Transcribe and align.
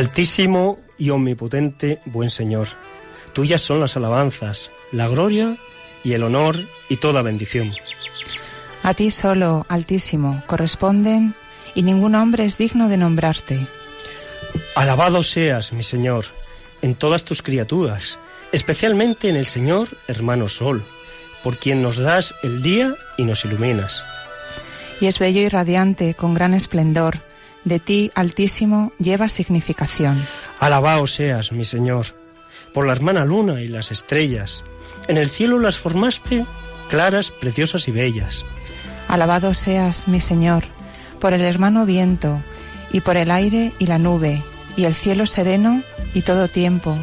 Altísimo 0.00 0.78
y 0.96 1.10
omnipotente 1.10 2.00
buen 2.06 2.30
Señor, 2.30 2.68
tuyas 3.34 3.60
son 3.60 3.80
las 3.80 3.98
alabanzas, 3.98 4.70
la 4.92 5.06
gloria 5.06 5.58
y 6.02 6.14
el 6.14 6.22
honor 6.22 6.56
y 6.88 6.96
toda 6.96 7.20
bendición. 7.20 7.70
A 8.82 8.94
ti 8.94 9.10
solo, 9.10 9.66
Altísimo, 9.68 10.42
corresponden 10.46 11.34
y 11.74 11.82
ningún 11.82 12.14
hombre 12.14 12.46
es 12.46 12.56
digno 12.56 12.88
de 12.88 12.96
nombrarte. 12.96 13.68
Alabado 14.74 15.22
seas, 15.22 15.74
mi 15.74 15.82
Señor, 15.82 16.24
en 16.80 16.94
todas 16.94 17.26
tus 17.26 17.42
criaturas, 17.42 18.18
especialmente 18.52 19.28
en 19.28 19.36
el 19.36 19.44
Señor, 19.44 19.88
hermano 20.08 20.48
Sol, 20.48 20.82
por 21.42 21.58
quien 21.58 21.82
nos 21.82 21.98
das 21.98 22.34
el 22.42 22.62
día 22.62 22.94
y 23.18 23.24
nos 23.24 23.44
iluminas. 23.44 24.02
Y 24.98 25.08
es 25.08 25.18
bello 25.18 25.42
y 25.42 25.50
radiante, 25.50 26.14
con 26.14 26.32
gran 26.32 26.54
esplendor, 26.54 27.20
de 27.64 27.78
ti, 27.78 28.10
Altísimo, 28.14 28.92
lleva 28.98 29.28
significación. 29.28 30.22
Alabado 30.58 31.06
seas, 31.06 31.52
mi 31.52 31.64
Señor, 31.64 32.06
por 32.72 32.86
la 32.86 32.92
hermana 32.92 33.24
luna 33.24 33.60
y 33.60 33.68
las 33.68 33.90
estrellas. 33.90 34.64
En 35.08 35.16
el 35.16 35.30
cielo 35.30 35.58
las 35.58 35.78
formaste 35.78 36.46
claras, 36.88 37.30
preciosas 37.30 37.88
y 37.88 37.92
bellas. 37.92 38.44
Alabado 39.08 39.54
seas, 39.54 40.08
mi 40.08 40.20
Señor, 40.20 40.64
por 41.20 41.32
el 41.32 41.42
hermano 41.42 41.86
viento, 41.86 42.42
y 42.92 43.00
por 43.00 43.16
el 43.16 43.30
aire 43.30 43.72
y 43.78 43.86
la 43.86 43.98
nube, 43.98 44.42
y 44.76 44.84
el 44.84 44.94
cielo 44.94 45.26
sereno 45.26 45.82
y 46.14 46.22
todo 46.22 46.48
tiempo. 46.48 46.98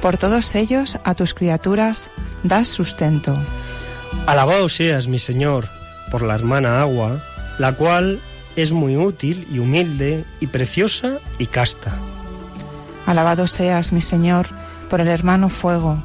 Por 0.00 0.16
todos 0.16 0.54
ellos 0.54 0.98
a 1.04 1.14
tus 1.14 1.34
criaturas 1.34 2.10
das 2.42 2.68
sustento. 2.68 3.38
Alabado 4.26 4.68
seas, 4.68 5.08
mi 5.08 5.18
Señor, 5.18 5.68
por 6.10 6.22
la 6.22 6.34
hermana 6.34 6.80
agua, 6.80 7.22
la 7.58 7.74
cual 7.74 8.20
es 8.56 8.72
muy 8.72 8.96
útil 8.96 9.46
y 9.52 9.58
humilde 9.58 10.24
y 10.40 10.46
preciosa 10.48 11.20
y 11.38 11.46
casta. 11.46 11.98
Alabado 13.06 13.46
seas, 13.46 13.92
mi 13.92 14.00
Señor, 14.00 14.46
por 14.88 15.00
el 15.00 15.08
hermano 15.08 15.48
fuego, 15.48 16.02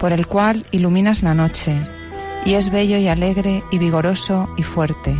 por 0.00 0.12
el 0.12 0.26
cual 0.26 0.66
iluminas 0.70 1.22
la 1.22 1.34
noche, 1.34 1.76
y 2.44 2.54
es 2.54 2.70
bello 2.70 2.96
y 2.98 3.08
alegre 3.08 3.62
y 3.70 3.78
vigoroso 3.78 4.48
y 4.56 4.62
fuerte. 4.62 5.14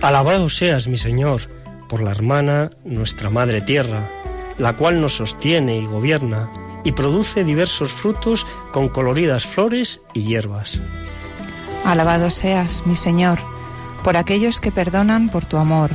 Alabado 0.00 0.48
seas, 0.48 0.88
mi 0.88 0.98
Señor, 0.98 1.42
por 1.88 2.02
la 2.02 2.10
hermana, 2.10 2.70
nuestra 2.84 3.30
Madre 3.30 3.60
Tierra, 3.60 4.08
la 4.58 4.76
cual 4.76 5.00
nos 5.00 5.16
sostiene 5.16 5.78
y 5.78 5.86
gobierna, 5.86 6.50
y 6.84 6.92
produce 6.92 7.44
diversos 7.44 7.92
frutos 7.92 8.46
con 8.72 8.88
coloridas 8.88 9.44
flores 9.46 10.00
y 10.14 10.22
hierbas. 10.22 10.80
Alabado 11.84 12.30
seas, 12.30 12.84
mi 12.86 12.96
Señor, 12.96 13.38
por 14.02 14.16
aquellos 14.16 14.60
que 14.60 14.72
perdonan 14.72 15.28
por 15.28 15.44
tu 15.44 15.56
amor 15.56 15.90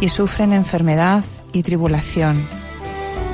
y 0.00 0.08
sufren 0.08 0.52
enfermedad 0.52 1.24
y 1.52 1.62
tribulación. 1.62 2.46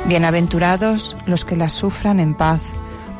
Bienaventurados 0.06 1.16
los 1.26 1.44
que 1.44 1.56
las 1.56 1.72
sufran 1.72 2.20
en 2.20 2.34
paz, 2.34 2.60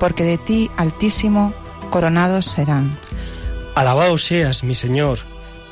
porque 0.00 0.24
de 0.24 0.38
ti, 0.38 0.70
Altísimo, 0.76 1.52
coronados 1.90 2.46
serán. 2.46 2.98
Alabado 3.74 4.18
seas, 4.18 4.64
mi 4.64 4.74
Señor, 4.74 5.20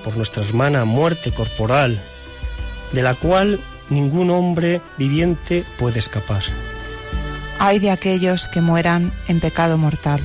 por 0.04 0.16
nuestra 0.16 0.44
hermana 0.44 0.84
muerte 0.84 1.32
corporal, 1.32 2.00
de 2.93 3.03
la 3.03 3.15
cual 3.15 3.60
ningún 3.88 4.31
hombre 4.31 4.81
viviente 4.97 5.65
puede 5.78 5.99
escapar. 5.99 6.43
Ay 7.59 7.78
de 7.78 7.91
aquellos 7.91 8.49
que 8.49 8.60
mueran 8.60 9.12
en 9.28 9.41
pecado 9.41 9.76
mortal. 9.76 10.20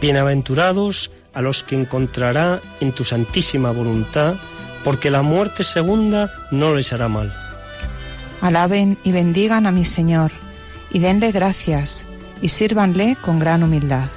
Bienaventurados 0.00 1.10
a 1.34 1.42
los 1.42 1.62
que 1.62 1.78
encontrará 1.78 2.60
en 2.80 2.92
tu 2.92 3.04
santísima 3.04 3.70
voluntad, 3.70 4.36
porque 4.84 5.10
la 5.10 5.22
muerte 5.22 5.64
segunda 5.64 6.32
no 6.50 6.74
les 6.74 6.92
hará 6.92 7.08
mal. 7.08 7.32
Alaben 8.40 8.98
y 9.04 9.12
bendigan 9.12 9.66
a 9.66 9.72
mi 9.72 9.84
Señor, 9.84 10.32
y 10.90 10.98
denle 10.98 11.32
gracias, 11.32 12.04
y 12.40 12.48
sírvanle 12.48 13.16
con 13.22 13.38
gran 13.38 13.62
humildad. 13.62 14.08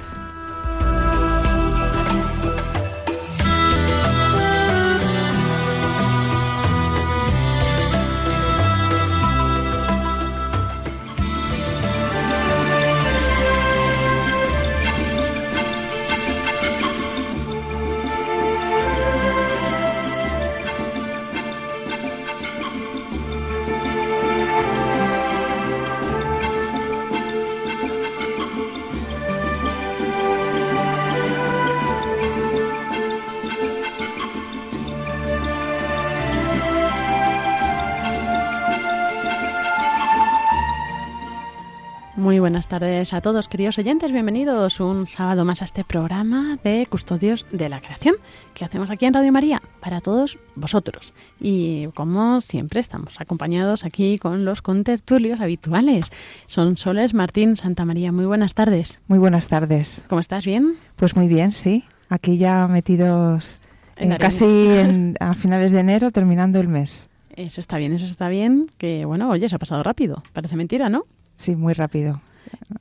Tardes 42.78 43.14
a 43.14 43.22
todos, 43.22 43.48
queridos 43.48 43.78
oyentes. 43.78 44.12
Bienvenidos 44.12 44.80
un 44.80 45.06
sábado 45.06 45.46
más 45.46 45.62
a 45.62 45.64
este 45.64 45.82
programa 45.82 46.58
de 46.62 46.86
Custodios 46.90 47.46
de 47.50 47.70
la 47.70 47.80
Creación 47.80 48.16
que 48.52 48.66
hacemos 48.66 48.90
aquí 48.90 49.06
en 49.06 49.14
Radio 49.14 49.32
María 49.32 49.62
para 49.80 50.02
todos 50.02 50.38
vosotros. 50.56 51.14
Y 51.40 51.86
como 51.94 52.42
siempre, 52.42 52.80
estamos 52.80 53.18
acompañados 53.18 53.82
aquí 53.84 54.18
con 54.18 54.44
los 54.44 54.60
contertulios 54.60 55.40
habituales. 55.40 56.10
Son 56.46 56.76
Soles 56.76 57.14
Martín 57.14 57.56
Santa 57.56 57.86
María. 57.86 58.12
Muy 58.12 58.26
buenas 58.26 58.52
tardes. 58.52 58.98
Muy 59.08 59.18
buenas 59.18 59.48
tardes. 59.48 60.04
¿Cómo 60.08 60.20
estás? 60.20 60.44
¿Bien? 60.44 60.74
Pues 60.96 61.16
muy 61.16 61.28
bien, 61.28 61.52
sí. 61.52 61.84
Aquí 62.10 62.36
ya 62.36 62.68
metidos 62.68 63.62
En 63.96 64.12
eh, 64.12 64.18
casi 64.18 64.44
en- 64.44 65.14
a 65.20 65.32
finales 65.34 65.72
de 65.72 65.80
enero, 65.80 66.10
terminando 66.10 66.60
el 66.60 66.68
mes. 66.68 67.08
Eso 67.36 67.58
está 67.60 67.78
bien, 67.78 67.94
eso 67.94 68.04
está 68.04 68.28
bien. 68.28 68.66
Que 68.76 69.06
bueno, 69.06 69.30
oye, 69.30 69.48
se 69.48 69.56
ha 69.56 69.58
pasado 69.58 69.82
rápido. 69.82 70.22
Parece 70.34 70.56
mentira, 70.56 70.90
¿no? 70.90 71.04
Sí, 71.36 71.56
muy 71.56 71.72
rápido. 71.72 72.20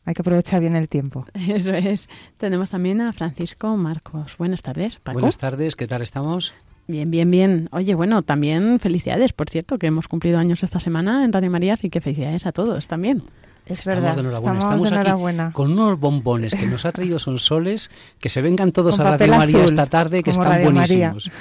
Hay 0.05 0.13
que 0.13 0.21
aprovechar 0.21 0.61
bien 0.61 0.75
el 0.75 0.87
tiempo. 0.87 1.25
Eso 1.33 1.73
es. 1.73 2.09
Tenemos 2.37 2.69
también 2.69 3.01
a 3.01 3.11
Francisco 3.13 3.75
Marcos. 3.77 4.37
Buenas 4.37 4.61
tardes, 4.61 4.97
Paco. 4.97 5.19
Buenas 5.19 5.37
tardes, 5.37 5.75
¿qué 5.75 5.87
tal 5.87 6.01
estamos? 6.01 6.53
Bien, 6.87 7.09
bien, 7.09 7.31
bien. 7.31 7.69
Oye, 7.71 7.95
bueno, 7.95 8.21
también 8.21 8.79
felicidades, 8.79 9.33
por 9.33 9.49
cierto, 9.49 9.79
que 9.79 9.87
hemos 9.87 10.07
cumplido 10.07 10.37
años 10.37 10.63
esta 10.63 10.79
semana 10.79 11.25
en 11.25 11.33
Radio 11.33 11.49
María, 11.49 11.73
así 11.73 11.89
que 11.89 12.01
felicidades 12.01 12.45
a 12.45 12.51
todos 12.51 12.87
también. 12.87 13.23
Es 13.65 13.79
estamos 13.79 14.01
verdad, 14.01 14.15
de 14.15 14.21
enhorabuena. 14.21 14.59
estamos 14.59 14.83
de 14.83 14.95
aquí 14.95 14.95
enhorabuena. 15.07 15.51
con 15.51 15.71
unos 15.71 15.99
bombones 15.99 16.53
que 16.53 16.67
nos 16.67 16.85
ha 16.85 16.91
traído 16.91 17.17
Sonsoles, 17.19 17.89
que 18.19 18.29
se 18.29 18.41
vengan 18.41 18.71
todos 18.71 18.97
Con 18.97 19.07
a 19.07 19.17
Radio 19.17 19.33
María 19.35 19.57
azul, 19.57 19.69
esta 19.69 19.87
tarde, 19.87 20.21
que 20.21 20.31
están 20.31 20.47
Radio 20.49 20.71
buenísimos, 20.71 21.31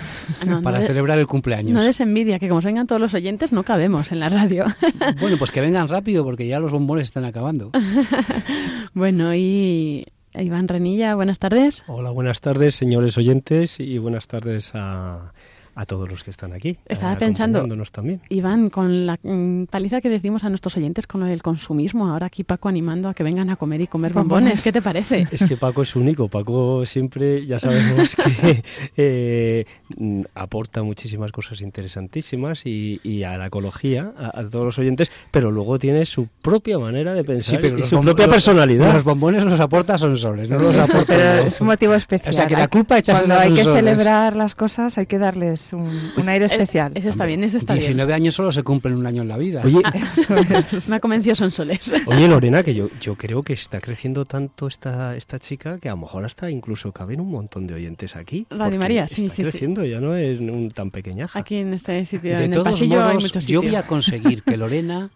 Ah, 0.41 0.45
no, 0.47 0.63
para 0.63 0.79
no 0.79 0.83
de- 0.83 0.87
celebrar 0.89 1.19
el 1.19 1.27
cumpleaños. 1.27 1.73
No 1.75 1.83
des 1.83 2.01
envidia, 2.01 2.39
que 2.39 2.49
como 2.49 2.61
se 2.63 2.69
vengan 2.69 2.87
todos 2.87 3.01
los 3.01 3.13
oyentes, 3.13 3.53
no 3.53 3.63
cabemos 3.63 4.11
en 4.13 4.21
la 4.21 4.29
radio. 4.31 4.65
Bueno, 5.21 5.37
pues 5.39 5.51
que 5.51 5.61
vengan 5.61 5.89
rápido, 5.89 6.25
porque 6.25 6.47
ya 6.47 6.59
los 6.61 6.73
bombones 6.73 7.05
están 7.05 7.25
acabando. 7.27 7.71
bueno, 8.95 9.35
y 9.35 10.07
Iván 10.35 10.69
Renilla, 10.69 11.15
buenas 11.15 11.39
tardes. 11.39 11.83
Hola, 11.87 12.11
buenas 12.11 12.41
tardes, 12.41 12.75
señores 12.75 13.17
oyentes, 13.19 13.81
y 13.81 13.99
buenas 13.99 14.27
tardes 14.27 14.73
a, 14.75 15.33
a 15.75 15.87
todos 15.87 16.09
los 16.09 16.25
que 16.25 16.31
están 16.31 16.53
aquí. 16.53 16.79
Estaba 16.87 17.17
pensando, 17.17 17.59
acompañándonos 17.59 17.93
también. 17.93 18.21
Iván, 18.29 18.71
con 18.71 19.07
la 19.07 19.19
mm, 19.23 19.65
paliza 19.65 20.01
que 20.01 20.09
decimos 20.09 20.45
a 20.45 20.49
nuestros 20.49 20.77
oyentes 20.77 21.07
con 21.07 21.21
lo 21.21 21.27
del 21.27 21.43
consumismo, 21.43 22.09
ahora 22.09 22.27
aquí 22.27 22.45
Paco 22.45 22.69
animando 22.69 23.09
a 23.09 23.15
que 23.15 23.23
vengan 23.23 23.51
a 23.51 23.57
comer 23.57 23.81
y 23.81 23.87
comer 23.87 24.13
bombones, 24.13 24.63
¿qué 24.63 24.73
te 24.73 24.83
parece? 24.83 25.27
Es 25.31 25.45
que 25.45 25.57
Paco 25.57 25.83
es 25.83 25.97
único, 25.97 26.29
Paco 26.29 26.87
siempre, 26.87 27.47
ya 27.47 27.59
sabemos 27.59 28.15
que 28.17 28.63
eh, 28.97 29.65
mm, 29.97 30.23
aporta 30.35 30.83
muchísimas 30.83 31.33
cosas 31.33 31.61
interesantísimas 31.61 32.67
y, 32.67 33.01
y 33.03 33.25
a 33.25 33.37
la 33.37 33.47
ecología, 33.47 34.13
a, 34.17 34.41
a 34.41 34.49
todos 34.49 34.65
los 34.65 34.79
oyentes, 34.79 35.11
pero 35.31 35.51
luego 35.51 35.79
tiene 35.79 36.05
su 36.05 36.29
propia 36.43 36.79
manera 36.79 37.15
de 37.15 37.25
pensar 37.25 37.61
pero 37.61 37.79
y 37.79 37.83
su 37.83 38.01
propia 38.01 38.29
personalidad. 38.29 38.93
Los 38.93 39.05
bombones 39.05 39.45
los 39.45 39.59
aporta 39.59 39.99
son 39.99 40.17
soles, 40.17 40.49
no 40.49 40.59
los 40.59 40.77
aporta. 40.77 41.05
pero 41.07 41.47
es 41.47 41.61
un 41.61 41.67
motivo 41.67 41.95
especial. 41.95 42.33
O 42.33 42.37
sea, 42.37 42.47
que 42.47 42.55
la 42.55 42.69
culpa 42.69 43.01
Cuando 43.03 43.13
echásela 43.13 43.37
a 43.37 43.41
hay 43.43 43.55
que 43.55 43.65
celebrar 43.65 44.37
las 44.37 44.55
cosas 44.55 44.99
hay 44.99 45.07
que 45.07 45.19
darles 45.19 45.64
un, 45.73 46.13
un 46.17 46.29
aire 46.29 46.47
especial. 46.47 46.93
Eso 46.95 47.09
está 47.09 47.25
bien, 47.25 47.43
eso 47.45 47.57
está 47.57 47.75
bien. 47.75 47.87
19 47.87 48.13
años 48.15 48.35
solo 48.35 48.53
se 48.53 48.63
cumplen 48.63 48.95
un 48.95 49.07
año 49.07 49.23
en 49.23 49.29
la 49.29 49.37
vida. 49.37 49.63
Oye, 49.65 49.81
es. 50.73 50.89
Me 50.89 50.97
ha 50.97 51.01
convencido 51.01 51.35
son 51.37 51.51
soles. 51.51 51.93
Oye, 52.07 52.29
Lorena, 52.29 52.63
que 52.63 52.75
yo, 52.75 52.89
yo 53.01 53.17
creo 53.17 53.43
que 53.43 53.55
está 53.55 53.81
creciendo 53.81 54.25
tanto 54.25 54.67
esta, 54.67 55.17
esta 55.17 55.39
chica 55.39 55.79
que 55.79 55.89
a 55.89 55.93
lo 55.93 55.99
mejor 55.99 56.25
hasta 56.25 56.51
incluso 56.51 56.93
caben 56.93 57.21
un 57.21 57.31
montón 57.31 57.67
de 57.67 57.75
oyentes 57.75 58.17
aquí. 58.17 58.47
Radio 58.51 58.79
María, 58.79 59.09
sí, 59.09 59.27
está 59.27 59.37
sí, 59.37 59.45
sí. 59.45 59.51
creciendo, 59.51 59.85
ya 59.85 60.01
no 60.01 60.17
es 60.17 60.39
un 60.41 60.69
tan 60.71 60.91
pequeñaja. 60.91 61.39
Aquí 61.39 61.57
en 61.57 61.75
este 61.75 62.05
sitio, 62.05 62.37
de 62.37 62.45
en 62.45 62.53
el 62.53 62.59
todos 62.59 62.73
pasillo 62.73 62.95
hay 62.97 63.09
modos, 63.09 63.23
muchos 63.23 63.33
yo 63.47 63.61
sitios. 63.61 63.65
voy 63.65 63.75
a 63.77 63.83
conseguir 63.87 64.43
que 64.43 64.57
Lorena 64.57 65.11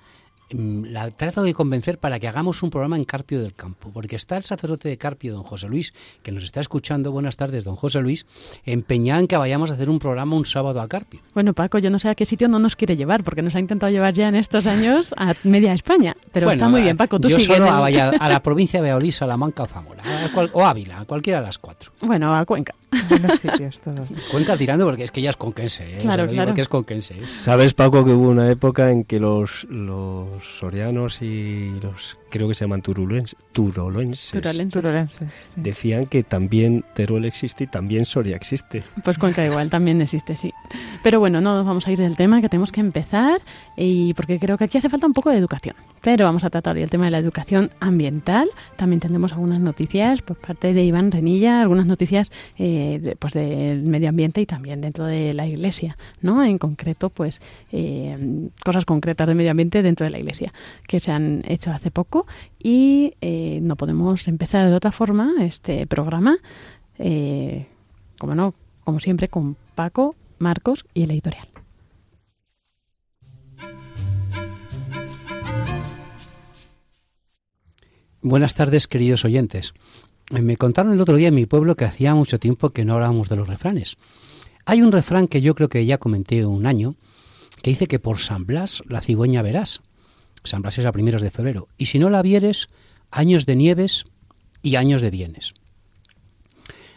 la 0.51 1.11
trato 1.11 1.43
de 1.43 1.53
convencer 1.53 1.99
para 1.99 2.19
que 2.19 2.27
hagamos 2.29 2.63
un 2.63 2.71
programa 2.71 2.97
en 2.97 3.05
Carpio 3.05 3.41
del 3.41 3.55
Campo, 3.55 3.91
porque 3.93 4.17
está 4.17 4.37
el 4.37 4.43
sacerdote 4.45 4.89
de 4.89 4.97
Carpio, 4.97 5.35
don 5.35 5.43
José 5.43 5.69
Luis, 5.69 5.93
que 6.23 6.33
nos 6.33 6.43
está 6.45 6.61
escuchando. 6.61 7.13
Buenas 7.13 7.37
tardes, 7.37 7.65
don 7.65 7.77
José 7.77 8.01
Luis, 8.01 8.27
empeñado 8.65 9.21
en 9.21 9.27
que 9.27 9.37
vayamos 9.37 9.71
a 9.71 9.75
hacer 9.75 9.91
un 9.91 9.99
programa 9.99 10.37
un 10.37 10.45
sábado 10.45 10.81
a 10.81 10.89
Carpio. 10.89 11.21
Bueno, 11.35 11.53
Paco, 11.53 11.79
yo 11.79 11.91
no 11.91 11.99
sé 11.99 12.09
a 12.09 12.15
qué 12.15 12.25
sitio 12.25 12.49
no 12.49 12.59
nos 12.59 12.77
quiere 12.77 12.97
llevar, 12.97 13.23
porque 13.25 13.43
nos 13.43 13.55
ha 13.55 13.61
intentado 13.61 13.93
llevar 13.93 14.15
ya 14.15 14.29
en 14.29 14.35
estos 14.37 14.67
años 14.67 15.15
a 15.17 15.35
media 15.45 15.73
España. 15.75 16.17
Pero 16.33 16.47
Bueno, 16.47 16.57
está 16.59 16.69
muy 16.69 16.83
bien, 16.83 16.97
Paco, 16.97 17.21
tú 17.21 17.29
yo 17.29 17.39
sigue. 17.39 17.55
solo 17.55 17.67
en 17.67 17.73
a, 17.75 17.81
Valla- 17.81 18.11
a 18.19 18.29
la 18.29 18.41
provincia 18.43 18.81
de 18.81 18.89
Valladolid, 18.89 19.11
Salamanca 19.13 19.65
o 19.65 19.67
Zamora, 19.67 20.03
a 20.25 20.33
cual- 20.33 20.51
o 20.55 20.65
Ávila, 20.65 21.01
a 21.01 21.05
cualquiera 21.05 21.41
de 21.41 21.47
las 21.47 21.59
cuatro. 21.59 21.93
Bueno, 22.01 22.35
a 22.35 22.45
Cuenca. 22.47 22.75
Buenos 23.11 23.39
sitios 23.41 23.83
todos. 23.83 24.09
Cuenca 24.31 24.57
tirando 24.57 24.87
porque 24.87 25.05
es 25.05 25.11
que 25.11 25.21
ella 25.21 25.29
es 25.31 25.37
conquense, 25.37 25.99
¿eh? 25.99 26.01
Claro, 26.01 26.27
claro. 26.27 26.47
porque 26.47 26.63
es 26.63 26.69
conquense. 26.69 27.15
¿eh? 27.23 27.27
¿Sabes, 27.27 27.75
Paco, 27.75 28.03
que 28.05 28.13
hubo 28.13 28.31
una 28.31 28.51
época 28.51 28.91
en 28.91 29.05
que 29.05 29.21
los, 29.21 29.65
los 29.69 30.38
sorianos 30.45 31.23
y 31.23 31.79
los, 31.81 32.19
creo 32.31 32.49
que 32.49 32.55
se 32.55 32.65
llaman 32.65 32.83
turulenses, 32.83 33.37
turolenses, 33.53 34.31
Turolenses. 34.33 34.73
Turolenses, 34.73 35.29
sí. 35.41 35.53
decían 35.61 36.05
que 36.05 36.23
también 36.23 36.85
Teruel 36.95 37.25
existe 37.25 37.65
y 37.65 37.67
también 37.67 38.05
Soria 38.05 38.37
existe? 38.37 38.85
Pues 39.05 39.19
Cuenca 39.19 39.45
igual, 39.45 39.71
también 39.71 40.01
existe, 40.03 40.37
sí. 40.37 40.53
Pero 41.03 41.21
bueno, 41.21 41.41
no 41.41 41.55
nos 41.57 41.67
vamos 41.67 41.87
a 41.87 41.93
ir 41.93 41.99
del 41.99 42.17
tema, 42.17 42.41
que 42.41 42.49
tenemos 42.49 42.73
que 42.73 42.81
empezar, 42.81 43.41
y 43.77 44.15
porque 44.15 44.39
creo 44.39 44.57
que 44.59 44.65
aquí 44.65 44.79
hace 44.79 44.89
falta 44.89 45.07
un 45.07 45.13
poco 45.15 45.31
de 45.31 45.39
educación. 45.39 45.75
Pero 46.03 46.25
vamos 46.25 46.45
a 46.45 46.51
tratar 46.51 46.77
hoy 46.77 46.83
el 46.83 46.91
tema 46.91 47.07
de 47.07 47.11
la 47.11 47.19
educación 47.19 47.71
ambiental. 47.81 48.49
También 48.77 49.01
tendremos 49.01 49.33
algunas 49.33 49.61
noticias 49.61 50.23
por 50.23 50.37
parte 50.37 50.73
de 50.73 50.85
Iván 50.85 51.11
Renilla, 51.11 51.61
algunas 51.61 51.87
noticias 51.87 52.31
eh, 52.57 52.99
de- 53.03 53.17
pues 53.17 53.33
del 53.33 53.83
medio 53.83 54.09
ambiente 54.09 54.41
y 54.41 54.47
también 54.47 54.81
dentro 54.81 55.05
de 55.07 55.35
la 55.35 55.47
iglesia, 55.47 55.97
¿no? 56.23 56.45
En 56.45 56.59
concreto, 56.59 57.11
pues 57.11 57.41
eh, 57.73 58.49
cosas 58.65 58.85
concretas 58.85 59.27
del 59.27 59.37
medio 59.37 59.51
ambiente 59.51 59.83
dentro 59.83 60.05
de 60.05 60.11
la 60.11 60.19
iglesia 60.19 60.53
que 60.87 61.01
se 61.01 61.11
han 61.11 61.43
hecho 61.47 61.71
hace 61.71 61.91
poco 61.91 62.18
y 62.59 63.15
eh, 63.21 63.61
no 63.63 63.77
podemos 63.77 64.29
empezar 64.29 64.69
de 64.69 64.75
otra 64.75 64.93
forma 64.93 65.35
este 65.41 65.87
programa, 65.87 66.39
eh, 66.99 67.67
como 68.19 68.35
no, 68.35 68.55
como 68.85 69.01
siempre, 69.01 69.29
con 69.29 69.57
Paco, 69.75 70.15
Marcos 70.39 70.87
y 70.95 71.03
el 71.03 71.11
editorial. 71.11 71.49
Buenas 78.21 78.55
tardes, 78.55 78.89
queridos 78.89 79.25
oyentes. 79.25 79.75
Eh, 80.31 80.43
Me 80.43 80.57
contaron 80.57 80.93
el 80.93 81.01
otro 81.01 81.17
día 81.17 81.29
en 81.29 81.35
mi 81.35 81.47
pueblo 81.47 81.77
que 81.77 81.85
hacía 81.85 82.15
mucho 82.15 82.39
tiempo 82.39 82.71
que 82.71 82.85
no 82.85 82.95
hablábamos 82.95 83.29
de 83.29 83.37
los 83.37 83.49
refranes. 83.49 83.97
Hay 84.67 84.83
un 84.83 84.93
refrán 84.93 85.29
que 85.29 85.41
yo 85.41 85.55
creo 85.55 85.69
que 85.69 85.87
ya 85.87 85.99
comenté 85.99 86.45
un 86.45 86.67
año, 86.67 86.97
que 87.63 87.71
dice 87.71 87.87
que 87.87 87.99
por 87.99 88.19
San 88.19 88.45
Blas 88.45 88.83
la 88.87 89.01
cigüeña 89.01 89.41
verás. 89.43 89.81
San 90.45 90.63
Blas 90.63 90.79
es 90.79 90.87
a 90.87 90.93
primeros 90.93 91.23
de 91.23 91.31
febrero. 91.31 91.69
Y 91.77 91.87
si 91.87 91.99
no 91.99 92.11
la 92.11 92.23
vieres, 92.23 92.69
años 93.11 93.47
de 93.47 93.57
nieves 93.57 94.05
y 94.63 94.77
años 94.77 95.03
de 95.03 95.11
bienes. 95.11 95.55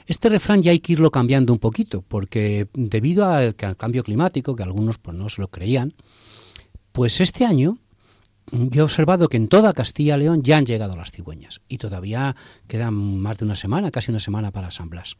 Este 0.07 0.29
refrán 0.29 0.61
ya 0.61 0.71
hay 0.71 0.79
que 0.79 0.93
irlo 0.93 1.11
cambiando 1.11 1.53
un 1.53 1.59
poquito, 1.59 2.03
porque 2.07 2.67
debido 2.73 3.25
al, 3.25 3.55
cambio 3.55 4.03
climático, 4.03 4.55
que 4.55 4.63
algunos 4.63 4.97
pues, 4.97 5.15
no 5.15 5.29
se 5.29 5.41
lo 5.41 5.47
creían, 5.47 5.93
pues 6.91 7.21
este 7.21 7.45
año 7.45 7.77
yo 8.51 8.81
he 8.81 8.83
observado 8.83 9.29
que 9.29 9.37
en 9.37 9.47
toda 9.47 9.73
Castilla 9.73 10.17
y 10.17 10.19
León 10.19 10.43
ya 10.43 10.57
han 10.57 10.65
llegado 10.65 10.95
las 10.95 11.11
cigüeñas 11.11 11.61
y 11.69 11.77
todavía 11.77 12.35
quedan 12.67 12.93
más 12.93 13.37
de 13.37 13.45
una 13.45 13.55
semana, 13.55 13.91
casi 13.91 14.11
una 14.11 14.19
semana 14.19 14.51
para 14.51 14.71
San 14.71 14.89
Blas. 14.89 15.15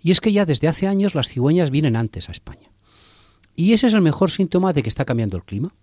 Y 0.00 0.10
es 0.10 0.20
que 0.20 0.32
ya 0.32 0.44
desde 0.44 0.68
hace 0.68 0.86
años 0.86 1.14
las 1.14 1.28
cigüeñas 1.28 1.70
vienen 1.70 1.96
antes 1.96 2.28
a 2.28 2.32
España. 2.32 2.70
Y 3.56 3.72
ese 3.72 3.86
es 3.86 3.94
el 3.94 4.02
mejor 4.02 4.30
síntoma 4.30 4.72
de 4.72 4.82
que 4.82 4.88
está 4.88 5.04
cambiando 5.04 5.36
el 5.36 5.44
clima. 5.44 5.74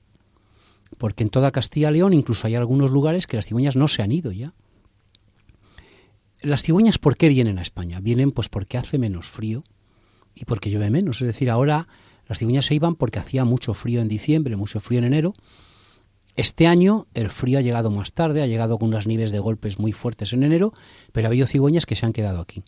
Porque 0.97 1.23
en 1.23 1.29
toda 1.29 1.51
Castilla 1.51 1.89
y 1.89 1.95
León 1.95 2.13
incluso 2.13 2.47
hay 2.47 2.55
algunos 2.55 2.91
lugares 2.91 3.27
que 3.27 3.37
las 3.37 3.45
cigüeñas 3.45 3.75
no 3.75 3.87
se 3.87 4.01
han 4.01 4.11
ido 4.11 4.31
ya. 4.31 4.53
Las 6.41 6.63
cigüeñas, 6.63 6.97
¿por 6.97 7.17
qué 7.17 7.29
vienen 7.29 7.59
a 7.59 7.61
España? 7.61 7.99
Vienen 7.99 8.31
pues 8.31 8.49
porque 8.49 8.77
hace 8.77 8.97
menos 8.97 9.27
frío 9.27 9.63
y 10.33 10.45
porque 10.45 10.71
llueve 10.71 10.89
menos. 10.89 11.21
Es 11.21 11.27
decir, 11.27 11.49
ahora 11.49 11.87
las 12.27 12.39
cigüeñas 12.39 12.65
se 12.65 12.75
iban 12.75 12.95
porque 12.95 13.19
hacía 13.19 13.45
mucho 13.45 13.73
frío 13.73 14.01
en 14.01 14.07
diciembre, 14.07 14.55
mucho 14.55 14.79
frío 14.79 14.99
en 14.99 15.05
enero. 15.05 15.33
Este 16.35 16.65
año 16.65 17.07
el 17.13 17.29
frío 17.29 17.59
ha 17.59 17.61
llegado 17.61 17.91
más 17.91 18.13
tarde, 18.13 18.41
ha 18.41 18.47
llegado 18.47 18.79
con 18.79 18.87
unas 18.87 19.05
nieves 19.05 19.31
de 19.31 19.39
golpes 19.39 19.77
muy 19.77 19.91
fuertes 19.91 20.33
en 20.33 20.41
enero, 20.41 20.73
pero 21.11 21.27
ha 21.27 21.29
habido 21.29 21.45
cigüeñas 21.45 21.85
que 21.85 21.95
se 21.95 22.05
han 22.05 22.13
quedado 22.13 22.39
aquí. 22.39 22.63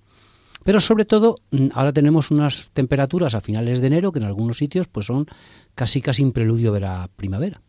Pero 0.64 0.80
sobre 0.80 1.06
todo, 1.06 1.38
mm, 1.50 1.70
ahora 1.74 1.94
tenemos 1.94 2.30
unas 2.30 2.70
temperaturas 2.74 3.34
a 3.34 3.42
finales 3.42 3.82
de 3.82 3.88
enero 3.88 4.12
que 4.12 4.20
en 4.20 4.26
algunos 4.26 4.58
sitios 4.58 4.88
pues 4.88 5.08
son 5.08 5.26
casi 5.74 6.00
casi 6.02 6.24
un 6.24 6.32
preludio 6.32 6.72
de 6.72 6.82
la 6.82 7.10
primavera. 7.16 7.63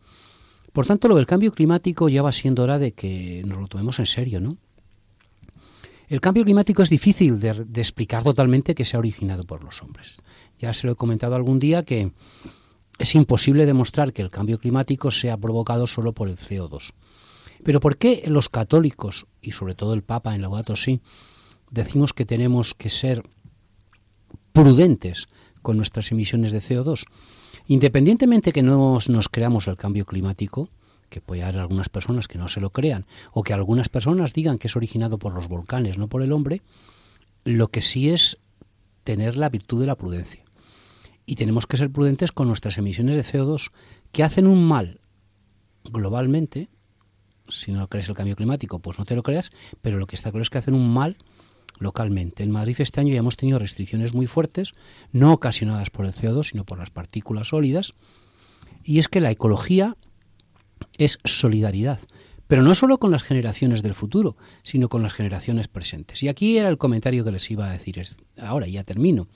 Por 0.75 0.85
tanto, 0.85 1.07
lo 1.07 1.15
del 1.15 1.25
cambio 1.25 1.53
climático 1.53 2.09
ya 2.09 2.21
va 2.21 2.33
siendo 2.33 2.61
hora 2.61 2.77
de 2.77 2.91
que 2.91 3.43
nos 3.45 3.59
lo 3.61 3.67
tomemos 3.69 3.97
en 3.99 4.07
serio, 4.07 4.41
¿no? 4.41 4.57
El 6.09 6.19
cambio 6.19 6.43
climático 6.43 6.83
es 6.83 6.89
difícil 6.89 7.39
de, 7.39 7.65
explicar 7.75 8.23
totalmente 8.23 8.75
que 8.75 8.83
se 8.83 8.97
ha 8.97 8.99
originado 8.99 9.45
por 9.45 9.63
los 9.63 9.81
hombres. 9.81 10.17
Ya 10.59 10.73
se 10.73 10.85
lo 10.85 10.91
he 10.91 10.97
comentado 10.97 11.33
algún 11.33 11.59
día 11.59 11.83
que 11.83 12.11
es 12.99 13.15
imposible 13.15 13.65
demostrar 13.65 14.11
que 14.11 14.21
el 14.21 14.29
cambio 14.29 14.59
climático 14.59 15.11
sea 15.11 15.37
provocado 15.37 15.87
solo 15.87 16.11
por 16.11 16.27
el 16.27 16.35
CO2. 16.35 16.91
Pero 17.63 17.79
¿por 17.79 17.95
qué 17.95 18.25
los 18.27 18.49
católicos, 18.49 19.27
y 19.41 19.53
sobre 19.53 19.75
todo 19.75 19.93
el 19.93 20.03
Papa 20.03 20.35
en 20.35 20.41
Laudato 20.41 20.75
Si, 20.75 20.99
decimos 21.71 22.11
que 22.11 22.25
tenemos 22.25 22.73
que 22.73 22.89
ser 22.89 23.23
prudentes 24.51 25.29
con 25.61 25.77
nuestras 25.77 26.11
emisiones 26.11 26.51
de 26.51 26.59
CO2? 26.59 27.05
Independientemente 27.67 28.51
que 28.51 28.61
no 28.61 28.99
nos 29.07 29.29
creamos 29.29 29.67
el 29.67 29.77
cambio 29.77 30.05
climático, 30.05 30.69
que 31.09 31.21
puede 31.21 31.43
haber 31.43 31.59
algunas 31.59 31.89
personas 31.89 32.27
que 32.27 32.37
no 32.37 32.47
se 32.47 32.61
lo 32.61 32.69
crean, 32.69 33.05
o 33.31 33.43
que 33.43 33.53
algunas 33.53 33.89
personas 33.89 34.33
digan 34.33 34.57
que 34.57 34.67
es 34.67 34.75
originado 34.75 35.17
por 35.17 35.33
los 35.33 35.47
volcanes, 35.47 35.97
no 35.97 36.07
por 36.07 36.21
el 36.21 36.31
hombre, 36.31 36.61
lo 37.43 37.67
que 37.69 37.81
sí 37.81 38.09
es 38.09 38.37
tener 39.03 39.35
la 39.35 39.49
virtud 39.49 39.79
de 39.81 39.87
la 39.87 39.95
prudencia. 39.95 40.43
Y 41.25 41.35
tenemos 41.35 41.65
que 41.65 41.77
ser 41.77 41.91
prudentes 41.91 42.31
con 42.31 42.47
nuestras 42.47 42.77
emisiones 42.77 43.15
de 43.15 43.39
CO2, 43.39 43.71
que 44.11 44.23
hacen 44.23 44.45
un 44.47 44.67
mal 44.67 44.99
globalmente. 45.85 46.69
Si 47.47 47.71
no 47.71 47.87
crees 47.87 48.09
el 48.09 48.15
cambio 48.15 48.35
climático, 48.35 48.79
pues 48.79 48.99
no 48.99 49.05
te 49.05 49.15
lo 49.15 49.23
creas, 49.23 49.51
pero 49.81 49.97
lo 49.97 50.07
que 50.07 50.15
está 50.15 50.31
claro 50.31 50.43
es 50.43 50.49
que 50.49 50.57
hacen 50.57 50.75
un 50.75 50.91
mal 50.91 51.17
localmente. 51.79 52.43
En 52.43 52.51
Madrid 52.51 52.75
este 52.79 52.99
año 52.99 53.13
ya 53.13 53.19
hemos 53.19 53.37
tenido 53.37 53.59
restricciones 53.59 54.13
muy 54.13 54.27
fuertes, 54.27 54.73
no 55.11 55.33
ocasionadas 55.33 55.89
por 55.89 56.05
el 56.05 56.13
CO2, 56.13 56.51
sino 56.51 56.65
por 56.65 56.77
las 56.77 56.89
partículas 56.89 57.49
sólidas. 57.49 57.93
Y 58.83 58.99
es 58.99 59.07
que 59.07 59.21
la 59.21 59.31
ecología 59.31 59.97
es 60.97 61.19
solidaridad, 61.23 61.99
pero 62.47 62.61
no 62.61 62.75
solo 62.75 62.99
con 62.99 63.11
las 63.11 63.23
generaciones 63.23 63.81
del 63.81 63.95
futuro, 63.95 64.37
sino 64.63 64.89
con 64.89 65.01
las 65.01 65.13
generaciones 65.13 65.67
presentes. 65.67 66.21
Y 66.23 66.27
aquí 66.27 66.57
era 66.57 66.69
el 66.69 66.77
comentario 66.77 67.23
que 67.23 67.31
les 67.31 67.49
iba 67.49 67.67
a 67.67 67.71
decir 67.71 68.01
ahora, 68.39 68.67
ya 68.67 68.83
termino. 68.83 69.27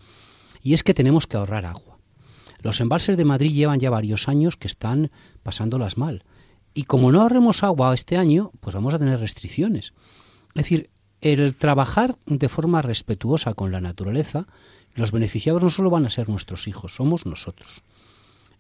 Y 0.62 0.74
es 0.74 0.84
que 0.84 0.94
tenemos 0.94 1.26
que 1.26 1.38
ahorrar 1.38 1.66
agua. 1.66 1.98
Los 2.62 2.82
embalses 2.82 3.16
de 3.18 3.26
Madrid 3.26 3.54
llevan 3.54 3.80
ya 3.80 3.90
varios 3.90 4.28
años 4.28 4.58
que 4.58 4.68
están 4.68 5.12
pasándolas 5.44 5.98
mal. 5.98 6.24
Y 6.74 6.84
como 6.84 7.12
no 7.12 7.22
ahorremos 7.22 7.64
agua 7.64 7.94
este 7.94 8.18
año, 8.18 8.52
pues 8.60 8.76
vamos 8.76 8.94
a 8.94 9.00
tener 9.00 9.20
restricciones. 9.20 9.94
Es 10.50 10.56
decir, 10.56 10.90
el 11.22 11.56
trabajar 11.56 12.18
de 12.26 12.50
forma 12.50 12.82
respetuosa 12.82 13.54
con 13.54 13.72
la 13.72 13.82
naturaleza, 13.82 14.48
los 14.96 15.12
beneficiados 15.12 15.64
no 15.64 15.70
solo 15.70 15.90
van 15.90 16.06
a 16.06 16.10
ser 16.10 16.30
nuestros 16.30 16.68
hijos, 16.68 16.96
somos 16.96 17.26
nosotros. 17.26 17.84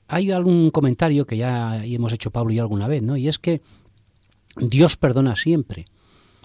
Hay 0.08 0.32
algún 0.32 0.72
comentario 0.72 1.25
que 1.25 1.38
ya 1.38 1.86
hemos 1.86 2.13
hecho 2.13 2.32
Pablo 2.32 2.54
y 2.54 2.60
alguna 2.60 2.88
vez, 2.88 3.04
¿no? 3.04 3.16
Y 3.16 3.28
es 3.28 3.39
que 3.39 3.62
Dios 4.58 4.98
perdona 4.98 5.36
siempre. 5.36 5.86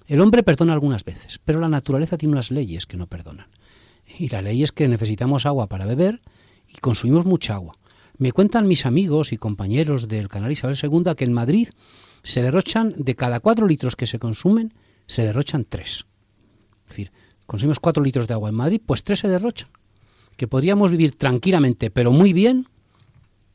El 0.07 0.21
hombre 0.21 0.43
perdona 0.43 0.75
algunas 0.75 1.05
veces, 1.05 1.41
pero 1.45 1.61
la 1.61 1.69
naturaleza 1.69 2.19
tiene 2.19 2.33
unas 2.33 2.51
leyes 2.51 2.87
que 2.87 2.97
no 2.97 3.07
perdonan. 3.07 3.47
Y 4.19 4.29
la 4.29 4.43
ley 4.43 4.63
es 4.63 4.71
que 4.71 4.87
necesitamos 4.87 5.47
agua 5.47 5.67
para 5.67 5.87
beber 5.87 6.21
y 6.69 6.79
consumimos 6.79 7.25
mucha 7.25 7.55
agua. 7.55 7.77
Me 8.19 8.33
cuentan 8.33 8.69
mis 8.69 8.87
amigos 8.87 9.33
y 9.33 9.39
compañeros 9.39 10.09
del 10.09 10.29
canal 10.29 10.53
Isabel 10.53 10.79
II 10.81 11.15
que 11.17 11.25
en 11.25 11.33
Madrid 11.33 11.69
se 12.23 12.43
derrochan, 12.43 12.95
de 12.97 13.17
cada 13.17 13.41
cuatro 13.41 13.67
litros 13.67 13.97
que 13.97 14.07
se 14.07 14.19
consumen, 14.19 14.73
se 15.07 15.25
derrochan 15.25 15.65
tres. 15.65 16.07
Es 16.85 16.89
decir, 16.89 17.13
consumimos 17.47 17.81
cuatro 17.81 18.03
litros 18.03 18.27
de 18.27 18.35
agua 18.35 18.49
en 18.49 18.55
Madrid, 18.55 18.81
pues 18.85 19.05
tres 19.05 19.21
se 19.21 19.29
derrochan. 19.29 19.69
Que 20.37 20.49
podríamos 20.49 20.91
vivir 20.91 21.17
tranquilamente, 21.17 21.91
pero 21.91 22.11
muy 22.11 22.33
bien, 22.33 22.69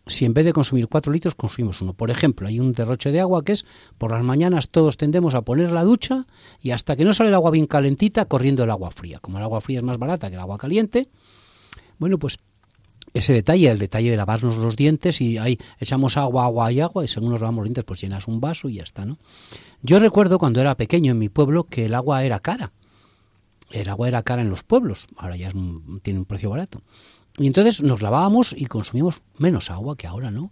si 0.07 0.25
en 0.25 0.33
vez 0.33 0.45
de 0.45 0.53
consumir 0.53 0.87
cuatro 0.87 1.11
litros 1.11 1.35
consumimos 1.35 1.81
uno. 1.81 1.93
Por 1.93 2.11
ejemplo, 2.11 2.47
hay 2.47 2.59
un 2.59 2.73
derroche 2.73 3.11
de 3.11 3.19
agua 3.19 3.43
que 3.43 3.53
es 3.53 3.65
por 3.97 4.11
las 4.11 4.23
mañanas 4.23 4.69
todos 4.69 4.97
tendemos 4.97 5.35
a 5.35 5.41
poner 5.41 5.71
la 5.71 5.83
ducha 5.83 6.25
y 6.61 6.71
hasta 6.71 6.95
que 6.95 7.05
no 7.05 7.13
sale 7.13 7.29
el 7.29 7.35
agua 7.35 7.51
bien 7.51 7.67
calentita, 7.67 8.25
corriendo 8.25 8.63
el 8.63 8.71
agua 8.71 8.91
fría. 8.91 9.19
Como 9.19 9.37
el 9.37 9.43
agua 9.43 9.61
fría 9.61 9.79
es 9.79 9.83
más 9.83 9.97
barata 9.97 10.29
que 10.29 10.35
el 10.35 10.41
agua 10.41 10.57
caliente, 10.57 11.09
bueno, 11.97 12.17
pues 12.17 12.39
ese 13.13 13.33
detalle, 13.33 13.69
el 13.69 13.79
detalle 13.79 14.11
de 14.11 14.17
lavarnos 14.17 14.57
los 14.57 14.75
dientes 14.75 15.21
y 15.21 15.37
ahí 15.37 15.57
echamos 15.79 16.17
agua, 16.17 16.45
agua 16.45 16.71
y 16.71 16.79
agua 16.79 17.03
y 17.03 17.07
según 17.07 17.31
nos 17.31 17.41
lavamos 17.41 17.61
los 17.61 17.67
dientes 17.69 17.83
pues 17.85 18.01
llenas 18.01 18.27
un 18.27 18.39
vaso 18.39 18.69
y 18.69 18.75
ya 18.75 18.83
está, 18.83 19.05
¿no? 19.05 19.17
Yo 19.81 19.99
recuerdo 19.99 20.39
cuando 20.39 20.59
era 20.61 20.75
pequeño 20.75 21.11
en 21.11 21.19
mi 21.19 21.29
pueblo 21.29 21.63
que 21.63 21.85
el 21.85 21.95
agua 21.95 22.23
era 22.23 22.39
cara. 22.39 22.71
El 23.71 23.89
agua 23.89 24.07
era 24.07 24.23
cara 24.23 24.41
en 24.41 24.49
los 24.49 24.63
pueblos, 24.63 25.07
ahora 25.15 25.37
ya 25.37 25.51
tiene 26.01 26.19
un 26.19 26.25
precio 26.25 26.49
barato. 26.49 26.81
Y 27.37 27.47
entonces 27.47 27.83
nos 27.83 28.01
lavábamos 28.01 28.53
y 28.57 28.65
consumíamos 28.65 29.21
menos 29.37 29.69
agua 29.69 29.95
que 29.95 30.07
ahora, 30.07 30.31
¿no? 30.31 30.51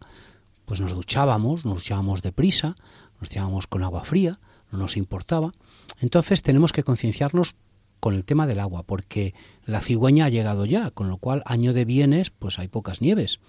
Pues 0.66 0.80
nos 0.82 0.94
duchábamos, 0.94 1.66
nos 1.66 1.76
duchábamos 1.76 2.22
deprisa, 2.22 2.76
nos 3.20 3.30
duchábamos 3.30 3.68
con 3.68 3.84
agua 3.84 4.04
fría, 4.04 4.40
no 4.72 4.78
nos 4.78 4.98
importaba. 4.98 5.52
Entonces 6.00 6.42
tenemos 6.44 6.72
que 6.72 6.84
concienciarnos 6.84 7.56
con 8.00 8.14
el 8.14 8.26
tema 8.26 8.48
del 8.48 8.60
agua, 8.60 8.84
porque 8.84 9.34
la 9.66 9.82
cigüeña 9.82 10.26
ha 10.26 10.30
llegado 10.30 10.66
ya, 10.66 10.92
con 10.92 11.10
lo 11.10 11.18
cual 11.18 11.44
año 11.46 11.74
de 11.74 11.86
bienes, 11.86 12.30
pues 12.30 12.60
hay 12.60 12.68
pocas 12.68 13.02
nieves. 13.02 13.40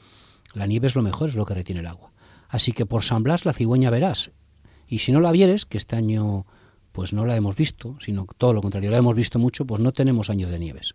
La 0.54 0.66
nieve 0.66 0.86
es 0.86 0.94
lo 0.94 1.02
mejor, 1.02 1.28
es 1.28 1.34
lo 1.34 1.44
que 1.44 1.54
retiene 1.54 1.80
el 1.80 1.86
agua. 1.86 2.12
Así 2.48 2.72
que 2.72 2.86
por 2.86 3.04
San 3.04 3.22
Blas 3.22 3.44
la 3.44 3.52
cigüeña 3.52 3.90
verás. 3.90 4.30
Y 4.86 5.00
si 5.00 5.12
no 5.12 5.20
la 5.20 5.32
vieres, 5.32 5.66
que 5.66 5.76
este 5.76 5.96
año 5.96 6.46
pues 6.92 7.12
no 7.12 7.24
la 7.24 7.36
hemos 7.36 7.54
visto, 7.54 7.96
sino 8.00 8.26
todo 8.38 8.52
lo 8.52 8.62
contrario, 8.62 8.90
la 8.90 8.96
hemos 8.96 9.14
visto 9.14 9.38
mucho, 9.38 9.66
pues 9.66 9.80
no 9.80 9.92
tenemos 9.92 10.30
año 10.30 10.48
de 10.48 10.58
nieves. 10.58 10.94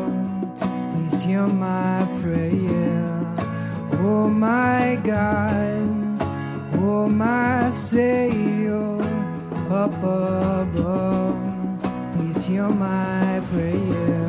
hear 1.19 1.45
my 1.47 2.07
prayer. 2.21 3.01
Oh 4.03 4.29
my 4.29 4.97
God, 5.03 6.21
oh 6.75 7.09
my 7.09 7.69
Savior, 7.69 8.97
up 9.69 9.93
above, 10.01 11.35
please 12.15 12.45
hear 12.45 12.69
my 12.69 13.41
prayer. 13.51 14.20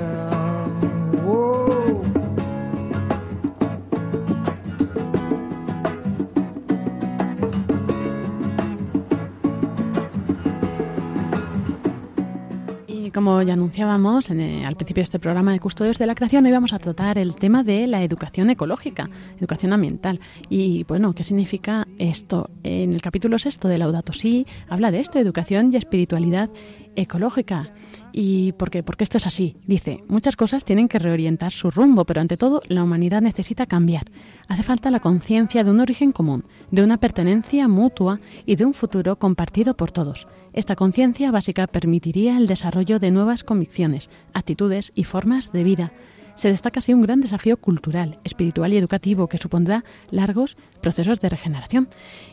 Como 13.12 13.42
ya 13.42 13.52
anunciábamos 13.52 14.30
en 14.30 14.64
al 14.64 14.76
principio 14.76 15.00
de 15.00 15.04
este 15.04 15.18
programa 15.18 15.52
de 15.52 15.60
Custodios 15.60 15.98
de 15.98 16.06
la 16.06 16.14
Creación, 16.14 16.44
hoy 16.46 16.52
vamos 16.52 16.72
a 16.72 16.78
tratar 16.78 17.18
el 17.18 17.34
tema 17.34 17.62
de 17.62 17.86
la 17.86 18.02
educación 18.02 18.50
ecológica, 18.50 19.10
educación 19.38 19.72
ambiental. 19.72 20.20
Y 20.48 20.84
bueno, 20.84 21.14
¿qué 21.14 21.22
significa 21.22 21.86
esto? 21.98 22.50
En 22.62 22.92
el 22.92 23.02
capítulo 23.02 23.38
sexto 23.38 23.68
de 23.68 23.78
Laudato 23.78 24.12
Si 24.12 24.46
habla 24.68 24.90
de 24.90 25.00
esto, 25.00 25.18
educación 25.18 25.70
y 25.72 25.76
espiritualidad 25.76 26.50
ecológica. 26.96 27.70
¿Y 28.12 28.52
por 28.52 28.70
qué? 28.70 28.82
Porque 28.82 29.04
esto 29.04 29.16
es 29.16 29.26
así. 29.26 29.56
Dice, 29.66 30.04
muchas 30.08 30.36
cosas 30.36 30.64
tienen 30.64 30.88
que 30.88 30.98
reorientar 30.98 31.50
su 31.50 31.70
rumbo, 31.70 32.04
pero 32.04 32.20
ante 32.20 32.36
todo 32.36 32.60
la 32.68 32.84
humanidad 32.84 33.22
necesita 33.22 33.66
cambiar. 33.66 34.10
Hace 34.48 34.62
falta 34.62 34.90
la 34.90 35.00
conciencia 35.00 35.64
de 35.64 35.70
un 35.70 35.80
origen 35.80 36.12
común, 36.12 36.44
de 36.70 36.82
una 36.82 36.98
pertenencia 36.98 37.68
mutua 37.68 38.20
y 38.44 38.56
de 38.56 38.66
un 38.66 38.74
futuro 38.74 39.16
compartido 39.16 39.74
por 39.74 39.92
todos. 39.92 40.26
Esta 40.52 40.76
conciencia 40.76 41.30
básica 41.30 41.66
permitiría 41.66 42.36
el 42.36 42.46
desarrollo 42.46 42.98
de 42.98 43.10
nuevas 43.10 43.42
convicciones, 43.42 44.10
actitudes 44.34 44.92
y 44.94 45.04
formas 45.04 45.50
de 45.52 45.64
vida. 45.64 45.92
Se 46.34 46.48
destaca 46.48 46.78
así 46.78 46.92
un 46.92 47.02
gran 47.02 47.20
desafío 47.20 47.56
cultural, 47.56 48.18
espiritual 48.24 48.72
y 48.72 48.76
educativo 48.76 49.28
que 49.28 49.38
supondrá 49.38 49.84
largos 50.10 50.56
procesos 50.80 51.20
de 51.20 51.28
regeneración. 51.30 51.88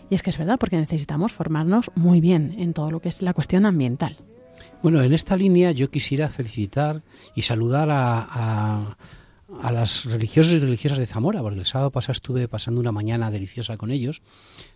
Y 0.10 0.16
es 0.16 0.22
que 0.22 0.32
es 0.32 0.38
verdad, 0.38 0.58
porque 0.60 0.78
necesitamos 0.78 1.32
formarnos 1.32 1.92
muy 1.96 2.20
bien 2.20 2.56
en 2.58 2.74
todo 2.74 2.92
lo 2.92 3.00
que 3.02 3.10
es 3.10 3.22
la 3.22 3.34
cuestión 3.34 3.66
ambiental. 3.66 4.18
Bueno, 4.82 5.02
en 5.02 5.14
esta 5.14 5.38
línea 5.38 5.72
yo 5.72 5.90
quisiera 5.90 6.30
felicitar 6.30 7.02
y 7.36 7.44
saludar 7.44 7.90
a, 7.90 8.98
a, 9.62 9.72
las 9.72 10.06
religiosos 10.06 10.54
y 10.54 10.60
religiosas 10.60 10.98
de 10.98 11.06
Zamora, 11.06 11.42
porque 11.42 11.60
el 11.60 11.66
sábado 11.66 11.92
pasado 11.92 12.14
estuve 12.14 12.48
pasando 12.48 12.82
una 12.82 12.92
mañana 12.92 13.32
deliciosa 13.32 13.78
con 13.78 13.92
ellos. 13.92 14.22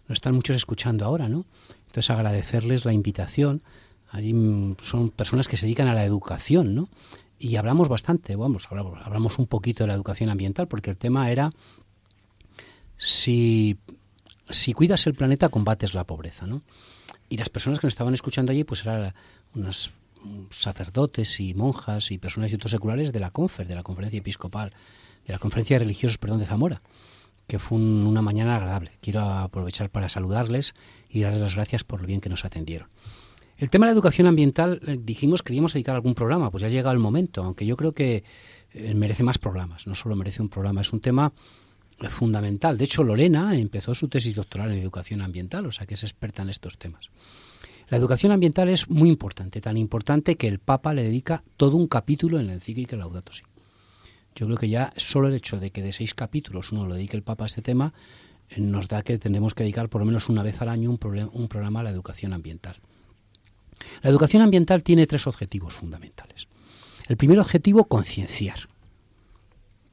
Nos 0.08 0.18
están 0.18 0.36
muchos 0.36 0.56
escuchando 0.56 1.06
ahora, 1.06 1.30
¿no? 1.30 1.46
Entonces 1.94 2.10
agradecerles 2.10 2.86
la 2.86 2.92
invitación. 2.92 3.62
Allí 4.10 4.34
mm, 4.34 4.78
son 4.82 5.12
personas 5.12 5.48
que 5.48 5.58
se 5.58 5.68
dedican 5.68 5.88
a 5.88 5.94
la 5.94 6.04
educación, 6.04 6.74
¿no? 6.74 6.90
Y 7.38 7.56
hablamos 7.58 7.88
bastante, 7.88 8.36
vamos, 8.36 8.68
hablamos, 8.72 9.38
un 9.38 9.46
poquito 9.46 9.84
de 9.84 9.90
la 9.90 9.94
educación 9.94 10.32
ambiental, 10.32 10.68
porque 10.68 10.90
el 10.90 10.98
tema 10.98 11.30
era 11.30 11.52
si, 12.98 13.78
si 14.50 14.74
cuidas 14.74 15.06
el 15.06 15.14
planeta, 15.14 15.50
combates 15.50 15.94
la 15.94 16.04
pobreza, 16.04 16.48
¿no? 16.48 16.64
Y 17.30 17.38
las 17.38 17.50
personas 17.50 17.80
que 17.80 17.86
nos 17.86 17.94
estaban 17.94 18.16
escuchando 18.16 18.52
allí, 18.52 18.64
pues 18.64 18.82
eran 18.82 19.14
unas 19.54 19.92
sacerdotes 20.50 21.40
y 21.40 21.54
monjas 21.54 22.10
y 22.10 22.18
personas 22.18 22.52
y 22.52 22.58
seculares 22.58 23.12
de 23.12 23.20
la 23.20 23.30
CONFER, 23.30 23.68
de 23.68 23.76
la 23.76 23.84
Conferencia 23.84 24.18
Episcopal, 24.18 24.74
de 25.28 25.34
la 25.34 25.38
Conferencia 25.38 25.76
de 25.76 25.84
Religiosos, 25.84 26.18
perdón, 26.18 26.40
de 26.40 26.48
Zamora, 26.48 26.82
que 27.54 27.60
fue 27.60 27.78
una 27.78 28.24
mañana 28.24 28.56
agradable. 28.56 28.94
Quiero 29.00 29.22
aprovechar 29.22 29.92
para 29.92 30.10
saludarles 30.10 30.74
y 31.08 31.22
darles 31.22 31.40
las 31.40 31.54
gracias 31.54 31.84
por 31.84 32.02
lo 32.02 32.08
bien 32.08 32.20
que 32.20 32.28
nos 32.28 32.46
atendieron. 32.46 32.90
El 33.58 33.70
tema 33.70 33.86
de 33.86 33.92
la 33.92 33.94
educación 33.94 34.26
ambiental, 34.26 34.82
eh, 34.88 34.98
dijimos, 35.00 35.44
queríamos 35.44 35.72
dedicar 35.72 35.94
algún 35.94 36.16
programa, 36.16 36.50
pues 36.50 36.62
ya 36.62 36.68
ha 36.68 36.72
llegado 36.72 36.94
el 36.94 37.00
momento, 37.00 37.44
aunque 37.44 37.68
yo 37.68 37.78
creo 37.78 37.92
que 37.92 38.24
eh, 38.72 38.96
merece 38.96 39.22
más 39.22 39.38
programas, 39.38 39.86
no 39.86 39.94
solo 39.94 40.16
merece 40.16 40.42
un 40.42 40.50
programa, 40.50 40.82
es 40.82 40.92
un 40.94 41.00
tema 41.00 41.32
eh, 42.00 42.10
fundamental. 42.10 42.76
De 42.76 42.86
hecho, 42.86 43.04
Lorena 43.04 43.56
empezó 43.56 43.94
su 43.94 44.08
tesis 44.08 44.34
doctoral 44.34 44.72
en 44.72 44.80
educación 44.80 45.22
ambiental, 45.22 45.68
o 45.68 45.72
sea 45.72 45.86
que 45.86 45.94
es 45.94 46.02
experta 46.02 46.42
en 46.42 46.50
estos 46.50 46.80
temas. 46.80 47.12
La 47.88 47.98
educación 47.98 48.32
ambiental 48.32 48.68
es 48.68 48.90
muy 48.90 49.10
importante, 49.10 49.62
tan 49.62 49.78
importante 49.78 50.38
que 50.38 50.48
el 50.48 50.58
Papa 50.58 50.96
le 50.96 51.04
dedica 51.04 51.44
todo 51.56 51.78
un 51.78 51.86
capítulo 51.86 52.40
en 52.40 52.48
la 52.48 52.54
encíclica 52.54 52.96
Laudato 52.96 53.32
Si. 53.32 53.44
Yo 54.36 54.46
creo 54.48 54.58
que 54.58 54.70
ya 54.70 54.94
solo 54.98 55.28
el 55.28 55.36
hecho 55.36 55.60
de 55.60 55.72
que 55.72 55.82
de 55.82 55.94
seis 55.94 56.14
capítulos 56.14 56.72
uno 56.72 56.88
lo 56.88 56.96
dedique 56.96 57.16
el 57.16 57.24
Papa 57.24 57.46
a 57.46 57.48
este 57.48 57.62
tema 57.62 57.94
eh, 58.50 58.60
nos 58.60 58.88
da 58.88 59.04
que 59.04 59.18
tenemos 59.18 59.54
que 59.54 59.64
dedicar 59.64 59.90
por 59.90 60.02
lo 60.02 60.06
menos 60.06 60.30
una 60.30 60.44
vez 60.44 60.62
al 60.62 60.70
año 60.70 60.90
un, 60.90 61.30
un 61.32 61.48
programa 61.48 61.82
a 61.82 61.84
la 61.84 61.90
educación 61.90 62.34
ambiental. 62.34 62.78
La 64.02 64.10
educación 64.10 64.42
ambiental 64.42 64.84
tiene 64.84 65.08
tres 65.08 65.28
objetivos 65.28 65.74
fundamentales. 65.74 66.48
El 67.08 67.18
primer 67.18 67.40
objetivo, 67.40 67.86
concienciar. 67.86 68.70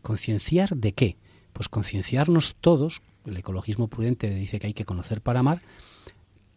¿Concienciar 0.03 0.77
de 0.77 0.93
qué? 0.93 1.17
Pues 1.53 1.69
concienciarnos 1.69 2.55
todos, 2.61 3.03
el 3.27 3.37
ecologismo 3.37 3.89
prudente 3.89 4.31
dice 4.31 4.61
que 4.61 4.69
hay 4.69 4.75
que 4.75 4.85
conocer 4.85 5.21
para 5.21 5.41
amar, 5.41 5.61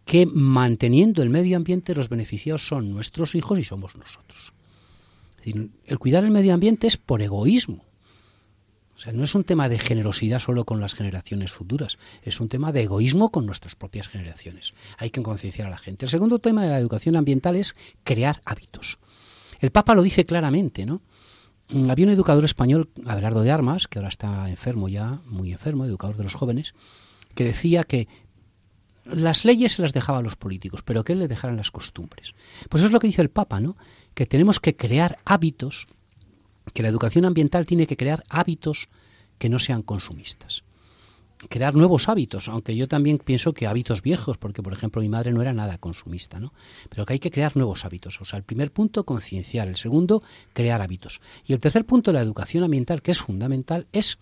que 0.06 0.26
manteniendo 0.26 1.24
el 1.24 1.30
medio 1.30 1.58
ambiente 1.58 1.96
los 1.96 2.10
beneficiados 2.10 2.66
son 2.68 2.92
nuestros 2.92 3.36
hijos 3.36 3.58
y 3.60 3.64
somos 3.64 3.96
nosotros. 3.96 4.53
El 5.44 6.00
cuidar 6.00 6.24
el 6.24 6.32
medio 6.32 6.54
ambiente 6.54 6.88
es 6.88 6.98
por 6.98 7.22
egoísmo. 7.22 7.86
O 8.96 9.00
sea, 9.00 9.12
no 9.12 9.24
es 9.24 9.34
un 9.36 9.44
tema 9.44 9.70
de 9.70 9.80
generosidad 9.80 10.40
solo 10.40 10.66
con 10.66 10.80
las 10.80 10.94
generaciones 10.94 11.52
futuras, 11.52 11.98
es 12.22 12.40
un 12.40 12.48
tema 12.48 12.72
de 12.72 12.84
egoísmo 12.84 13.32
con 13.32 13.46
nuestras 13.46 13.76
propias 13.76 14.08
generaciones. 14.08 14.74
Hay 14.98 15.10
que 15.10 15.22
concienciar 15.24 15.68
a 15.68 15.72
la 15.72 15.78
gente. 15.78 16.06
El 16.06 16.10
segundo 16.10 16.40
tema 16.40 16.64
de 16.64 16.70
la 16.70 16.80
educación 16.80 17.16
ambiental 17.16 17.56
es 17.56 17.76
crear 18.04 18.42
hábitos. 18.46 19.00
El 19.60 19.72
Papa 19.72 19.96
lo 19.96 20.04
dice 20.04 20.26
claramente, 20.26 20.86
¿no? 20.86 21.02
Mm, 21.70 21.90
había 21.90 22.06
un 22.06 22.12
educador 22.12 22.46
español, 22.46 22.90
Abelardo 23.06 23.42
de 23.42 23.52
Armas, 23.52 23.88
que 23.88 24.00
ahora 24.00 24.10
está 24.10 24.48
enfermo 24.50 24.90
ya, 24.90 25.22
muy 25.26 25.52
enfermo, 25.52 25.86
educador 25.86 26.18
de 26.18 26.24
los 26.24 26.36
jóvenes, 26.36 26.76
que 27.34 27.46
decía 27.46 27.84
que 27.84 28.08
las 29.06 29.44
leyes 29.44 29.74
se 29.74 29.82
las 29.82 29.94
dejaba 29.94 30.20
a 30.20 30.22
los 30.22 30.36
políticos, 30.36 30.82
pero 30.84 31.04
que 31.04 31.14
él 31.14 31.20
le 31.20 31.28
dejaran 31.28 31.58
las 31.58 31.72
costumbres. 31.72 32.36
Pues 32.70 32.82
eso 32.82 32.88
es 32.88 32.94
lo 32.94 33.00
que 33.00 33.08
dice 33.08 33.22
el 33.22 33.30
Papa, 33.30 33.60
¿no? 33.60 33.76
Que 34.14 34.26
tenemos 34.26 34.60
que 34.60 34.76
crear 34.76 35.18
hábitos, 35.26 35.88
que 36.74 36.84
la 36.84 36.90
educación 36.90 37.26
ambiental 37.26 37.66
tiene 37.66 37.88
que 37.88 37.98
crear 37.98 38.24
hábitos 38.30 38.90
que 39.38 39.50
no 39.50 39.60
sean 39.60 39.82
consumistas. 39.82 40.64
Crear 41.50 41.76
nuevos 41.76 42.08
hábitos, 42.08 42.48
aunque 42.48 42.76
yo 42.76 42.88
también 42.88 43.18
pienso 43.18 43.54
que 43.54 43.68
hábitos 43.68 44.02
viejos, 44.02 44.38
porque 44.38 44.64
por 44.64 44.72
ejemplo 44.72 45.02
mi 45.02 45.10
madre 45.10 45.34
no 45.34 45.42
era 45.42 45.52
nada 45.52 45.78
consumista, 45.78 46.40
¿no? 46.40 46.54
Pero 46.90 47.06
que 47.06 47.14
hay 47.14 47.20
que 47.20 47.32
crear 47.32 47.58
nuevos 47.58 47.84
hábitos. 47.84 48.22
O 48.22 48.26
sea, 48.26 48.38
el 48.38 48.44
primer 48.44 48.72
punto, 48.72 49.04
concienciar. 49.04 49.68
El 49.68 49.76
segundo, 49.76 50.24
crear 50.54 50.82
hábitos. 50.82 51.20
Y 51.46 51.52
el 51.52 51.60
tercer 51.60 51.86
punto, 51.86 52.14
la 52.14 52.22
educación 52.22 52.64
ambiental, 52.64 53.02
que 53.02 53.12
es 53.12 53.20
fundamental, 53.20 53.88
es 53.92 54.20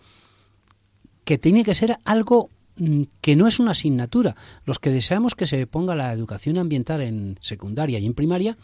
que 1.24 1.38
tiene 1.38 1.64
que 1.64 1.74
ser 1.74 1.98
algo 2.04 2.50
mm, 2.76 3.02
que 3.20 3.36
no 3.36 3.46
es 3.46 3.60
una 3.60 3.72
asignatura. 3.72 4.34
Los 4.64 4.78
que 4.78 4.90
deseamos 4.90 5.34
que 5.34 5.46
se 5.46 5.66
ponga 5.66 5.94
la 5.94 6.12
educación 6.12 6.58
ambiental 6.58 7.02
en 7.02 7.38
secundaria 7.40 7.98
y 7.98 8.06
en 8.06 8.14
primaria, 8.14 8.58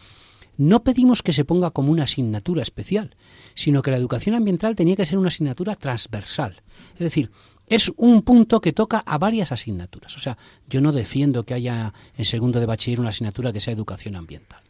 no 0.58 0.82
pedimos 0.82 1.22
que 1.22 1.32
se 1.32 1.44
ponga 1.44 1.70
como 1.70 1.90
una 1.92 2.02
asignatura 2.02 2.60
especial, 2.60 3.16
sino 3.54 3.80
que 3.80 3.92
la 3.92 3.96
educación 3.96 4.34
ambiental 4.34 4.74
tenía 4.76 4.96
que 4.96 5.04
ser 5.04 5.16
una 5.16 5.28
asignatura 5.28 5.76
transversal. 5.76 6.62
Es 6.94 6.98
decir, 6.98 7.30
es 7.68 7.92
un 7.96 8.22
punto 8.22 8.60
que 8.60 8.72
toca 8.72 8.98
a 8.98 9.18
varias 9.18 9.52
asignaturas. 9.52 10.16
O 10.16 10.18
sea, 10.18 10.36
yo 10.68 10.80
no 10.80 10.92
defiendo 10.92 11.44
que 11.44 11.54
haya 11.54 11.94
en 12.16 12.24
segundo 12.24 12.60
de 12.60 12.66
bachiller 12.66 13.00
una 13.00 13.10
asignatura 13.10 13.52
que 13.52 13.60
sea 13.60 13.72
educación 13.72 14.16
ambiental 14.16 14.60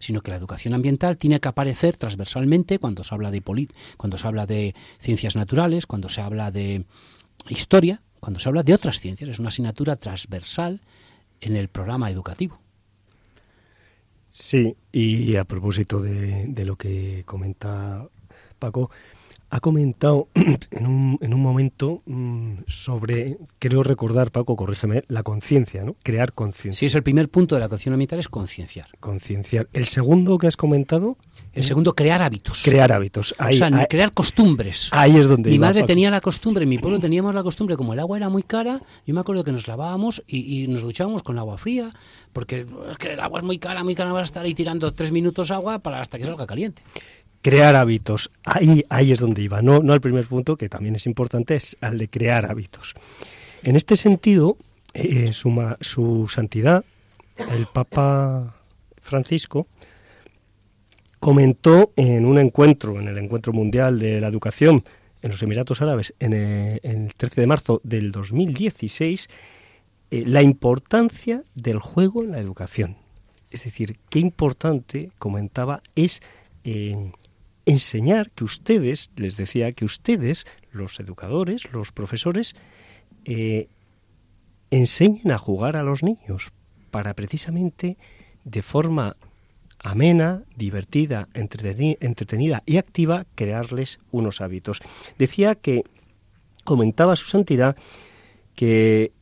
sino 0.00 0.20
que 0.20 0.30
la 0.30 0.36
educación 0.36 0.74
ambiental 0.74 1.16
tiene 1.16 1.40
que 1.40 1.48
aparecer 1.48 1.96
transversalmente 1.96 2.78
cuando 2.78 3.04
se 3.04 3.14
habla 3.14 3.30
de 3.30 3.42
cuando 3.96 4.18
se 4.18 4.26
habla 4.26 4.44
de 4.44 4.74
ciencias 4.98 5.34
naturales, 5.34 5.86
cuando 5.86 6.10
se 6.10 6.20
habla 6.20 6.50
de 6.50 6.84
historia, 7.48 8.02
cuando 8.20 8.38
se 8.38 8.50
habla 8.50 8.62
de 8.62 8.74
otras 8.74 9.00
ciencias. 9.00 9.30
Es 9.30 9.38
una 9.38 9.48
asignatura 9.48 9.96
transversal 9.96 10.82
en 11.40 11.56
el 11.56 11.68
programa 11.68 12.10
educativo. 12.10 12.60
Sí, 14.36 14.76
y 14.90 15.36
a 15.36 15.44
propósito 15.44 16.00
de, 16.00 16.46
de 16.48 16.64
lo 16.64 16.74
que 16.74 17.22
comenta 17.24 18.08
Paco, 18.58 18.90
ha 19.54 19.60
comentado 19.60 20.26
en 20.72 20.86
un, 20.86 21.16
en 21.20 21.32
un 21.32 21.40
momento 21.40 22.02
mm, 22.06 22.54
sobre, 22.66 23.38
creo 23.60 23.84
recordar, 23.84 24.32
Paco, 24.32 24.56
corrígeme, 24.56 25.04
la 25.06 25.22
conciencia, 25.22 25.84
¿no? 25.84 25.94
Crear 26.02 26.32
conciencia. 26.32 26.76
Sí, 26.76 26.86
es 26.86 26.94
el 26.96 27.04
primer 27.04 27.28
punto 27.28 27.54
de 27.54 27.60
la 27.60 27.66
educación 27.66 27.92
ambiental, 27.92 28.18
es 28.18 28.28
concienciar. 28.28 28.88
Concienciar. 28.98 29.68
El 29.72 29.84
segundo 29.84 30.38
que 30.38 30.48
has 30.48 30.56
comentado... 30.56 31.16
El 31.52 31.62
segundo, 31.62 31.94
crear 31.94 32.20
hábitos. 32.20 32.64
Crear 32.64 32.90
hábitos. 32.90 33.32
Ahí, 33.38 33.54
o 33.54 33.58
sea, 33.58 33.86
crear 33.86 34.10
costumbres. 34.10 34.88
Ahí 34.90 35.16
es 35.16 35.28
donde 35.28 35.50
Mi 35.50 35.60
madre 35.60 35.84
tenía 35.84 36.10
la 36.10 36.20
costumbre, 36.20 36.64
en 36.64 36.68
mi 36.68 36.78
pueblo 36.78 36.98
teníamos 36.98 37.32
la 37.32 37.44
costumbre, 37.44 37.76
como 37.76 37.92
el 37.92 38.00
agua 38.00 38.16
era 38.16 38.28
muy 38.28 38.42
cara, 38.42 38.82
yo 39.06 39.14
me 39.14 39.20
acuerdo 39.20 39.44
que 39.44 39.52
nos 39.52 39.68
lavábamos 39.68 40.24
y, 40.26 40.64
y 40.64 40.66
nos 40.66 40.82
duchábamos 40.82 41.22
con 41.22 41.38
agua 41.38 41.58
fría, 41.58 41.92
porque 42.32 42.66
es 42.90 42.96
que 42.96 43.12
el 43.12 43.20
agua 43.20 43.38
es 43.38 43.44
muy 43.44 43.58
cara, 43.58 43.84
muy 43.84 43.94
cara, 43.94 44.12
vas 44.12 44.22
a 44.22 44.24
estar 44.24 44.44
ahí 44.44 44.54
tirando 44.54 44.92
tres 44.92 45.12
minutos 45.12 45.52
agua 45.52 45.78
para 45.78 46.00
hasta 46.00 46.18
que 46.18 46.24
salga 46.24 46.44
caliente 46.44 46.82
crear 47.44 47.76
hábitos. 47.76 48.30
Ahí, 48.42 48.86
ahí 48.88 49.12
es 49.12 49.20
donde 49.20 49.42
iba, 49.42 49.60
no, 49.60 49.82
no 49.82 49.92
al 49.92 50.00
primer 50.00 50.26
punto, 50.26 50.56
que 50.56 50.70
también 50.70 50.96
es 50.96 51.04
importante, 51.04 51.56
es 51.56 51.76
al 51.82 51.98
de 51.98 52.08
crear 52.08 52.50
hábitos. 52.50 52.94
En 53.62 53.76
este 53.76 53.98
sentido, 53.98 54.56
eh, 54.94 55.30
su, 55.34 55.52
su 55.82 56.26
santidad, 56.26 56.86
el 57.36 57.66
Papa 57.66 58.56
Francisco, 58.96 59.66
comentó 61.20 61.92
en 61.96 62.24
un 62.24 62.38
encuentro, 62.38 62.98
en 62.98 63.08
el 63.08 63.18
Encuentro 63.18 63.52
Mundial 63.52 63.98
de 63.98 64.22
la 64.22 64.28
Educación 64.28 64.82
en 65.20 65.30
los 65.30 65.42
Emiratos 65.42 65.82
Árabes, 65.82 66.14
en 66.20 66.32
el, 66.32 66.80
en 66.82 67.04
el 67.04 67.14
13 67.14 67.42
de 67.42 67.46
marzo 67.46 67.80
del 67.84 68.10
2016, 68.10 69.28
eh, 70.10 70.24
la 70.26 70.40
importancia 70.40 71.44
del 71.54 71.78
juego 71.78 72.22
en 72.22 72.32
la 72.32 72.38
educación. 72.38 72.96
Es 73.50 73.64
decir, 73.64 73.98
qué 74.08 74.18
importante, 74.18 75.10
comentaba, 75.18 75.82
es 75.94 76.22
eh, 76.64 77.10
enseñar 77.66 78.30
que 78.30 78.44
ustedes, 78.44 79.10
les 79.16 79.36
decía, 79.36 79.72
que 79.72 79.84
ustedes, 79.84 80.46
los 80.70 81.00
educadores, 81.00 81.72
los 81.72 81.92
profesores, 81.92 82.54
eh, 83.24 83.68
enseñen 84.70 85.30
a 85.30 85.38
jugar 85.38 85.76
a 85.76 85.82
los 85.82 86.02
niños 86.02 86.52
para 86.90 87.14
precisamente 87.14 87.96
de 88.44 88.62
forma 88.62 89.16
amena, 89.78 90.44
divertida, 90.56 91.28
entretenida 91.34 92.62
y 92.66 92.78
activa 92.78 93.26
crearles 93.34 94.00
unos 94.10 94.40
hábitos. 94.40 94.80
Decía 95.18 95.54
que 95.54 95.84
comentaba 96.64 97.16
su 97.16 97.26
santidad 97.26 97.76
que 98.54 99.12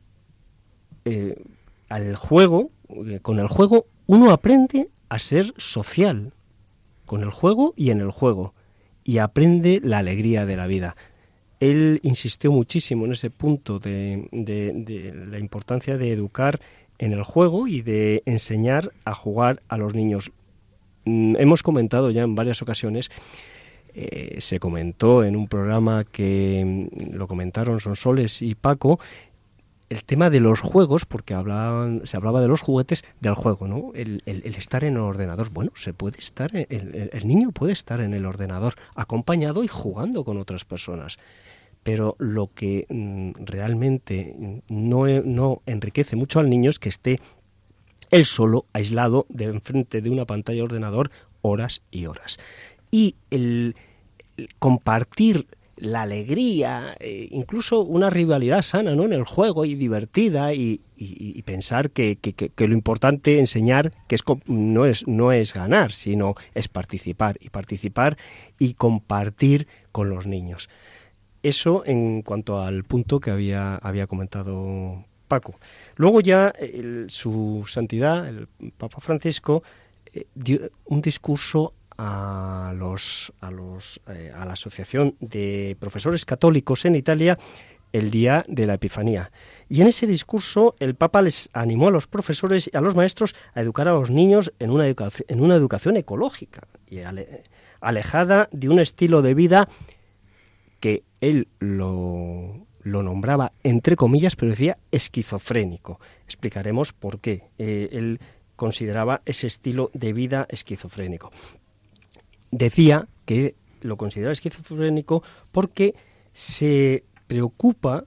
eh, 1.04 1.42
al 1.88 2.14
juego, 2.16 2.70
eh, 2.88 3.18
con 3.20 3.38
el 3.38 3.48
juego 3.48 3.86
uno 4.06 4.30
aprende 4.30 4.88
a 5.08 5.18
ser 5.18 5.52
social, 5.56 6.32
con 7.12 7.22
el 7.22 7.28
juego 7.28 7.74
y 7.76 7.90
en 7.90 8.00
el 8.00 8.10
juego, 8.10 8.54
y 9.04 9.18
aprende 9.18 9.82
la 9.84 9.98
alegría 9.98 10.46
de 10.46 10.56
la 10.56 10.66
vida. 10.66 10.96
Él 11.60 12.00
insistió 12.02 12.50
muchísimo 12.50 13.04
en 13.04 13.12
ese 13.12 13.28
punto 13.28 13.78
de, 13.78 14.30
la 15.30 15.38
importancia 15.38 15.98
de 15.98 16.10
educar 16.10 16.58
en 16.96 17.12
el 17.12 17.22
juego 17.22 17.66
y 17.66 17.82
de 17.82 18.22
enseñar 18.24 18.94
a 19.04 19.14
jugar 19.14 19.60
a 19.68 19.76
los 19.76 19.94
niños. 19.94 20.32
Mm, 21.04 21.36
hemos 21.36 21.62
comentado 21.62 22.10
ya 22.10 22.22
en 22.22 22.34
varias 22.34 22.62
ocasiones 22.62 23.10
eh, 23.92 24.36
se 24.38 24.58
comentó 24.58 25.22
en 25.22 25.36
un 25.36 25.48
programa 25.48 26.04
que 26.04 26.64
mm, 26.64 27.14
lo 27.14 27.28
comentaron 27.28 27.78
Sonsoles 27.78 28.40
y 28.40 28.54
Paco 28.54 28.98
el 29.92 30.04
tema 30.04 30.30
de 30.30 30.40
los 30.40 30.60
juegos, 30.60 31.04
porque 31.04 31.34
se 32.04 32.16
hablaba 32.16 32.40
de 32.40 32.48
los 32.48 32.62
juguetes 32.62 33.04
del 33.20 33.34
juego, 33.34 33.68
¿no? 33.68 33.92
El, 33.94 34.22
estar 34.24 34.84
en 34.84 34.94
el 34.94 35.00
ordenador. 35.00 35.50
Bueno, 35.50 35.70
se 35.74 35.92
puede 35.92 36.18
estar, 36.18 36.50
el, 36.54 37.26
niño 37.26 37.52
puede 37.52 37.74
estar 37.74 38.00
en 38.00 38.14
el 38.14 38.24
ordenador 38.24 38.74
acompañado 38.94 39.62
y 39.62 39.68
jugando 39.68 40.24
con 40.24 40.38
otras 40.38 40.64
personas. 40.64 41.18
Pero 41.82 42.16
lo 42.18 42.50
que 42.54 42.86
mm, 42.88 43.44
realmente 43.44 44.62
no, 44.68 45.06
no 45.06 45.62
enriquece 45.66 46.16
mucho 46.16 46.40
al 46.40 46.48
niño 46.48 46.70
es 46.70 46.78
que 46.78 46.88
esté 46.88 47.20
él 48.10 48.24
solo, 48.24 48.64
aislado, 48.72 49.26
de 49.28 49.44
enfrente 49.44 50.00
de 50.00 50.08
una 50.08 50.24
pantalla 50.24 50.58
de 50.58 50.62
ordenador 50.62 51.10
horas 51.42 51.82
y 51.90 52.06
horas. 52.06 52.38
Y 52.90 53.16
el 53.30 53.76
compartir 54.58 55.46
la 55.82 56.02
alegría, 56.02 56.96
eh, 57.00 57.26
incluso 57.32 57.80
una 57.80 58.08
rivalidad 58.08 58.62
sana 58.62 58.94
¿no? 58.94 59.04
en 59.04 59.12
el 59.12 59.24
juego 59.24 59.64
y 59.64 59.74
divertida 59.74 60.54
y, 60.54 60.80
pensar 61.44 61.90
que, 61.90 62.16
lo 62.56 62.72
importante 62.72 63.40
enseñar 63.40 63.92
que 64.06 64.14
es, 64.14 64.22
no, 64.46 64.86
es, 64.86 65.08
no 65.08 65.32
es 65.32 65.52
ganar, 65.52 65.90
sino 65.90 66.36
es 66.54 66.68
participar 66.68 67.36
y 67.40 67.50
participar 67.50 68.16
y 68.60 68.74
compartir 68.74 69.66
con 69.90 70.08
los 70.08 70.28
niños. 70.28 70.70
Eso 71.42 71.82
en 71.84 72.22
cuanto 72.22 72.60
al 72.60 72.84
punto 72.84 73.18
que 73.18 73.32
había, 73.32 73.74
había 73.74 74.06
comentado 74.06 75.04
Paco. 75.26 75.58
Luego 75.96 76.20
ya 76.20 76.52
su 77.08 77.64
santidad, 77.68 78.28
el 78.28 78.46
Papa 78.78 79.00
Francisco, 79.00 79.64
eh, 80.12 80.26
dio 80.36 80.70
un 80.84 81.02
discurso 81.02 81.74
a, 81.98 82.72
los, 82.76 83.32
a, 83.40 83.50
los, 83.50 84.00
eh, 84.08 84.32
a 84.34 84.44
la 84.44 84.52
Asociación 84.52 85.16
de 85.20 85.76
Profesores 85.78 86.24
Católicos 86.24 86.84
en 86.84 86.94
Italia 86.94 87.38
el 87.92 88.10
día 88.10 88.44
de 88.48 88.66
la 88.66 88.74
Epifanía. 88.74 89.30
Y 89.68 89.82
en 89.82 89.88
ese 89.88 90.06
discurso 90.06 90.74
el 90.78 90.94
Papa 90.94 91.22
les 91.22 91.50
animó 91.52 91.88
a 91.88 91.90
los 91.90 92.06
profesores 92.06 92.70
y 92.72 92.76
a 92.76 92.80
los 92.80 92.96
maestros 92.96 93.34
a 93.54 93.60
educar 93.60 93.88
a 93.88 93.92
los 93.92 94.10
niños 94.10 94.52
en 94.58 94.70
una, 94.70 94.86
educación, 94.86 95.26
en 95.28 95.40
una 95.40 95.54
educación 95.54 95.96
ecológica 95.96 96.66
y 96.88 97.00
alejada 97.80 98.48
de 98.52 98.68
un 98.68 98.80
estilo 98.80 99.22
de 99.22 99.34
vida 99.34 99.68
que 100.80 101.04
él 101.20 101.48
lo, 101.58 102.66
lo 102.82 103.02
nombraba 103.02 103.52
entre 103.62 103.96
comillas, 103.96 104.36
pero 104.36 104.50
decía 104.50 104.78
esquizofrénico. 104.90 106.00
Explicaremos 106.24 106.92
por 106.92 107.20
qué 107.20 107.50
eh, 107.58 107.90
él 107.92 108.20
consideraba 108.56 109.22
ese 109.24 109.46
estilo 109.46 109.90
de 109.94 110.12
vida 110.12 110.46
esquizofrénico 110.48 111.30
decía 112.52 113.08
que 113.24 113.56
lo 113.80 113.96
consideraba 113.96 114.32
esquizofrénico 114.32 115.24
porque 115.50 115.96
se 116.32 117.04
preocupa, 117.26 118.04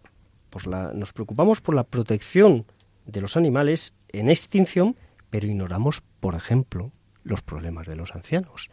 por 0.49 0.67
la, 0.67 0.93
nos 0.93 1.11
preocupamos 1.11 1.59
por 1.59 1.75
la 1.75 1.83
protección 1.83 2.65
de 3.05 3.19
los 3.19 3.35
animales 3.35 3.93
en 4.09 4.29
extinción, 4.29 4.95
pero 5.29 5.47
ignoramos, 5.47 6.01
por 6.21 6.35
ejemplo, 6.35 6.91
los 7.23 7.41
problemas 7.41 7.87
de 7.87 7.95
los 7.95 8.15
ancianos. 8.15 8.69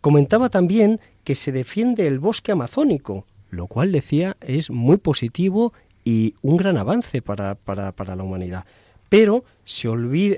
Comentaba 0.00 0.48
también 0.48 1.00
que 1.24 1.34
se 1.34 1.52
defiende 1.52 2.06
el 2.06 2.18
bosque 2.18 2.52
amazónico, 2.52 3.26
lo 3.50 3.66
cual 3.66 3.92
decía 3.92 4.36
es 4.40 4.70
muy 4.70 4.96
positivo 4.96 5.72
y 6.04 6.34
un 6.40 6.56
gran 6.56 6.78
avance 6.78 7.20
para, 7.20 7.56
para, 7.56 7.92
para 7.92 8.16
la 8.16 8.22
humanidad. 8.22 8.64
Pero 9.08 9.44
se 9.64 9.88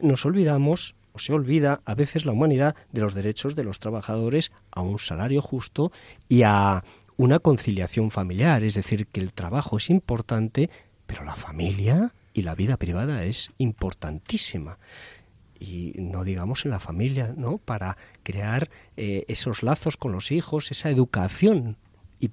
nos 0.02 0.26
olvidamos 0.26 0.96
o 1.12 1.18
se 1.18 1.32
olvida 1.32 1.80
a 1.84 1.94
veces 1.94 2.24
la 2.24 2.32
humanidad 2.32 2.74
de 2.92 3.00
los 3.00 3.14
derechos 3.14 3.54
de 3.54 3.64
los 3.64 3.78
trabajadores 3.78 4.52
a 4.70 4.80
un 4.80 4.98
salario 4.98 5.42
justo 5.42 5.92
y 6.28 6.42
a 6.42 6.84
una 7.16 7.38
conciliación 7.38 8.10
familiar, 8.10 8.62
es 8.62 8.74
decir, 8.74 9.06
que 9.06 9.20
el 9.20 9.32
trabajo 9.32 9.76
es 9.76 9.90
importante, 9.90 10.70
pero 11.06 11.24
la 11.24 11.36
familia 11.36 12.14
y 12.32 12.42
la 12.42 12.54
vida 12.54 12.76
privada 12.76 13.24
es 13.24 13.50
importantísima 13.58 14.78
y 15.60 15.92
no 15.96 16.24
digamos 16.24 16.64
en 16.64 16.70
la 16.70 16.80
familia, 16.80 17.34
¿no? 17.36 17.58
Para 17.58 17.98
crear 18.22 18.70
eh, 18.96 19.24
esos 19.28 19.62
lazos 19.62 19.96
con 19.96 20.10
los 20.10 20.32
hijos, 20.32 20.70
esa 20.70 20.88
educación 20.88 21.76
y, 22.18 22.30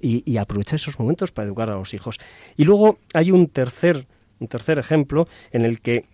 y, 0.00 0.36
aprovechar 0.38 0.76
esos 0.76 0.98
momentos 0.98 1.30
para 1.30 1.46
educar 1.46 1.70
a 1.70 1.74
los 1.74 1.94
hijos. 1.94 2.18
Y 2.56 2.64
luego 2.64 2.98
hay 3.14 3.30
un 3.30 3.48
tercer, 3.48 4.06
un 4.38 4.48
tercer 4.48 4.78
ejemplo 4.78 5.28
en 5.52 5.64
el 5.64 5.80
que 5.80 6.06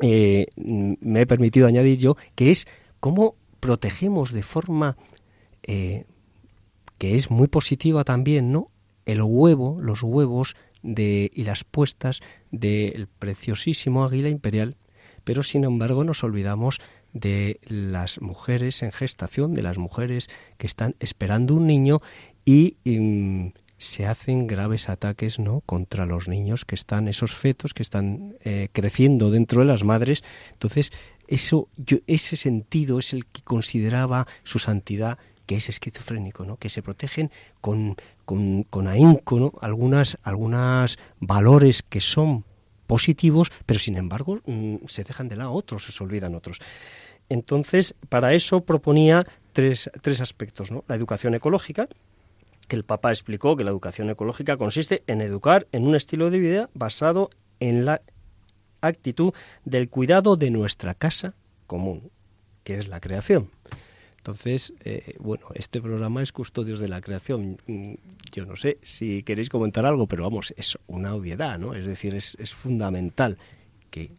eh, 0.00 0.46
me 0.56 1.22
he 1.22 1.26
permitido 1.26 1.66
añadir 1.66 1.98
yo, 1.98 2.16
que 2.34 2.50
es 2.50 2.66
cómo 3.00 3.34
protegemos 3.60 4.32
de 4.32 4.42
forma 4.42 4.96
eh, 5.62 6.04
que 6.98 7.14
es 7.14 7.30
muy 7.30 7.48
positiva 7.48 8.04
también, 8.04 8.52
¿no? 8.52 8.70
El 9.04 9.22
huevo, 9.22 9.78
los 9.80 10.02
huevos 10.02 10.56
de, 10.82 11.30
y 11.34 11.44
las 11.44 11.64
puestas 11.64 12.20
del 12.50 13.08
preciosísimo 13.18 14.04
águila 14.04 14.28
imperial 14.28 14.76
pero 15.26 15.42
sin 15.42 15.64
embargo 15.64 16.04
nos 16.04 16.22
olvidamos 16.22 16.78
de 17.12 17.58
las 17.66 18.20
mujeres 18.20 18.84
en 18.84 18.92
gestación, 18.92 19.54
de 19.54 19.62
las 19.62 19.76
mujeres 19.76 20.28
que 20.56 20.68
están 20.68 20.94
esperando 21.00 21.56
un 21.56 21.66
niño 21.66 22.00
y, 22.44 22.76
mm, 22.84 23.48
se 23.78 24.06
hacen 24.06 24.46
graves 24.46 24.88
ataques 24.88 25.38
no 25.38 25.62
contra 25.66 26.06
los 26.06 26.28
niños 26.28 26.64
que 26.64 26.74
están 26.74 27.08
esos 27.08 27.34
fetos 27.34 27.74
que 27.74 27.82
están 27.82 28.36
eh, 28.44 28.68
creciendo 28.72 29.30
dentro 29.30 29.60
de 29.60 29.66
las 29.66 29.84
madres 29.84 30.24
entonces 30.52 30.92
eso 31.28 31.68
yo, 31.76 31.98
ese 32.06 32.36
sentido 32.36 32.98
es 32.98 33.12
el 33.12 33.26
que 33.26 33.42
consideraba 33.42 34.26
su 34.44 34.58
santidad 34.58 35.18
que 35.46 35.56
es 35.56 35.68
esquizofrénico, 35.68 36.44
¿no? 36.44 36.56
que 36.56 36.68
se 36.68 36.82
protegen 36.82 37.30
con, 37.60 37.96
con, 38.24 38.64
con 38.64 38.88
ahínco 38.88 39.38
¿no? 39.38 39.52
algunas, 39.60 40.18
algunas 40.24 40.98
valores 41.20 41.82
que 41.82 42.00
son 42.00 42.44
positivos, 42.86 43.50
pero 43.64 43.78
sin 43.78 43.96
embargo 43.96 44.40
mm, 44.44 44.86
se 44.86 45.04
dejan 45.04 45.28
de 45.28 45.36
lado 45.36 45.52
otros, 45.52 45.84
se 45.84 46.04
olvidan 46.04 46.34
otros. 46.34 46.58
Entonces, 47.28 47.94
para 48.08 48.34
eso 48.34 48.64
proponía 48.64 49.26
tres, 49.52 49.90
tres 50.02 50.20
aspectos, 50.20 50.70
¿no? 50.70 50.84
La 50.86 50.94
educación 50.94 51.34
ecológica, 51.34 51.88
que 52.68 52.76
el 52.76 52.84
Papa 52.84 53.10
explicó 53.10 53.56
que 53.56 53.64
la 53.64 53.70
educación 53.70 54.10
ecológica 54.10 54.56
consiste 54.56 55.02
en 55.06 55.20
educar 55.20 55.66
en 55.72 55.86
un 55.86 55.94
estilo 55.94 56.30
de 56.30 56.38
vida 56.38 56.70
basado 56.74 57.30
en 57.60 57.84
la 57.84 58.02
actitud 58.80 59.32
del 59.64 59.88
cuidado 59.88 60.36
de 60.36 60.50
nuestra 60.50 60.94
casa 60.94 61.34
común, 61.66 62.10
que 62.64 62.78
es 62.78 62.88
la 62.88 63.00
creación. 63.00 63.50
Entonces, 64.26 64.72
eh, 64.84 65.14
bueno, 65.20 65.46
este 65.54 65.80
programa 65.80 66.20
es 66.20 66.32
Custodios 66.32 66.80
de 66.80 66.88
la 66.88 67.00
Creación. 67.00 67.58
Mm, 67.68 67.94
yo 68.32 68.44
no 68.44 68.56
sé 68.56 68.78
si 68.82 69.22
queréis 69.22 69.48
comentar 69.48 69.86
algo, 69.86 70.08
pero 70.08 70.24
vamos, 70.24 70.52
es 70.56 70.76
una 70.88 71.14
obviedad, 71.14 71.60
¿no? 71.60 71.74
Es 71.74 71.86
decir, 71.86 72.12
es, 72.16 72.36
es 72.40 72.52
fundamental 72.52 73.38
que, 73.90 74.10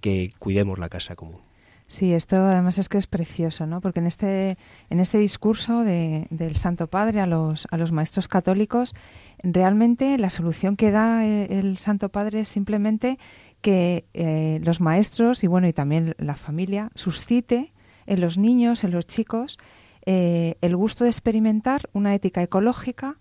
que, 0.00 0.30
cuidemos 0.38 0.78
la 0.78 0.88
casa 0.88 1.16
común. 1.16 1.40
Sí, 1.86 2.14
esto 2.14 2.36
además 2.36 2.78
es 2.78 2.88
que 2.88 2.96
es 2.96 3.06
precioso, 3.06 3.66
¿no? 3.66 3.80
Porque 3.80 4.00
en 4.00 4.06
este, 4.06 4.56
en 4.88 5.00
este 5.00 5.18
discurso 5.18 5.84
de, 5.84 6.26
del 6.30 6.56
Santo 6.56 6.86
Padre 6.86 7.20
a 7.20 7.26
los, 7.26 7.68
a 7.70 7.76
los 7.76 7.92
maestros 7.92 8.26
católicos, 8.26 8.94
realmente 9.42 10.16
la 10.18 10.30
solución 10.30 10.76
que 10.76 10.90
da 10.90 11.26
eh, 11.26 11.58
el, 11.58 11.76
Santo 11.76 12.08
Padre 12.08 12.40
es 12.40 12.48
simplemente 12.48 13.18
que 13.60 14.06
eh, 14.14 14.60
los 14.62 14.80
maestros 14.80 15.44
y 15.44 15.46
bueno 15.46 15.68
y 15.68 15.72
también 15.72 16.14
la 16.18 16.36
familia 16.36 16.90
suscite 16.94 17.72
en 18.06 18.20
los 18.20 18.38
niños, 18.38 18.84
en 18.84 18.90
los 18.90 19.06
chicos, 19.06 19.58
eh, 20.06 20.56
el 20.62 20.76
gusto 20.76 21.04
de 21.04 21.10
experimentar 21.10 21.88
una 21.92 22.14
ética 22.14 22.42
ecológica 22.42 23.18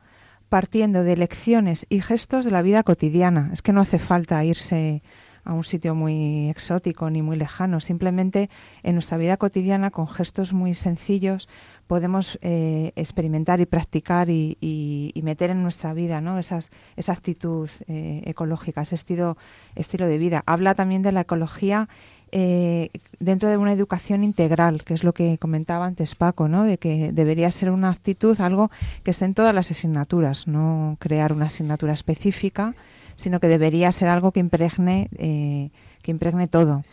partiendo 0.50 1.04
de 1.04 1.18
lecciones 1.18 1.86
y 1.90 2.02
gestos 2.02 2.46
de 2.46 2.52
la 2.52 2.62
vida 2.62 2.84
cotidiana. 2.84 3.50
Es 3.54 3.62
que 3.62 3.74
no 3.74 3.82
hace 3.82 4.00
falta 4.00 4.44
irse 4.44 5.02
a 5.44 5.54
un 5.54 5.64
sitio 5.64 5.96
muy 5.96 6.50
exótico 6.50 7.10
ni 7.10 7.22
muy 7.22 7.38
lejano. 7.38 7.80
Simplemente 7.80 8.50
en 8.84 8.96
nuestra 8.96 9.18
vida 9.18 9.38
cotidiana, 9.38 9.92
con 9.92 10.08
gestos 10.08 10.54
muy 10.54 10.74
sencillos, 10.74 11.48
podemos 11.88 12.40
eh, 12.42 12.92
experimentar 12.96 13.60
y 13.60 13.66
practicar 13.66 14.30
y, 14.30 15.12
meter 15.24 15.52
en 15.52 15.64
nuestra 15.64 15.94
vida 15.94 16.20
¿no? 16.20 16.38
Esas, 16.38 16.70
esa 16.98 17.14
actitud 17.14 17.70
eh, 17.88 18.22
ecológica, 18.26 18.82
ese 18.82 18.96
estilo, 18.96 19.38
estilo 19.76 20.08
de 20.08 20.18
vida. 20.18 20.44
Habla 20.46 20.76
también 20.76 21.02
de 21.02 21.12
la 21.12 21.22
ecología 21.22 21.88
eh, 22.36 22.90
dentro 23.20 23.48
de 23.48 23.58
una 23.58 23.74
educación 23.74 24.24
integral, 24.24 24.84
que 24.84 24.96
es 24.96 25.04
lo 25.04 25.14
que 25.14 25.38
comentaba 25.38 25.86
antes 25.86 26.16
Paco, 26.16 26.48
¿no? 26.48 26.64
de 26.64 26.80
que 26.80 27.12
debería 27.12 27.52
ser 27.52 27.70
una 27.70 27.92
actitud, 27.92 28.42
algo 28.42 28.72
que 29.04 29.12
esté 29.12 29.26
en 29.26 29.36
todas 29.36 29.54
las 29.54 29.70
asignaturas, 29.70 30.48
no 30.48 30.98
crear 31.00 31.32
una 31.32 31.46
asignatura 31.46 31.94
específica, 31.94 32.74
sino 33.16 33.40
que 33.40 33.48
debería 33.48 33.92
ser 33.92 34.10
algo 34.10 34.32
que 34.32 34.40
impregne, 34.40 35.10
eh, 35.18 35.70
que 36.02 36.12
impregne 36.12 36.48
todo. 36.48 36.84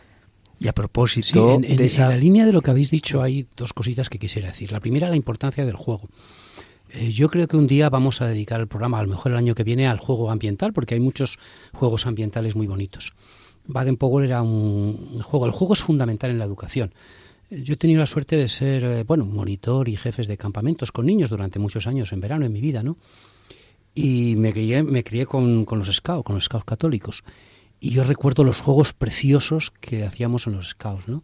Y 0.59 0.67
a 0.67 0.73
propósito, 0.73 1.55
en, 1.55 1.75
de 1.75 1.85
esa... 1.85 2.09
la 2.09 2.17
línea 2.17 2.45
de 2.45 2.53
lo 2.53 2.61
que 2.61 2.69
habéis 2.69 2.91
dicho 2.91 3.23
hay 3.23 3.47
dos 3.55 3.73
cositas 3.73 4.09
que 4.09 4.19
quisiera 4.19 4.49
decir. 4.49 4.71
La 4.71 4.79
primera, 4.79 5.09
la 5.09 5.15
importancia 5.15 5.65
del 5.65 5.75
juego. 5.75 6.07
Eh, 6.93 7.11
yo 7.11 7.29
creo 7.29 7.47
que 7.47 7.57
un 7.57 7.67
día 7.67 7.89
vamos 7.89 8.21
a 8.21 8.27
dedicar 8.27 8.59
el 8.59 8.67
programa, 8.67 8.99
a 8.99 9.03
lo 9.03 9.09
mejor 9.09 9.31
el 9.31 9.37
año 9.37 9.55
que 9.55 9.63
viene, 9.63 9.87
al 9.87 9.97
juego 9.97 10.29
ambiental, 10.29 10.73
porque 10.73 10.93
hay 10.93 10.99
muchos 10.99 11.39
juegos 11.73 12.05
ambientales 12.05 12.55
muy 12.55 12.67
bonitos. 12.67 13.13
Baden 13.65 13.97
Powell 13.97 14.25
era 14.25 14.41
un 14.41 15.21
juego. 15.23 15.45
El 15.45 15.51
juego 15.51 15.73
es 15.73 15.81
fundamental 15.81 16.29
en 16.29 16.39
la 16.39 16.45
educación. 16.45 16.93
Yo 17.49 17.73
he 17.73 17.77
tenido 17.77 17.99
la 17.99 18.05
suerte 18.05 18.37
de 18.37 18.47
ser, 18.47 18.83
eh, 18.83 19.03
bueno, 19.03 19.25
monitor 19.25 19.89
y 19.89 19.97
jefes 19.97 20.27
de 20.27 20.37
campamentos 20.37 20.91
con 20.91 21.05
niños 21.05 21.29
durante 21.29 21.59
muchos 21.59 21.85
años 21.87 22.13
en 22.13 22.21
verano 22.21 22.45
en 22.45 22.53
mi 22.53 22.61
vida, 22.61 22.81
¿no? 22.81 22.97
Y 23.93 24.35
me 24.37 24.53
crié, 24.53 24.83
me 24.83 25.03
crié 25.03 25.25
con, 25.25 25.65
con 25.65 25.79
los 25.79 25.93
scouts, 25.93 26.23
con 26.23 26.35
los 26.35 26.45
scouts 26.45 26.65
católicos. 26.65 27.23
Y 27.79 27.89
yo 27.89 28.03
recuerdo 28.03 28.43
los 28.43 28.61
juegos 28.61 28.93
preciosos 28.93 29.71
que 29.71 30.05
hacíamos 30.05 30.47
en 30.47 30.53
los 30.53 30.69
scouts, 30.69 31.07
¿no? 31.07 31.23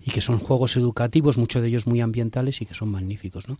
Y 0.00 0.10
que 0.10 0.20
son 0.20 0.38
juegos 0.38 0.76
educativos, 0.76 1.38
muchos 1.38 1.62
de 1.62 1.68
ellos 1.68 1.86
muy 1.86 2.00
ambientales 2.00 2.60
y 2.60 2.66
que 2.66 2.74
son 2.74 2.90
magníficos, 2.90 3.48
¿no? 3.48 3.56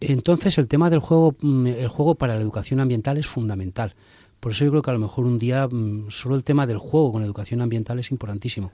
Entonces 0.00 0.58
el 0.58 0.68
tema 0.68 0.90
del 0.90 1.00
juego, 1.00 1.36
mm, 1.40 1.66
el 1.66 1.88
juego 1.88 2.14
para 2.14 2.34
la 2.34 2.40
educación 2.40 2.80
ambiental 2.80 3.18
es 3.18 3.26
fundamental. 3.26 3.94
Por 4.40 4.52
eso 4.52 4.64
yo 4.64 4.70
creo 4.70 4.82
que 4.82 4.90
a 4.90 4.94
lo 4.94 5.00
mejor 5.00 5.26
un 5.26 5.38
día 5.38 5.68
mm, 5.68 6.10
solo 6.10 6.34
el 6.34 6.44
tema 6.44 6.66
del 6.66 6.78
juego 6.78 7.12
con 7.12 7.20
la 7.20 7.26
educación 7.26 7.60
ambiental 7.60 7.98
es 7.98 8.10
importantísimo. 8.10 8.72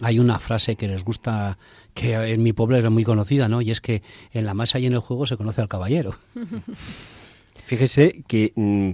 Hay 0.00 0.18
una 0.18 0.38
frase 0.38 0.76
que 0.76 0.88
les 0.88 1.04
gusta, 1.04 1.58
que 1.92 2.14
en 2.14 2.42
mi 2.42 2.52
pueblo 2.52 2.76
era 2.76 2.88
muy 2.88 3.04
conocida, 3.04 3.48
¿no? 3.48 3.60
Y 3.60 3.70
es 3.70 3.80
que 3.80 4.02
en 4.32 4.46
la 4.46 4.54
masa 4.54 4.78
y 4.78 4.86
en 4.86 4.94
el 4.94 5.00
juego 5.00 5.26
se 5.26 5.36
conoce 5.36 5.60
al 5.60 5.68
caballero. 5.68 6.14
Fíjese 7.54 8.24
que 8.26 8.52
mm, 8.56 8.90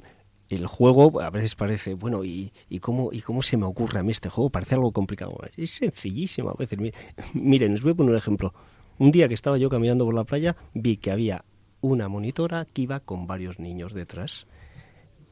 el 0.50 0.66
juego 0.66 1.20
a 1.20 1.30
veces 1.30 1.54
parece, 1.54 1.94
bueno, 1.94 2.24
¿y, 2.24 2.52
y, 2.68 2.80
cómo, 2.80 3.10
¿y 3.12 3.20
cómo 3.20 3.42
se 3.42 3.56
me 3.56 3.66
ocurre 3.66 4.00
a 4.00 4.02
mí 4.02 4.10
este 4.10 4.28
juego? 4.28 4.50
Parece 4.50 4.74
algo 4.74 4.92
complicado. 4.92 5.38
Es 5.56 5.70
sencillísimo 5.70 6.50
a 6.50 6.54
veces. 6.54 6.78
Miren, 7.34 7.72
les 7.72 7.82
voy 7.82 7.92
a 7.92 7.94
poner 7.94 8.12
un 8.12 8.18
ejemplo. 8.18 8.54
Un 8.98 9.10
día 9.10 9.28
que 9.28 9.34
estaba 9.34 9.56
yo 9.58 9.70
caminando 9.70 10.04
por 10.04 10.14
la 10.14 10.24
playa, 10.24 10.56
vi 10.74 10.96
que 10.98 11.10
había 11.10 11.44
una 11.80 12.08
monitora 12.08 12.66
que 12.66 12.82
iba 12.82 13.00
con 13.00 13.26
varios 13.26 13.58
niños 13.58 13.94
detrás. 13.94 14.46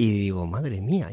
Y 0.00 0.20
digo, 0.20 0.46
madre 0.46 0.80
mía, 0.80 1.10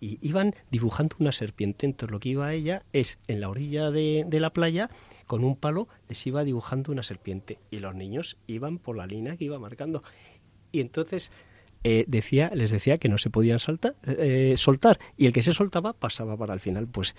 iban 0.00 0.54
dibujando 0.70 1.16
una 1.18 1.32
serpiente. 1.32 1.86
Entonces 1.86 2.12
lo 2.12 2.20
que 2.20 2.28
iba 2.28 2.46
a 2.46 2.52
ella 2.52 2.82
es 2.92 3.18
en 3.26 3.40
la 3.40 3.48
orilla 3.48 3.90
de, 3.90 4.26
la 4.30 4.50
playa, 4.50 4.90
con 5.26 5.44
un 5.44 5.56
palo, 5.56 5.88
les 6.08 6.26
iba 6.26 6.44
dibujando 6.44 6.92
una 6.92 7.02
serpiente. 7.02 7.58
Y 7.70 7.78
los 7.78 7.94
niños 7.94 8.36
iban 8.46 8.78
por 8.78 8.98
la 8.98 9.06
línea 9.06 9.36
que 9.38 9.46
iba 9.46 9.58
marcando. 9.58 10.02
Y 10.72 10.80
entonces 10.82 11.32
eh, 11.90 12.04
decía, 12.06 12.50
les 12.54 12.70
decía 12.70 12.98
que 12.98 13.08
no 13.08 13.16
se 13.16 13.30
podían 13.30 13.58
saltar, 13.58 13.96
eh, 14.06 14.52
soltar. 14.58 14.98
Y 15.16 15.24
el 15.24 15.32
que 15.32 15.40
se 15.40 15.54
soltaba 15.54 15.94
pasaba 15.94 16.36
para 16.36 16.52
el 16.52 16.60
final. 16.60 16.86
Pues 16.86 17.16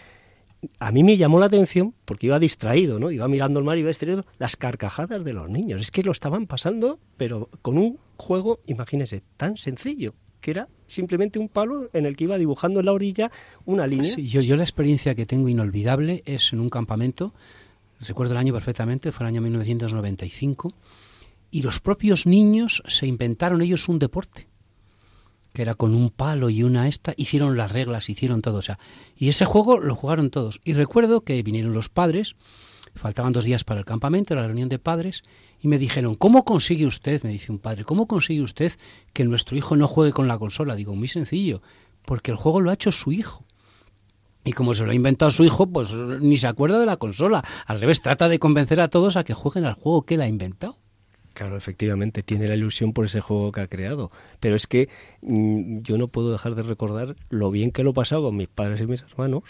a 0.78 0.92
mí 0.92 1.04
me 1.04 1.18
llamó 1.18 1.40
la 1.40 1.48
atención, 1.48 1.96
porque 2.06 2.28
iba 2.28 2.38
distraído, 2.38 3.00
¿no? 3.00 3.10
Iba 3.10 3.28
mirando 3.28 3.58
el 3.58 3.66
mar, 3.66 3.80
iba 3.80 3.88
distraído, 3.88 4.28
las 4.38 4.58
carcajadas 4.58 5.26
de 5.26 5.34
los 5.34 5.50
niños. 5.50 5.82
Es 5.82 5.90
que 5.90 6.04
lo 6.04 6.12
estaban 6.12 6.46
pasando, 6.46 7.00
pero 7.18 7.50
con 7.64 7.80
un 7.80 7.98
juego, 8.16 8.60
imagínense, 8.68 9.24
tan 9.38 9.58
sencillo 9.58 10.14
que 10.40 10.52
era 10.52 10.70
simplemente 10.86 11.40
un 11.40 11.50
palo 11.50 11.90
en 11.92 12.06
el 12.06 12.16
que 12.16 12.26
iba 12.26 12.38
dibujando 12.38 12.80
en 12.80 12.86
la 12.86 12.94
orilla 12.94 13.32
una 13.66 13.88
línea. 13.88 14.16
yo 14.18 14.56
la 14.56 14.64
experiencia 14.64 15.16
que 15.16 15.26
tengo 15.26 15.50
inolvidable 15.50 16.22
es 16.26 16.54
en 16.54 16.60
un 16.60 16.70
campamento, 16.70 17.34
recuerdo 18.00 18.34
el 18.34 18.38
año 18.38 18.54
perfectamente, 18.54 19.12
fue 19.12 19.26
el 19.26 19.30
año 19.30 19.42
1995, 19.42 20.72
y 21.50 21.64
los 21.64 21.80
propios 21.80 22.28
niños 22.28 22.84
se 22.88 23.08
inventaron 23.08 23.64
ellos 23.64 23.90
un 23.90 23.98
deporte 23.98 24.49
que 25.54 25.62
era 25.62 25.74
con 25.74 25.96
un 25.96 26.10
palo 26.10 26.50
y 26.50 26.64
una 26.64 26.88
esta, 26.88 27.14
hicieron 27.18 27.58
las 27.58 27.72
reglas, 27.72 28.10
hicieron 28.10 28.42
todo, 28.42 28.58
o 28.58 28.62
sea, 28.62 28.80
y 29.18 29.30
ese 29.30 29.46
juego 29.46 29.80
lo 29.80 29.96
jugaron 29.96 30.30
todos. 30.30 30.62
Y 30.64 30.74
recuerdo 30.74 31.22
que 31.22 31.42
vinieron 31.42 31.74
los 31.74 31.90
padres, 31.90 32.36
faltaban 32.96 33.34
dos 33.34 33.46
días 33.46 33.64
para 33.64 33.80
el 33.80 33.86
campamento, 33.86 34.36
la 34.36 34.46
reunión 34.46 34.70
de 34.70 34.80
padres, 34.80 35.24
y 35.62 35.68
me 35.68 35.78
dijeron, 35.78 36.16
¿cómo 36.16 36.46
consigue 36.46 36.86
usted, 36.86 37.24
me 37.24 37.32
dice 37.32 37.52
un 37.52 37.60
padre, 37.60 37.84
¿cómo 37.84 38.08
consigue 38.08 38.42
usted 38.42 38.74
que 39.14 39.26
nuestro 39.26 39.58
hijo 39.58 39.76
no 39.76 39.88
juegue 39.88 40.12
con 40.12 40.28
la 40.28 40.38
consola? 40.38 40.76
Digo, 40.76 40.96
muy 40.96 41.08
sencillo, 41.08 41.62
porque 42.06 42.32
el 42.32 42.38
juego 42.38 42.62
lo 42.62 42.70
ha 42.70 42.74
hecho 42.74 42.92
su 42.92 43.12
hijo. 43.12 43.46
Y 44.46 44.54
como 44.54 44.74
se 44.74 44.86
lo 44.86 44.92
ha 44.92 44.96
inventado 44.96 45.32
su 45.32 45.44
hijo, 45.44 45.68
pues 45.68 45.92
ni 45.94 46.38
se 46.38 46.48
acuerda 46.48 46.80
de 46.80 46.86
la 46.86 46.98
consola. 46.98 47.44
Al 47.66 47.82
revés, 47.82 48.02
trata 48.02 48.30
de 48.30 48.40
convencer 48.40 48.80
a 48.80 48.88
todos 48.88 49.18
a 49.18 49.24
que 49.24 49.34
jueguen 49.34 49.66
al 49.66 49.74
juego 49.74 50.04
que 50.04 50.16
él 50.16 50.22
ha 50.22 50.28
inventado. 50.28 50.78
Claro, 51.40 51.56
efectivamente, 51.56 52.22
tiene 52.22 52.50
la 52.50 52.56
ilusión 52.56 52.92
por 52.92 53.06
ese 53.06 53.22
juego 53.22 53.54
que 53.54 53.62
ha 53.62 53.68
creado. 53.70 54.12
Pero 54.42 54.58
es 54.58 54.68
que 54.68 54.90
mm, 55.22 55.80
yo 55.84 55.98
no 55.98 56.10
puedo 56.10 56.34
dejar 56.34 56.54
de 56.54 56.64
recordar 56.64 57.16
lo 57.30 57.50
bien 57.50 57.72
que 57.72 57.82
lo 57.82 57.92
he 57.92 57.94
pasado 57.94 58.24
con 58.24 58.36
mis 58.36 58.50
padres 58.50 58.82
y 58.82 58.88
mis 58.88 59.04
hermanos 59.04 59.44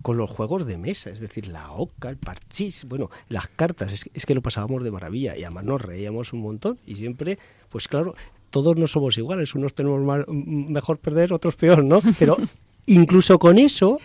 con 0.00 0.16
los 0.16 0.30
juegos 0.30 0.64
de 0.64 0.78
mesa, 0.78 1.10
es 1.10 1.18
decir, 1.18 1.48
la 1.48 1.72
oca, 1.72 2.08
el 2.08 2.18
parchís, 2.18 2.84
bueno, 2.88 3.10
las 3.28 3.48
cartas, 3.48 3.92
es, 3.92 4.08
es, 4.14 4.26
que 4.26 4.36
lo 4.36 4.42
pasábamos 4.42 4.84
de 4.84 4.92
maravilla 4.92 5.36
y 5.36 5.42
además 5.42 5.64
nos 5.64 5.82
reíamos 5.82 6.32
un 6.32 6.42
montón 6.42 6.78
y 6.86 6.94
siempre, 6.94 7.36
pues 7.68 7.88
claro, 7.88 8.14
todos 8.50 8.76
no 8.76 8.86
somos 8.86 9.18
iguales, 9.18 9.56
unos 9.56 9.74
tenemos 9.74 10.24
mejor 10.28 10.98
perder, 10.98 11.32
otros 11.32 11.56
peor, 11.56 11.82
¿no? 11.82 12.00
Pero 12.16 12.36
incluso 12.86 13.40
con 13.40 13.58
eso 13.58 13.98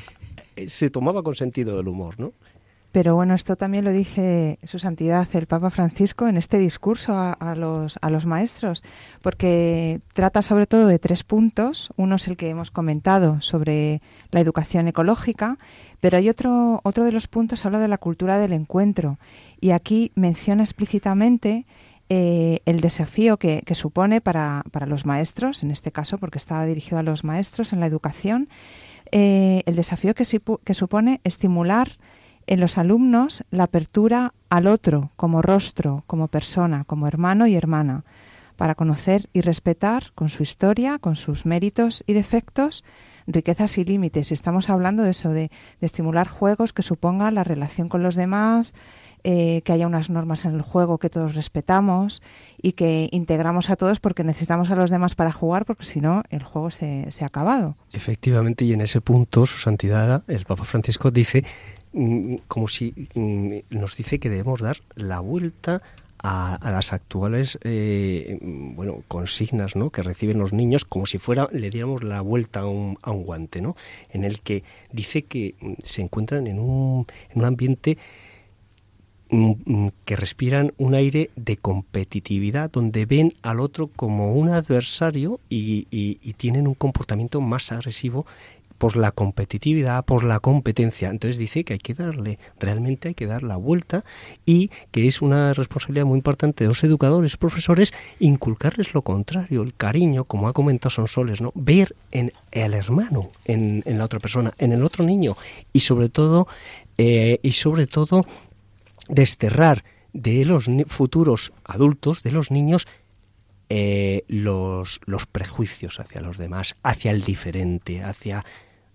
eh, 0.55 0.67
se 0.67 0.89
tomaba 0.89 1.21
con 1.21 1.35
sentido 1.35 1.77
del 1.77 1.87
humor, 1.87 2.19
¿no? 2.19 2.33
Pero 2.91 3.15
bueno, 3.15 3.35
esto 3.35 3.55
también 3.55 3.85
lo 3.85 3.91
dice 3.91 4.59
Su 4.63 4.77
Santidad 4.77 5.27
el 5.33 5.47
Papa 5.47 5.69
Francisco 5.69 6.27
en 6.27 6.35
este 6.35 6.57
discurso 6.57 7.13
a, 7.17 7.55
los, 7.55 7.97
a 8.01 8.09
los 8.09 8.25
maestros, 8.25 8.83
porque 9.21 10.01
trata 10.13 10.41
sobre 10.41 10.67
todo 10.67 10.87
de 10.87 10.99
tres 10.99 11.23
puntos. 11.23 11.91
Uno 11.95 12.15
es 12.15 12.27
el 12.27 12.35
que 12.35 12.49
hemos 12.49 12.69
comentado 12.69 13.41
sobre 13.41 14.01
la 14.31 14.41
educación 14.41 14.89
ecológica, 14.89 15.57
pero 16.01 16.17
hay 16.17 16.27
otro, 16.27 16.81
otro 16.83 17.05
de 17.05 17.13
los 17.13 17.27
puntos, 17.27 17.65
habla 17.65 17.79
de 17.79 17.87
la 17.87 17.97
cultura 17.97 18.37
del 18.37 18.51
encuentro. 18.51 19.19
Y 19.61 19.71
aquí 19.71 20.11
menciona 20.15 20.63
explícitamente 20.63 21.65
eh, 22.09 22.59
el 22.65 22.81
desafío 22.81 23.37
que, 23.37 23.63
supone 23.73 24.19
para, 24.19 24.63
para, 24.71 24.85
los 24.85 25.05
maestros, 25.05 25.63
en 25.63 25.71
este 25.71 25.93
caso 25.93 26.17
porque 26.17 26.39
estaba 26.39 26.65
dirigido 26.65 26.99
a 26.99 27.03
los 27.03 27.23
maestros 27.23 27.71
en 27.71 27.79
la 27.79 27.85
educación, 27.85 28.49
eh, 29.13 29.63
el 29.65 29.77
desafío 29.77 30.13
que, 30.13 30.25
que 30.65 30.73
supone 30.73 31.21
estimular 31.23 31.97
en 32.51 32.59
los 32.59 32.77
alumnos 32.77 33.45
la 33.49 33.63
apertura 33.63 34.33
al 34.49 34.67
otro 34.67 35.11
como 35.15 35.41
rostro, 35.41 36.03
como 36.05 36.27
persona, 36.27 36.83
como 36.83 37.07
hermano 37.07 37.47
y 37.47 37.55
hermana, 37.55 38.03
para 38.57 38.75
conocer 38.75 39.29
y 39.31 39.39
respetar 39.39 40.11
con 40.15 40.27
su 40.27 40.43
historia, 40.43 40.99
con 40.99 41.15
sus 41.15 41.45
méritos 41.45 42.03
y 42.07 42.11
defectos, 42.11 42.83
riquezas 43.25 43.77
y 43.77 43.85
límites. 43.85 44.31
Y 44.31 44.33
estamos 44.33 44.69
hablando 44.69 45.03
de 45.03 45.11
eso, 45.11 45.29
de, 45.29 45.49
estimular 45.79 46.27
juegos 46.27 46.73
que 46.73 46.81
supongan 46.81 47.35
la 47.35 47.45
relación 47.45 47.87
con 47.87 48.03
los 48.03 48.15
demás, 48.15 48.75
eh, 49.23 49.61
que 49.63 49.71
haya 49.71 49.87
unas 49.87 50.09
normas 50.09 50.43
en 50.43 50.55
el 50.55 50.61
juego 50.61 50.97
que 50.97 51.09
todos 51.09 51.35
respetamos 51.35 52.21
y 52.61 52.73
que 52.73 53.07
integramos 53.13 53.69
a 53.69 53.77
todos 53.77 54.01
porque 54.01 54.25
necesitamos 54.25 54.71
a 54.71 54.75
los 54.75 54.89
demás 54.89 55.15
para 55.15 55.31
jugar, 55.31 55.63
porque 55.63 55.85
si 55.85 56.01
no, 56.01 56.23
el 56.29 56.43
juego 56.43 56.69
se, 56.69 57.09
se 57.11 57.23
ha 57.23 57.27
acabado. 57.27 57.75
Efectivamente, 57.93 58.65
y 58.65 58.73
en 58.73 58.81
ese 58.81 58.99
punto, 58.99 59.45
su 59.45 59.57
santidad, 59.57 60.23
el 60.27 60.43
Papa 60.43 60.65
Francisco, 60.65 61.11
dice 61.11 61.45
como 62.47 62.67
si 62.67 62.93
mm, 63.13 63.55
nos 63.69 63.97
dice 63.97 64.19
que 64.19 64.29
debemos 64.29 64.61
dar 64.61 64.77
la 64.95 65.19
vuelta 65.19 65.81
a, 66.23 66.59
las 66.71 66.93
actuales 66.93 67.57
eh, 67.63 68.37
bueno 68.41 69.03
consignas 69.07 69.75
¿no? 69.75 69.89
que 69.89 70.03
reciben 70.03 70.37
los 70.37 70.53
niños 70.53 70.85
como 70.85 71.05
si 71.05 71.17
fuera 71.17 71.47
le 71.51 71.69
diéramos 71.69 72.03
la 72.03 72.21
vuelta 72.21 72.61
a 72.61 72.67
un, 72.67 72.97
a 73.01 73.11
un 73.11 73.23
guante 73.23 73.61
¿no? 73.61 73.75
en 74.11 74.23
el 74.23 74.41
que 74.41 74.63
dice 74.91 75.23
que 75.23 75.55
mm, 75.59 75.73
se 75.83 76.01
encuentran 76.01 76.47
en 76.47 76.59
un, 76.59 77.07
en 77.31 77.39
un 77.39 77.45
ambiente 77.45 77.97
que 80.03 80.17
respiran 80.17 80.73
un 80.77 80.93
aire 80.93 81.29
de 81.37 81.55
competitividad, 81.55 82.69
donde 82.69 83.05
ven 83.05 83.33
al 83.41 83.61
otro 83.61 83.87
como 83.87 84.33
un 84.33 84.49
adversario 84.49 85.39
y 85.47 86.33
tienen 86.33 86.67
un 86.67 86.73
comportamiento 86.73 87.39
más 87.39 87.71
agresivo 87.71 88.25
por 88.81 88.97
la 88.97 89.11
competitividad, 89.11 90.03
por 90.05 90.23
la 90.23 90.39
competencia. 90.39 91.11
Entonces 91.11 91.37
dice 91.37 91.63
que 91.63 91.73
hay 91.73 91.79
que 91.79 91.93
darle, 91.93 92.39
realmente 92.59 93.09
hay 93.09 93.13
que 93.13 93.27
dar 93.27 93.43
la 93.43 93.55
vuelta 93.55 94.03
y 94.43 94.71
que 94.89 95.05
es 95.05 95.21
una 95.21 95.53
responsabilidad 95.53 96.07
muy 96.07 96.17
importante 96.17 96.63
de 96.63 96.69
los 96.69 96.83
educadores, 96.83 97.37
profesores, 97.37 97.93
inculcarles 98.17 98.95
lo 98.95 99.03
contrario, 99.03 99.61
el 99.61 99.75
cariño, 99.75 100.23
como 100.23 100.47
ha 100.47 100.53
comentado 100.53 100.89
Sonsoles, 100.89 101.41
¿no? 101.41 101.51
Ver 101.53 101.95
en 102.09 102.33
el 102.49 102.73
hermano, 102.73 103.29
en, 103.45 103.83
la 103.85 104.03
otra 104.03 104.19
persona, 104.19 104.51
en 104.57 104.71
el 104.71 104.83
otro 104.83 105.05
niño 105.05 105.37
y 105.71 105.81
sobre 105.81 106.09
todo, 106.09 106.47
eh, 106.97 107.39
y 107.43 107.51
sobre 107.51 107.85
todo 107.85 108.25
desterrar 109.07 109.83
de 110.11 110.43
los 110.43 110.65
futuros 110.87 111.53
adultos, 111.65 112.23
de 112.23 112.31
los 112.31 112.49
niños, 112.49 112.87
eh, 113.69 114.23
los, 114.27 115.01
los 115.05 115.27
prejuicios 115.27 115.99
hacia 115.99 116.19
los 116.19 116.39
demás, 116.39 116.73
hacia 116.81 117.11
el 117.11 117.21
diferente, 117.21 118.01
hacia 118.01 118.43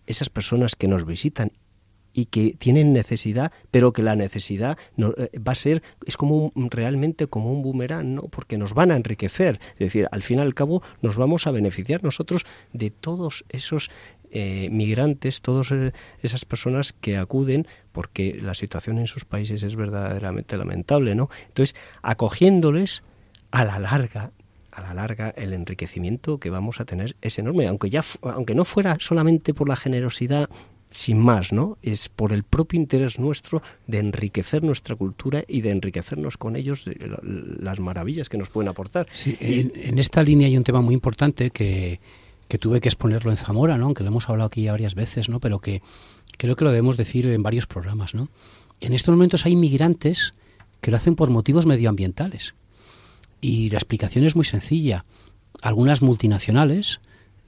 esas 0.06 0.30
personas 0.30 0.76
que 0.76 0.88
nos 0.88 1.04
visitan 1.04 1.52
y 2.16 2.26
que 2.26 2.54
tienen 2.58 2.94
necesidad, 2.94 3.52
pero 3.70 3.92
que 3.92 4.02
la 4.02 4.16
necesidad 4.16 4.78
no, 4.96 5.12
eh, 5.18 5.30
va 5.38 5.52
a 5.52 5.54
ser, 5.54 5.82
es 6.06 6.16
como 6.16 6.50
realmente 6.54 7.26
como 7.26 7.52
un 7.52 7.62
boomerang, 7.62 8.14
¿no? 8.14 8.22
porque 8.22 8.56
nos 8.56 8.72
van 8.72 8.90
a 8.90 8.96
enriquecer. 8.96 9.60
Es 9.74 9.80
decir, 9.80 10.08
al 10.10 10.22
fin 10.22 10.38
y 10.38 10.40
al 10.40 10.54
cabo 10.54 10.82
nos 11.02 11.16
vamos 11.16 11.46
a 11.46 11.50
beneficiar 11.50 12.02
nosotros 12.02 12.46
de 12.72 12.90
todos 12.90 13.44
esos 13.50 13.90
eh, 14.30 14.68
migrantes, 14.70 15.42
todas 15.42 15.70
eh, 15.72 15.92
esas 16.22 16.46
personas 16.46 16.94
que 16.94 17.18
acuden, 17.18 17.66
porque 17.92 18.38
la 18.40 18.54
situación 18.54 18.96
en 18.98 19.08
sus 19.08 19.26
países 19.26 19.62
es 19.62 19.76
verdaderamente 19.76 20.56
lamentable, 20.56 21.14
¿no? 21.14 21.28
Entonces, 21.48 21.76
acogiéndoles 22.00 23.02
a 23.50 23.66
la 23.66 23.78
larga 23.78 24.32
a 24.76 24.82
la 24.82 24.94
larga 24.94 25.30
el 25.30 25.52
enriquecimiento 25.52 26.38
que 26.38 26.50
vamos 26.50 26.80
a 26.80 26.84
tener 26.84 27.16
es 27.22 27.38
enorme, 27.38 27.66
aunque 27.66 27.88
ya 27.88 28.02
aunque 28.22 28.54
no 28.54 28.64
fuera 28.64 28.98
solamente 29.00 29.54
por 29.54 29.68
la 29.68 29.76
generosidad 29.76 30.50
sin 30.90 31.18
más, 31.18 31.52
¿no? 31.52 31.78
Es 31.82 32.08
por 32.08 32.32
el 32.32 32.42
propio 32.44 32.78
interés 32.78 33.18
nuestro 33.18 33.62
de 33.86 33.98
enriquecer 33.98 34.62
nuestra 34.62 34.94
cultura 34.94 35.44
y 35.48 35.62
de 35.62 35.70
enriquecernos 35.70 36.36
con 36.36 36.56
ellos 36.56 36.88
las 37.58 37.80
maravillas 37.80 38.28
que 38.28 38.38
nos 38.38 38.50
pueden 38.50 38.68
aportar. 38.68 39.06
Sí, 39.12 39.36
en, 39.40 39.98
esta 39.98 40.22
línea 40.22 40.46
hay 40.46 40.56
un 40.56 40.64
tema 40.64 40.80
muy 40.80 40.94
importante 40.94 41.50
que, 41.50 42.00
que 42.48 42.58
tuve 42.58 42.80
que 42.80 42.88
exponerlo 42.88 43.30
en 43.30 43.36
Zamora, 43.36 43.76
¿no? 43.76 43.86
Aunque 43.86 44.04
lo 44.04 44.08
hemos 44.08 44.28
hablado 44.28 44.48
aquí 44.48 44.62
ya 44.62 44.72
varias 44.72 44.94
veces, 44.94 45.28
¿no? 45.28 45.40
Pero 45.40 45.58
que 45.58 45.82
creo 46.38 46.54
que 46.54 46.64
lo 46.64 46.70
debemos 46.70 46.96
decir 46.96 47.26
en 47.26 47.42
varios 47.42 47.66
programas, 47.66 48.14
¿no? 48.14 48.28
En 48.80 48.92
estos 48.92 49.12
momentos 49.12 49.46
hay 49.46 49.56
migrantes 49.56 50.34
que 50.80 50.90
lo 50.90 50.98
hacen 50.98 51.14
por 51.14 51.30
motivos 51.30 51.66
medioambientales. 51.66 52.54
Y 53.40 53.70
la 53.70 53.78
explicación 53.78 54.24
es 54.24 54.36
muy 54.36 54.44
sencilla. 54.44 55.04
Algunas 55.62 56.02
multinacionales, 56.02 57.00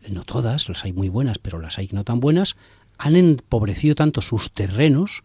no 0.09 0.25
todas, 0.25 0.69
las 0.69 0.85
hay 0.85 0.93
muy 0.93 1.09
buenas, 1.09 1.39
pero 1.39 1.59
las 1.59 1.79
hay 1.79 1.89
no 1.93 2.05
tan 2.05 2.21
buenas, 2.21 2.57
han 2.99 3.17
empobrecido 3.17 3.95
tanto 3.95 4.21
sus 4.21 4.53
terrenos 4.53 5.23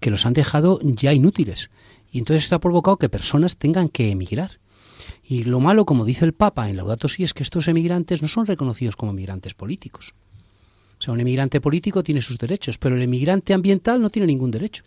que 0.00 0.10
los 0.10 0.26
han 0.26 0.32
dejado 0.32 0.80
ya 0.82 1.12
inútiles. 1.12 1.70
Y 2.10 2.18
entonces 2.18 2.44
esto 2.44 2.56
ha 2.56 2.60
provocado 2.60 2.96
que 2.96 3.08
personas 3.08 3.56
tengan 3.56 3.88
que 3.88 4.10
emigrar. 4.10 4.58
Y 5.22 5.44
lo 5.44 5.60
malo, 5.60 5.84
como 5.84 6.04
dice 6.04 6.24
el 6.24 6.32
Papa 6.32 6.70
en 6.70 6.76
Laudato 6.76 7.08
Si, 7.08 7.24
es 7.24 7.34
que 7.34 7.42
estos 7.42 7.68
emigrantes 7.68 8.22
no 8.22 8.28
son 8.28 8.46
reconocidos 8.46 8.96
como 8.96 9.12
emigrantes 9.12 9.54
políticos. 9.54 10.14
O 10.98 11.02
sea, 11.02 11.12
un 11.12 11.20
emigrante 11.20 11.60
político 11.60 12.02
tiene 12.02 12.22
sus 12.22 12.38
derechos, 12.38 12.78
pero 12.78 12.96
el 12.96 13.02
emigrante 13.02 13.54
ambiental 13.54 14.00
no 14.00 14.10
tiene 14.10 14.26
ningún 14.26 14.50
derecho. 14.50 14.82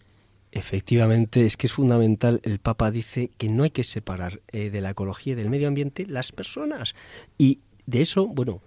Efectivamente, 0.52 1.46
es 1.46 1.56
que 1.56 1.68
es 1.68 1.74
fundamental. 1.74 2.42
El 2.44 2.60
Papa 2.60 2.92
dice 2.92 3.32
que 3.38 3.48
no 3.48 3.64
hay 3.64 3.72
que 3.72 3.84
separar 3.84 4.42
eh, 4.52 4.70
de 4.70 4.82
la 4.82 4.92
ecología 4.92 5.34
y 5.34 5.36
del 5.36 5.50
medio 5.50 5.68
ambiente 5.68 6.06
las 6.06 6.32
personas. 6.32 6.94
Y 7.38 7.60
de 7.86 8.02
eso, 8.02 8.28
bueno, 8.28 8.62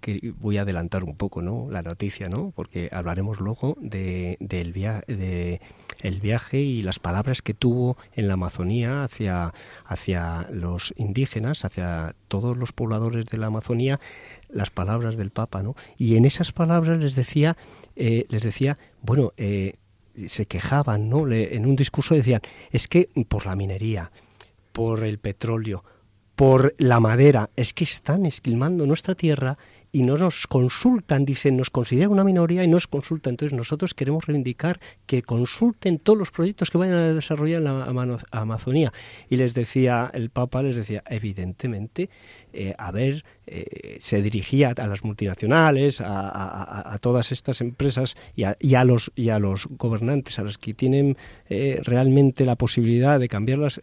que 0.00 0.34
voy 0.38 0.58
a 0.58 0.62
adelantar 0.62 1.04
un 1.04 1.16
poco, 1.16 1.42
¿no? 1.42 1.68
La 1.70 1.82
noticia, 1.82 2.28
¿no? 2.28 2.52
Porque 2.54 2.88
hablaremos 2.92 3.40
luego 3.40 3.76
de, 3.80 4.36
del 4.40 4.72
de 4.72 5.60
el 6.00 6.20
viaje 6.20 6.60
y 6.60 6.82
las 6.82 6.98
palabras 6.98 7.42
que 7.42 7.54
tuvo 7.54 7.96
en 8.14 8.28
la 8.28 8.34
Amazonía 8.34 9.04
hacia, 9.04 9.54
hacia 9.84 10.46
los 10.50 10.92
indígenas, 10.96 11.64
hacia 11.64 12.14
todos 12.28 12.56
los 12.56 12.72
pobladores 12.72 13.26
de 13.26 13.38
la 13.38 13.46
Amazonía, 13.46 14.00
las 14.48 14.70
palabras 14.70 15.16
del 15.16 15.30
Papa, 15.30 15.62
¿no? 15.62 15.74
Y 15.96 16.16
en 16.16 16.24
esas 16.24 16.52
palabras 16.52 17.00
les 17.00 17.14
decía, 17.14 17.56
eh, 17.94 18.26
les 18.28 18.42
decía, 18.42 18.78
bueno, 19.02 19.32
eh, 19.36 19.76
se 20.28 20.46
quejaban, 20.46 21.08
¿no? 21.08 21.30
en 21.30 21.66
un 21.66 21.76
discurso 21.76 22.14
decían, 22.14 22.40
es 22.70 22.88
que 22.88 23.08
por 23.28 23.46
la 23.46 23.56
minería, 23.56 24.10
por 24.72 25.04
el 25.04 25.18
petróleo, 25.18 25.84
por 26.34 26.74
la 26.78 27.00
madera, 27.00 27.50
es 27.56 27.72
que 27.72 27.84
están 27.84 28.26
esquilmando 28.26 28.86
nuestra 28.86 29.14
tierra 29.14 29.56
y 29.96 30.02
no 30.02 30.18
nos 30.18 30.46
consultan, 30.46 31.24
dicen, 31.24 31.56
nos 31.56 31.70
consideran 31.70 32.12
una 32.12 32.22
minoría 32.22 32.62
y 32.62 32.68
no 32.68 32.74
nos 32.74 32.86
consultan. 32.86 33.32
Entonces 33.32 33.56
nosotros 33.56 33.94
queremos 33.94 34.26
reivindicar 34.26 34.78
que 35.06 35.22
consulten 35.22 35.98
todos 35.98 36.18
los 36.18 36.30
proyectos 36.30 36.70
que 36.70 36.76
vayan 36.76 36.96
a 36.96 37.14
desarrollar 37.14 37.62
en 37.62 37.64
la 37.64 38.18
Amazonía. 38.30 38.92
Y 39.30 39.36
les 39.36 39.54
decía, 39.54 40.10
el 40.12 40.28
Papa 40.28 40.62
les 40.62 40.76
decía, 40.76 41.02
evidentemente, 41.08 42.10
eh, 42.52 42.74
a 42.76 42.90
ver, 42.90 43.24
eh, 43.46 43.96
se 44.00 44.20
dirigía 44.20 44.74
a 44.76 44.86
las 44.86 45.02
multinacionales, 45.04 46.02
a, 46.02 46.98
todas 47.00 47.32
estas 47.32 47.62
empresas 47.62 48.16
y 48.34 48.44
a, 48.74 48.84
los, 48.84 49.12
y 49.14 49.30
a 49.30 49.38
los 49.38 49.66
gobernantes, 49.66 50.38
a 50.38 50.42
los 50.42 50.58
que 50.58 50.74
tienen 50.74 51.16
eh, 51.48 51.80
realmente 51.82 52.44
la 52.44 52.56
posibilidad 52.56 53.20
de 53.20 53.28
cambiarlas. 53.28 53.80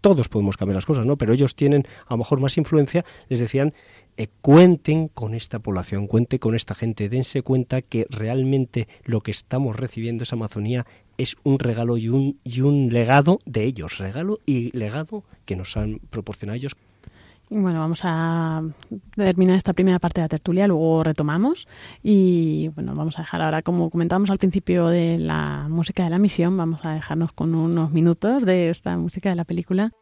Todos 0.00 0.28
podemos 0.28 0.56
cambiar 0.56 0.76
las 0.76 0.86
cosas, 0.86 1.06
¿no? 1.06 1.16
Pero 1.16 1.32
ellos 1.32 1.56
tienen 1.56 1.84
a 2.06 2.14
lo 2.14 2.18
mejor 2.18 2.40
más 2.40 2.56
influencia, 2.58 3.04
les 3.28 3.40
decían 3.40 3.72
eh, 4.16 4.28
cuenten 4.40 5.08
con 5.08 5.34
esta 5.34 5.58
población, 5.58 6.06
cuenten 6.06 6.38
con 6.38 6.54
esta 6.54 6.74
gente, 6.74 7.08
dense 7.08 7.42
cuenta 7.42 7.80
que 7.80 8.06
realmente 8.10 8.86
lo 9.04 9.20
que 9.22 9.30
estamos 9.30 9.76
recibiendo 9.76 10.24
esa 10.24 10.36
Amazonía 10.36 10.86
es 11.18 11.36
un 11.44 11.58
regalo 11.58 11.96
y 11.96 12.08
un, 12.08 12.38
y 12.44 12.60
un 12.60 12.92
legado 12.92 13.40
de 13.46 13.64
ellos, 13.64 13.98
regalo 13.98 14.38
y 14.44 14.76
legado 14.76 15.24
que 15.44 15.56
nos 15.56 15.76
han 15.76 15.98
proporcionado 16.10 16.56
ellos. 16.56 16.76
Bueno, 17.48 17.80
vamos 17.80 18.00
a 18.04 18.62
terminar 19.14 19.56
esta 19.56 19.74
primera 19.74 19.98
parte 19.98 20.20
de 20.20 20.24
la 20.24 20.28
tertulia, 20.28 20.66
luego 20.66 21.04
retomamos 21.04 21.68
y 22.02 22.68
bueno, 22.74 22.94
vamos 22.94 23.18
a 23.18 23.22
dejar 23.22 23.42
ahora, 23.42 23.60
como 23.60 23.90
comentábamos 23.90 24.30
al 24.30 24.38
principio 24.38 24.88
de 24.88 25.18
la 25.18 25.66
música 25.68 26.04
de 26.04 26.10
la 26.10 26.18
misión, 26.18 26.56
vamos 26.56 26.80
a 26.84 26.94
dejarnos 26.94 27.32
con 27.32 27.54
unos 27.54 27.90
minutos 27.92 28.44
de 28.46 28.70
esta 28.70 28.96
música 28.96 29.28
de 29.28 29.36
la 29.36 29.44
película 29.44 29.92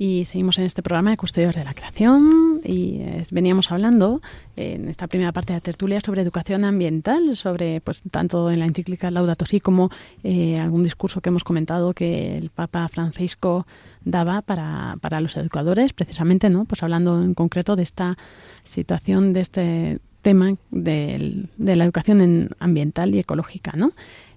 y 0.00 0.24
seguimos 0.24 0.58
en 0.58 0.64
este 0.64 0.82
programa 0.82 1.10
de 1.10 1.18
Custodios 1.18 1.54
de 1.54 1.62
la 1.62 1.74
Creación 1.74 2.62
y 2.64 3.02
veníamos 3.32 3.70
hablando 3.70 4.22
en 4.56 4.88
esta 4.88 5.08
primera 5.08 5.30
parte 5.30 5.52
de 5.52 5.58
la 5.58 5.60
tertulia 5.60 6.00
sobre 6.00 6.22
educación 6.22 6.64
ambiental, 6.64 7.36
sobre 7.36 7.82
pues 7.82 8.00
tanto 8.10 8.50
en 8.50 8.60
la 8.60 8.64
encíclica 8.64 9.10
Laudato 9.10 9.44
Si 9.44 9.60
como 9.60 9.90
eh, 10.24 10.56
algún 10.58 10.84
discurso 10.84 11.20
que 11.20 11.28
hemos 11.28 11.44
comentado 11.44 11.92
que 11.92 12.38
el 12.38 12.48
Papa 12.48 12.88
Francisco 12.88 13.66
daba 14.02 14.40
para, 14.40 14.96
para 15.02 15.20
los 15.20 15.36
educadores, 15.36 15.92
precisamente, 15.92 16.48
¿no? 16.48 16.64
Pues 16.64 16.82
hablando 16.82 17.22
en 17.22 17.34
concreto 17.34 17.76
de 17.76 17.82
esta 17.82 18.16
situación, 18.64 19.34
de 19.34 19.40
este 19.40 19.98
tema 20.22 20.54
de, 20.70 21.46
de 21.58 21.76
la 21.76 21.84
educación 21.84 22.56
ambiental 22.58 23.14
y 23.14 23.18
ecológica, 23.18 23.72
¿no? 23.76 23.92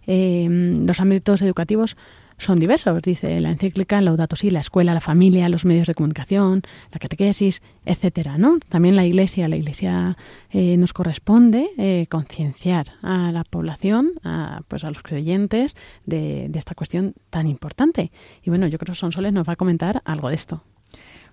Eh, 0.08 0.76
los 0.78 1.00
ámbitos 1.00 1.42
educativos 1.42 1.96
son 2.38 2.58
diversos, 2.58 3.02
dice 3.02 3.40
la 3.40 3.52
encíclica 3.52 4.02
Laudato 4.02 4.36
Si, 4.36 4.50
la 4.50 4.60
escuela, 4.60 4.94
la 4.94 5.02
familia, 5.02 5.50
los 5.50 5.66
medios 5.66 5.88
de 5.88 5.94
comunicación, 5.94 6.64
la 6.92 7.00
catequesis, 7.00 7.62
etcétera, 7.86 8.38
¿no? 8.38 8.60
También 8.70 8.96
la 8.96 9.06
Iglesia, 9.06 9.48
la 9.48 9.56
Iglesia 9.56 10.18
eh, 10.52 10.78
nos 10.78 10.94
corresponde 10.94 11.70
eh, 11.78 12.08
concienciar 12.10 12.94
a 13.02 13.32
la 13.32 13.44
población, 13.44 14.12
a, 14.24 14.62
pues 14.68 14.84
a 14.84 14.90
los 14.90 15.02
creyentes 15.04 15.76
de, 16.06 16.48
de 16.50 16.60
esta 16.60 16.76
cuestión 16.76 17.14
tan 17.30 17.48
importante. 17.48 18.12
Y 18.44 18.50
bueno, 18.50 18.68
yo 18.68 18.78
creo 18.78 18.94
que 18.94 19.00
Sonsoles 19.00 19.34
nos 19.34 19.48
va 19.48 19.54
a 19.54 19.58
comentar 19.58 20.02
algo 20.06 20.30
de 20.30 20.36
esto. 20.36 20.64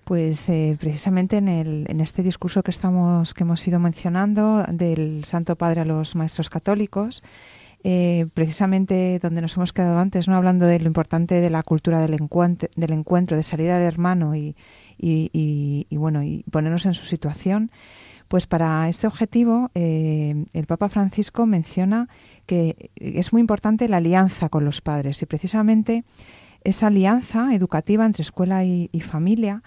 Pues 0.05 0.49
eh, 0.49 0.77
precisamente 0.81 1.37
en, 1.37 1.49
el, 1.49 1.87
en 1.89 2.01
este 2.01 2.23
discurso 2.23 2.63
que 2.63 2.71
estamos 2.71 3.33
que 3.35 3.45
hemos 3.45 3.67
ido 3.69 3.79
mencionando 3.79 4.65
del 4.69 5.25
Santo 5.25 5.57
Padre 5.57 5.83
a 5.83 5.85
los 5.85 6.17
maestros 6.17 6.51
católicos, 6.51 7.23
eh, 7.83 8.27
precisamente 8.35 9.19
donde 9.21 9.41
nos 9.41 9.57
hemos 9.57 9.73
quedado 9.73 9.99
antes, 9.99 10.29
no 10.29 10.37
hablando 10.37 10.67
de 10.67 10.81
lo 10.81 10.87
importante 10.87 11.41
de 11.41 11.51
la 11.51 11.63
cultura 11.63 12.01
del 12.01 12.15
encuentro, 12.15 12.69
del 12.77 12.93
encuentro 12.93 13.37
de 13.37 13.43
salir 13.43 13.71
al 13.71 13.83
hermano 13.83 14.37
y, 14.37 14.55
y, 14.99 15.97
bueno 15.97 16.23
y 16.23 16.45
ponernos 16.51 16.87
en 16.87 16.95
su 16.95 17.07
situación. 17.07 17.71
Pues 18.29 18.47
para 18.47 18.89
este 18.89 19.07
objetivo, 19.07 19.71
eh, 19.75 20.45
el 20.53 20.67
Papa 20.67 20.89
Francisco 20.89 21.47
menciona 21.47 22.09
que 22.47 22.91
es 22.95 23.33
muy 23.33 23.41
importante 23.41 23.89
la 23.89 23.97
alianza 23.97 24.49
con 24.49 24.65
los 24.65 24.81
padres 24.81 25.21
y 25.23 25.27
precisamente 25.27 26.05
esa 26.63 26.89
alianza 26.89 27.55
educativa 27.55 28.05
entre 28.05 28.23
escuela 28.23 28.65
y, 28.65 28.89
familia 29.01 29.63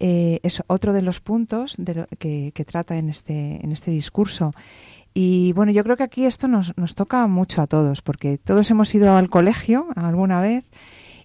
eh, 0.00 0.40
es 0.42 0.62
otro 0.66 0.92
de 0.92 1.02
los 1.02 1.20
puntos 1.20 1.76
de 1.78 2.06
que, 2.18 2.52
que, 2.54 2.64
trata 2.64 2.96
en 2.96 3.08
este, 3.08 3.62
en 3.62 3.72
este 3.72 3.90
discurso. 3.90 4.52
Y 5.14 5.52
bueno, 5.54 5.72
yo 5.72 5.82
creo 5.82 5.96
que 5.96 6.02
aquí 6.02 6.26
esto 6.26 6.48
nos, 6.48 6.76
nos 6.76 6.94
toca 6.94 7.26
mucho 7.26 7.62
a 7.62 7.66
todos, 7.66 8.02
porque 8.02 8.38
todos 8.38 8.70
hemos 8.70 8.94
ido 8.94 9.16
al 9.16 9.28
colegio 9.28 9.88
alguna 9.96 10.40
vez 10.40 10.64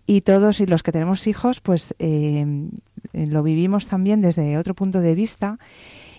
y 0.06 0.22
todos 0.22 0.60
y 0.60 0.66
los 0.66 0.84
que 0.84 0.92
tenemos 0.92 1.28
hijos, 1.28 1.62
pues 1.62 1.96
eh, 2.00 2.70
lo 3.14 3.44
vivimos 3.44 3.88
también 3.88 4.22
desde 4.22 4.58
otro 4.58 4.74
punto 4.74 5.00
de 5.00 5.16
vista. 5.16 5.60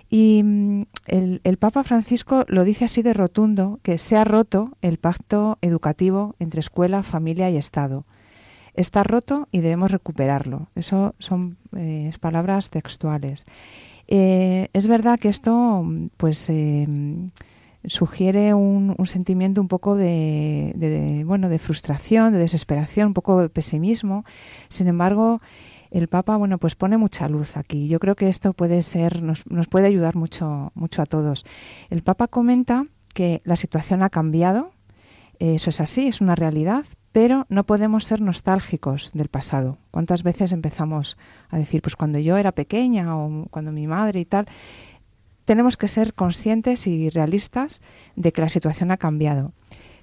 Y 0.08 0.42
mm, 0.44 0.82
el, 1.06 1.40
el, 1.44 1.56
Papa 1.56 1.84
Francisco 1.84 2.44
lo 2.48 2.64
dice 2.64 2.84
así 2.84 3.02
de 3.02 3.14
rotundo, 3.14 3.80
que 3.82 3.98
se 3.98 4.16
ha 4.16 4.24
roto 4.24 4.76
el 4.80 4.98
pacto 4.98 5.58
educativo 5.60 6.36
entre 6.38 6.60
escuela, 6.60 7.02
familia 7.02 7.50
y 7.50 7.56
Estado 7.56 8.06
está 8.74 9.02
roto 9.02 9.48
y 9.50 9.60
debemos 9.60 9.90
recuperarlo. 9.90 10.68
Eso 10.74 11.14
son 11.18 11.56
eh, 11.76 12.12
palabras 12.20 12.70
textuales. 12.70 13.46
Eh, 14.08 14.68
es 14.72 14.86
verdad 14.86 15.18
que 15.18 15.28
esto, 15.28 15.84
pues, 16.16 16.48
eh, 16.50 16.86
sugiere 17.86 18.54
un, 18.54 18.94
sentimiento 19.06 19.60
un 19.60 19.68
poco 19.68 19.96
de, 19.96 21.22
bueno, 21.26 21.48
de 21.48 21.58
frustración, 21.58 22.32
de 22.32 22.38
desesperación, 22.38 23.08
un 23.08 23.14
poco 23.14 23.40
de 23.40 23.48
pesimismo. 23.48 24.24
Sin 24.68 24.88
embargo, 24.88 25.40
el 25.90 26.08
Papa, 26.08 26.36
bueno, 26.36 26.58
pues 26.58 26.74
pone 26.74 26.96
mucha 26.96 27.28
luz 27.28 27.56
aquí. 27.56 27.88
Yo 27.88 27.98
creo 28.00 28.16
que 28.16 28.28
esto 28.28 28.52
puede 28.52 28.82
ser, 28.82 29.22
nos, 29.22 29.46
nos 29.46 29.68
puede 29.68 29.86
ayudar 29.86 30.16
mucho, 30.16 30.72
mucho 30.74 31.02
a 31.02 31.06
todos. 31.06 31.44
El 31.90 32.02
Papa 32.02 32.26
comenta 32.26 32.86
que 33.14 33.42
la 33.44 33.56
situación 33.56 34.02
ha 34.02 34.10
cambiado. 34.10 34.72
Eso 35.38 35.70
es 35.70 35.80
así, 35.80 36.06
es 36.06 36.20
una 36.20 36.36
realidad, 36.36 36.84
pero 37.14 37.46
no 37.48 37.62
podemos 37.62 38.02
ser 38.02 38.20
nostálgicos 38.20 39.12
del 39.14 39.28
pasado. 39.28 39.78
¿Cuántas 39.92 40.24
veces 40.24 40.50
empezamos 40.50 41.16
a 41.48 41.58
decir, 41.58 41.80
pues 41.80 41.94
cuando 41.94 42.18
yo 42.18 42.36
era 42.38 42.50
pequeña 42.50 43.16
o 43.16 43.46
cuando 43.52 43.70
mi 43.70 43.86
madre 43.86 44.18
y 44.18 44.24
tal? 44.24 44.46
Tenemos 45.44 45.76
que 45.76 45.86
ser 45.86 46.14
conscientes 46.14 46.88
y 46.88 47.10
realistas 47.10 47.82
de 48.16 48.32
que 48.32 48.40
la 48.40 48.48
situación 48.48 48.90
ha 48.90 48.96
cambiado. 48.96 49.52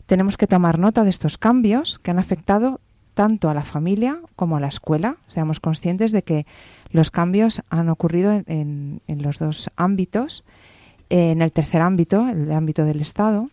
Tenemos 0.05 0.38
que 0.38 0.47
tomar 0.47 0.80
nota 0.80 1.03
de 1.03 1.09
estos 1.09 1.38
cambios 1.38 1.99
que 1.99 2.12
han 2.12 2.18
afectado 2.18 2.80
tanto 3.14 3.49
a 3.49 3.53
la 3.53 3.66
familia 3.66 4.22
como 4.38 4.55
a 4.55 4.62
la 4.62 4.70
escuela. 4.70 5.18
Seamos 5.28 5.59
conscientes 5.59 6.14
de 6.14 6.24
que 6.24 6.45
los 6.91 7.12
cambios 7.12 7.62
han 7.70 7.89
ocurrido 7.89 8.41
en, 8.45 9.01
los 9.05 9.38
dos 9.38 9.70
ámbitos. 9.76 10.45
En 11.09 11.41
el 11.41 11.51
tercer 11.51 11.82
ámbito, 11.82 12.30
el 12.30 12.53
ámbito 12.53 12.86
del 12.86 13.01
Estado, 13.01 13.49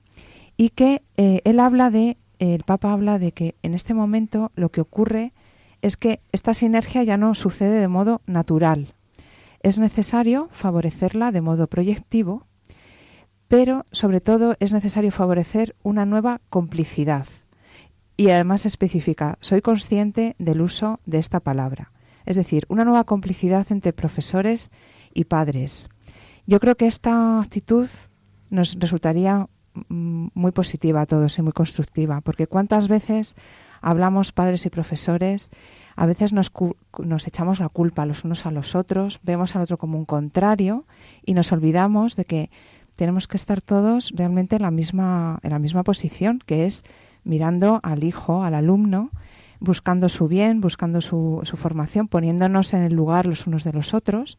y 0.56 0.68
que 0.68 1.02
eh, 1.16 1.40
él 1.42 1.58
habla 1.58 1.90
de 1.90 2.18
el 2.38 2.64
Papa 2.64 2.92
habla 2.92 3.18
de 3.18 3.32
que 3.32 3.56
en 3.62 3.74
este 3.74 3.94
momento 3.94 4.52
lo 4.54 4.70
que 4.70 4.80
ocurre 4.80 5.32
es 5.82 5.96
que 5.96 6.20
esta 6.32 6.54
sinergia 6.54 7.02
ya 7.02 7.16
no 7.16 7.34
sucede 7.34 7.80
de 7.80 7.88
modo 7.88 8.22
natural. 8.26 8.94
Es 9.62 9.78
necesario 9.78 10.48
favorecerla 10.52 11.32
de 11.32 11.40
modo 11.40 11.66
proyectivo, 11.66 12.46
pero 13.48 13.86
sobre 13.92 14.20
todo 14.20 14.56
es 14.60 14.72
necesario 14.72 15.10
favorecer 15.10 15.74
una 15.82 16.06
nueva 16.06 16.40
complicidad. 16.50 17.26
Y 18.16 18.30
además 18.30 18.66
especifica, 18.66 19.38
soy 19.40 19.62
consciente 19.62 20.34
del 20.38 20.60
uso 20.60 21.00
de 21.06 21.18
esta 21.18 21.40
palabra. 21.40 21.92
Es 22.26 22.36
decir, 22.36 22.66
una 22.68 22.84
nueva 22.84 23.04
complicidad 23.04 23.66
entre 23.70 23.92
profesores 23.92 24.70
y 25.14 25.24
padres. 25.24 25.88
Yo 26.46 26.60
creo 26.60 26.76
que 26.76 26.86
esta 26.86 27.40
actitud 27.40 27.88
nos 28.50 28.78
resultaría 28.78 29.48
muy 29.88 30.52
positiva 30.52 31.02
a 31.02 31.06
todos 31.06 31.38
y 31.38 31.42
muy 31.42 31.52
constructiva, 31.52 32.20
porque 32.20 32.46
cuántas 32.46 32.88
veces 32.88 33.36
hablamos 33.80 34.32
padres 34.32 34.66
y 34.66 34.70
profesores, 34.70 35.50
a 35.96 36.06
veces 36.06 36.32
nos, 36.32 36.52
nos, 36.98 37.26
echamos 37.26 37.60
la 37.60 37.68
culpa 37.68 38.06
los 38.06 38.24
unos 38.24 38.46
a 38.46 38.50
los 38.50 38.74
otros, 38.74 39.20
vemos 39.22 39.56
al 39.56 39.62
otro 39.62 39.78
como 39.78 39.98
un 39.98 40.04
contrario 40.04 40.84
y 41.24 41.34
nos 41.34 41.52
olvidamos 41.52 42.16
de 42.16 42.24
que 42.24 42.50
tenemos 42.94 43.28
que 43.28 43.36
estar 43.36 43.62
todos 43.62 44.12
realmente 44.14 44.56
en 44.56 44.62
la 44.62 44.70
misma, 44.70 45.38
en 45.42 45.50
la 45.50 45.58
misma 45.58 45.84
posición, 45.84 46.40
que 46.44 46.66
es 46.66 46.84
mirando 47.24 47.80
al 47.82 48.04
hijo, 48.04 48.42
al 48.42 48.54
alumno, 48.54 49.10
buscando 49.60 50.08
su 50.08 50.28
bien, 50.28 50.60
buscando 50.60 51.00
su, 51.00 51.40
su 51.44 51.56
formación, 51.56 52.08
poniéndonos 52.08 52.74
en 52.74 52.82
el 52.82 52.94
lugar 52.94 53.26
los 53.26 53.46
unos 53.46 53.64
de 53.64 53.72
los 53.72 53.94
otros 53.94 54.38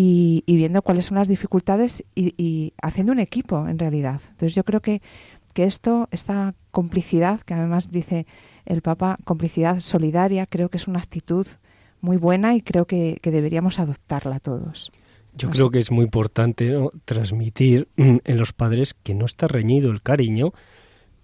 y, 0.00 0.44
viendo 0.46 0.82
cuáles 0.82 1.06
son 1.06 1.16
las 1.16 1.26
dificultades 1.26 2.04
y, 2.14 2.72
haciendo 2.80 3.12
un 3.12 3.18
equipo 3.18 3.66
en 3.66 3.80
realidad. 3.80 4.20
Entonces 4.30 4.54
yo 4.54 4.62
creo 4.62 4.80
que, 4.80 5.02
que 5.54 5.64
esto, 5.64 6.08
esta 6.12 6.54
complicidad, 6.70 7.40
que 7.40 7.54
además 7.54 7.90
dice 7.90 8.24
el 8.64 8.80
Papa, 8.80 9.18
complicidad 9.24 9.80
solidaria, 9.80 10.46
creo 10.46 10.68
que 10.68 10.76
es 10.76 10.86
una 10.86 11.00
actitud 11.00 11.48
muy 12.00 12.16
buena 12.16 12.54
y 12.54 12.62
creo 12.62 12.86
que, 12.86 13.18
deberíamos 13.24 13.80
adoptarla 13.80 14.38
todos. 14.38 14.92
Yo 15.34 15.50
creo 15.50 15.70
que 15.70 15.80
es 15.80 15.90
muy 15.90 16.04
importante 16.04 16.76
transmitir 17.04 17.88
en 17.96 18.38
los 18.38 18.52
padres 18.52 18.94
que 18.94 19.14
no 19.14 19.26
está 19.26 19.48
reñido 19.48 19.90
el 19.90 20.00
cariño 20.00 20.52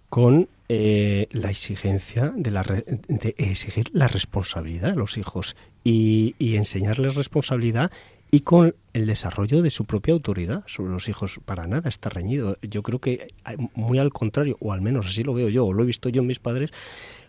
con 0.08 0.48
eh, 0.68 1.28
la 1.30 1.50
exigencia 1.50 2.32
de, 2.34 2.50
la 2.50 2.62
de 2.62 3.34
exigir 3.38 3.90
la 3.92 4.08
responsabilidad 4.08 4.92
a 4.92 4.94
los 4.96 5.16
hijos 5.16 5.54
y, 5.84 6.34
y 6.38 6.56
enseñarles 6.56 7.14
responsabilidad 7.14 7.90
y 8.34 8.40
con 8.40 8.74
el 8.94 9.06
desarrollo 9.06 9.62
de 9.62 9.70
su 9.70 9.84
propia 9.84 10.12
autoridad 10.12 10.64
sobre 10.66 10.90
los 10.90 11.08
hijos. 11.08 11.38
Para 11.44 11.68
nada 11.68 11.88
está 11.88 12.10
reñido. 12.10 12.58
Yo 12.62 12.82
creo 12.82 12.98
que 12.98 13.28
muy 13.76 14.00
al 14.00 14.12
contrario, 14.12 14.56
o 14.58 14.72
al 14.72 14.80
menos 14.80 15.06
así 15.06 15.22
lo 15.22 15.34
veo 15.34 15.48
yo, 15.48 15.64
o 15.64 15.72
lo 15.72 15.84
he 15.84 15.86
visto 15.86 16.08
yo 16.08 16.20
en 16.22 16.26
mis 16.26 16.40
padres, 16.40 16.72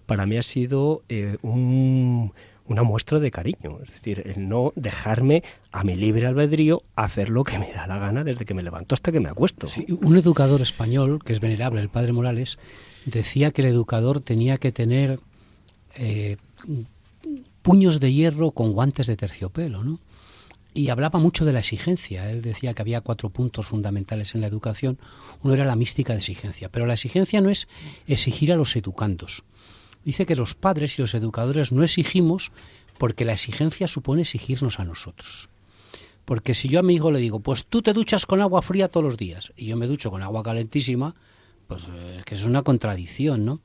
para 0.08 0.26
mí 0.26 0.36
ha 0.36 0.42
sido 0.42 1.04
eh, 1.08 1.38
una 1.44 2.82
muestra 2.82 3.20
de 3.20 3.30
cariño. 3.30 3.78
Es 3.84 3.92
decir, 3.92 4.24
el 4.26 4.50
no 4.50 4.74
dejarme 4.76 5.44
a 5.72 5.84
mi 5.84 5.96
libre 5.96 6.26
albedrío 6.26 6.82
hacer 6.96 7.30
lo 7.30 7.44
que 7.44 7.60
me 7.60 7.72
da 7.72 7.86
la 7.86 8.00
gana 8.00 8.24
desde 8.24 8.46
que 8.46 8.56
me 8.56 8.64
levanto 8.64 8.96
hasta 8.96 9.12
que 9.12 9.20
me 9.20 9.30
acuesto. 9.30 9.68
un 10.02 10.18
educador 10.18 10.62
español, 10.62 11.20
que 11.24 11.34
es 11.34 11.40
venerable, 11.40 11.82
el 11.82 11.90
padre 11.90 12.14
Morales, 12.14 12.58
decía 13.06 13.52
que 13.52 13.62
el 13.62 13.68
educador 13.68 14.22
tenía 14.22 14.58
que 14.58 14.72
tener 14.72 15.20
eh, 15.98 16.38
puños 17.62 18.00
de 18.00 18.12
hierro 18.12 18.50
con 18.50 18.74
guantes 18.74 19.06
de 19.06 19.16
terciopelo, 19.16 19.84
¿no? 19.84 20.00
Y 20.76 20.90
hablaba 20.90 21.20
mucho 21.20 21.46
de 21.46 21.54
la 21.54 21.60
exigencia. 21.60 22.30
Él 22.30 22.42
decía 22.42 22.74
que 22.74 22.82
había 22.82 23.00
cuatro 23.00 23.30
puntos 23.30 23.66
fundamentales 23.66 24.36
en 24.36 24.42
la 24.42 24.48
educación. 24.48 25.00
Uno 25.42 25.54
era 25.54 25.64
la 25.64 25.78
mística 25.78 26.12
de 26.12 26.20
exigencia, 26.20 26.70
pero 26.70 26.86
la 26.86 26.94
exigencia 26.94 27.40
no 27.40 27.50
es 27.50 27.70
exigir 28.08 28.52
a 28.52 28.58
los 28.58 28.76
educandos. 28.76 29.46
Dice 30.04 30.26
que 30.26 30.36
los 30.36 30.54
padres 30.54 31.00
y 31.00 31.02
los 31.02 31.16
educadores 31.16 31.72
no 31.72 31.82
exigimos 31.82 32.52
porque 32.98 33.24
la 33.24 33.34
exigencia 33.34 33.88
supone 33.88 34.24
exigirnos 34.24 34.80
a 34.82 34.84
nosotros. 34.84 35.50
Porque 36.26 36.54
si 36.54 36.68
yo 36.68 36.82
a 36.82 36.84
mi 36.84 36.96
hijo 36.96 37.10
le 37.10 37.20
digo, 37.20 37.40
pues 37.40 37.66
tú 37.66 37.82
te 37.82 37.94
duchas 37.94 38.26
con 38.26 38.42
agua 38.42 38.62
fría 38.62 38.90
todos 38.90 39.06
los 39.06 39.18
días 39.18 39.54
y 39.56 39.68
yo 39.68 39.78
me 39.78 39.88
ducho 39.88 40.12
con 40.12 40.24
agua 40.24 40.44
calentísima, 40.44 41.16
pues 41.68 41.84
es 42.18 42.26
que 42.26 42.36
es 42.36 42.44
una 42.44 42.64
contradicción, 42.64 43.46
¿no? 43.46 43.62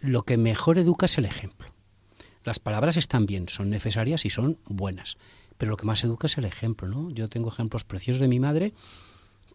Lo 0.00 0.22
que 0.22 0.38
mejor 0.38 0.78
educa 0.78 1.06
es 1.06 1.18
el 1.18 1.26
ejemplo. 1.26 1.74
Las 2.42 2.58
palabras 2.58 2.96
están 2.96 3.26
bien, 3.26 3.50
son 3.50 3.68
necesarias 3.68 4.24
y 4.24 4.30
son 4.30 4.58
buenas, 4.64 5.18
pero 5.58 5.70
lo 5.70 5.76
que 5.76 5.86
más 5.86 6.02
educa 6.04 6.26
es 6.28 6.38
el 6.38 6.44
ejemplo, 6.44 6.88
¿no? 6.88 7.10
Yo 7.10 7.28
tengo 7.28 7.50
ejemplos 7.50 7.84
preciosos 7.84 8.20
de 8.20 8.28
mi 8.28 8.40
madre 8.40 8.72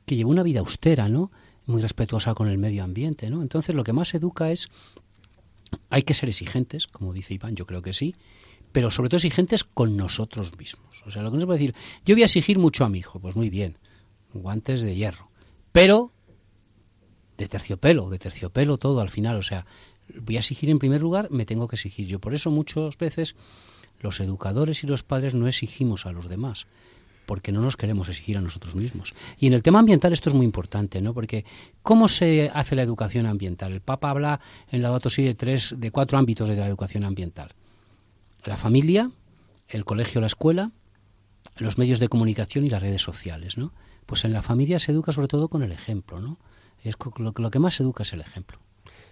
que 0.05 0.15
llevó 0.15 0.29
una 0.29 0.43
vida 0.43 0.59
austera, 0.59 1.07
¿no? 1.09 1.31
Muy 1.65 1.81
respetuosa 1.81 2.33
con 2.33 2.49
el 2.49 2.57
medio 2.57 2.83
ambiente, 2.83 3.29
¿no? 3.29 3.41
Entonces 3.41 3.73
lo 3.73 3.83
que 3.83 3.93
más 3.93 4.13
educa 4.13 4.51
es 4.51 4.69
hay 5.89 6.03
que 6.03 6.13
ser 6.13 6.29
exigentes, 6.29 6.87
como 6.87 7.13
dice 7.13 7.33
Iván, 7.33 7.55
yo 7.55 7.65
creo 7.65 7.81
que 7.81 7.93
sí, 7.93 8.13
pero 8.71 8.91
sobre 8.91 9.09
todo 9.09 9.17
exigentes 9.17 9.63
con 9.63 9.95
nosotros 9.95 10.57
mismos. 10.57 11.01
O 11.05 11.11
sea, 11.11 11.23
lo 11.23 11.31
que 11.31 11.35
no 11.35 11.41
se 11.41 11.45
puede 11.47 11.59
decir, 11.59 11.75
yo 12.05 12.15
voy 12.15 12.23
a 12.23 12.25
exigir 12.25 12.59
mucho 12.59 12.83
a 12.83 12.89
mi 12.89 12.99
hijo, 12.99 13.19
pues 13.19 13.35
muy 13.35 13.49
bien, 13.49 13.77
guantes 14.33 14.81
de 14.81 14.95
hierro, 14.95 15.31
pero 15.71 16.11
de 17.37 17.47
terciopelo, 17.47 18.09
de 18.09 18.19
terciopelo 18.19 18.77
todo 18.77 18.99
al 18.99 19.09
final, 19.09 19.37
o 19.37 19.43
sea, 19.43 19.65
voy 20.21 20.35
a 20.35 20.39
exigir 20.39 20.69
en 20.69 20.79
primer 20.79 21.01
lugar, 21.01 21.31
me 21.31 21.45
tengo 21.45 21.67
que 21.67 21.77
exigir 21.77 22.07
yo. 22.07 22.19
Por 22.19 22.33
eso 22.33 22.51
muchas 22.51 22.97
veces 22.97 23.35
los 24.03 24.19
educadores 24.19 24.83
y 24.83 24.87
los 24.87 25.01
padres 25.01 25.33
no 25.33 25.47
exigimos 25.47 26.05
a 26.05 26.11
los 26.11 26.29
demás 26.29 26.67
porque 27.25 27.51
no 27.53 27.61
nos 27.61 27.77
queremos 27.77 28.09
exigir 28.09 28.37
a 28.37 28.41
nosotros 28.41 28.75
mismos. 28.75 29.15
Y 29.39 29.47
en 29.47 29.53
el 29.53 29.63
tema 29.63 29.79
ambiental 29.79 30.11
esto 30.11 30.29
es 30.29 30.35
muy 30.35 30.45
importante, 30.45 31.01
¿no? 31.01 31.13
Porque 31.13 31.45
¿cómo 31.81 32.09
se 32.09 32.51
hace 32.53 32.75
la 32.75 32.83
educación 32.83 33.25
ambiental? 33.25 33.71
El 33.71 33.81
Papa 33.81 34.09
habla 34.09 34.41
en 34.69 34.81
la 34.81 34.99
Si 35.07 35.23
de 35.23 35.33
tres, 35.33 35.75
de 35.77 35.89
cuatro 35.89 36.17
ámbitos 36.17 36.49
de 36.49 36.55
la 36.55 36.67
educación 36.67 37.05
ambiental: 37.05 37.53
la 38.43 38.57
familia, 38.57 39.09
el 39.69 39.85
colegio, 39.85 40.21
la 40.21 40.27
escuela, 40.27 40.71
los 41.55 41.77
medios 41.77 41.99
de 41.99 42.09
comunicación 42.09 42.65
y 42.65 42.69
las 42.69 42.81
redes 42.81 43.01
sociales, 43.01 43.57
¿no? 43.57 43.71
Pues 44.05 44.25
en 44.25 44.33
la 44.33 44.41
familia 44.41 44.79
se 44.79 44.91
educa 44.91 45.13
sobre 45.13 45.29
todo 45.29 45.47
con 45.47 45.63
el 45.63 45.71
ejemplo, 45.71 46.19
¿no? 46.19 46.37
Es 46.83 46.95
lo, 47.17 47.33
lo 47.35 47.51
que 47.51 47.59
más 47.59 47.79
educa 47.79 48.03
es 48.03 48.11
el 48.11 48.19
ejemplo. 48.19 48.59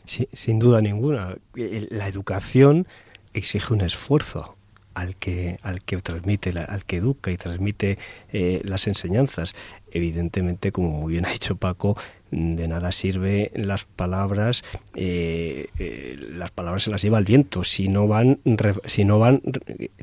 Sin 0.03 0.59
duda 0.59 0.81
ninguna. 0.81 1.37
La 1.53 2.07
educación 2.07 2.87
exige 3.33 3.73
un 3.73 3.81
esfuerzo 3.81 4.57
al 4.93 5.15
que 5.15 5.59
al 5.63 5.81
que 5.81 5.97
transmite 5.97 6.53
al 6.57 6.85
que 6.85 6.97
educa 6.97 7.31
y 7.31 7.37
transmite 7.37 7.97
eh, 8.31 8.61
las 8.63 8.87
enseñanzas 8.87 9.55
evidentemente 9.91 10.71
como 10.71 10.89
muy 10.89 11.13
bien 11.13 11.25
ha 11.25 11.31
dicho 11.31 11.55
Paco 11.55 11.97
de 12.31 12.67
nada 12.67 12.91
sirve 12.91 13.51
las 13.55 13.85
palabras 13.85 14.63
eh, 14.95 15.67
eh, 15.77 16.17
las 16.31 16.51
palabras 16.51 16.83
se 16.83 16.91
las 16.91 17.01
lleva 17.01 17.19
el 17.19 17.25
viento 17.25 17.63
si 17.63 17.87
no 17.87 18.07
van 18.07 18.39
si 18.85 19.05
no 19.05 19.19
van 19.19 19.41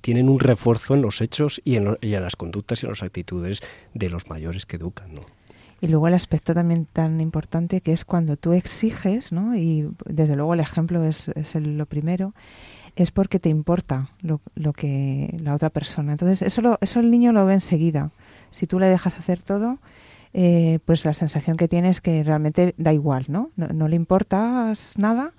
tienen 0.00 0.28
un 0.28 0.40
refuerzo 0.40 0.94
en 0.94 1.02
los 1.02 1.20
hechos 1.20 1.60
y 1.64 1.76
en, 1.76 1.96
las 2.00 2.36
conductas 2.36 2.82
y 2.82 2.86
en 2.86 2.90
las 2.90 3.02
actitudes 3.02 3.62
de 3.94 4.10
los 4.10 4.28
mayores 4.28 4.66
que 4.66 4.76
educan 4.76 5.14
¿no? 5.14 5.22
Y 5.80 5.86
luego 5.86 6.08
el 6.08 6.14
aspecto 6.14 6.54
también 6.54 6.86
tan 6.86 7.20
importante 7.20 7.80
que 7.80 7.92
es 7.92 8.04
cuando 8.04 8.36
tú 8.36 8.52
exiges, 8.52 9.30
¿no? 9.30 9.56
y 9.56 9.88
desde 10.06 10.34
luego 10.34 10.54
el 10.54 10.60
ejemplo 10.60 11.04
es, 11.04 11.28
es 11.28 11.54
lo 11.54 11.86
primero, 11.86 12.34
es 13.02 13.10
porque 13.10 13.38
te 13.38 13.48
importa 13.48 14.10
lo, 14.20 14.40
lo, 14.54 14.72
que 14.72 15.36
la 15.40 15.54
otra 15.54 15.70
persona. 15.70 16.12
Entonces 16.12 16.42
eso, 16.42 16.60
lo, 16.60 16.78
eso 16.80 17.00
el 17.00 17.10
niño 17.10 17.32
lo 17.32 17.44
ve 17.46 17.54
enseguida. 17.54 18.10
Si 18.50 18.66
tú 18.66 18.78
le 18.78 18.86
dejas 18.86 19.18
hacer 19.18 19.42
todo, 19.42 19.78
eh, 20.34 20.78
pues 20.84 21.04
la 21.04 21.14
sensación 21.14 21.56
que 21.56 21.68
tiene 21.68 21.88
es 21.88 22.00
que 22.00 22.22
realmente 22.22 22.74
da 22.76 22.92
igual, 22.92 23.26
¿no? 23.28 23.50
No, 23.56 23.68
no 23.68 23.88
le 23.88 23.96
importas 23.96 24.94
nada 24.98 25.32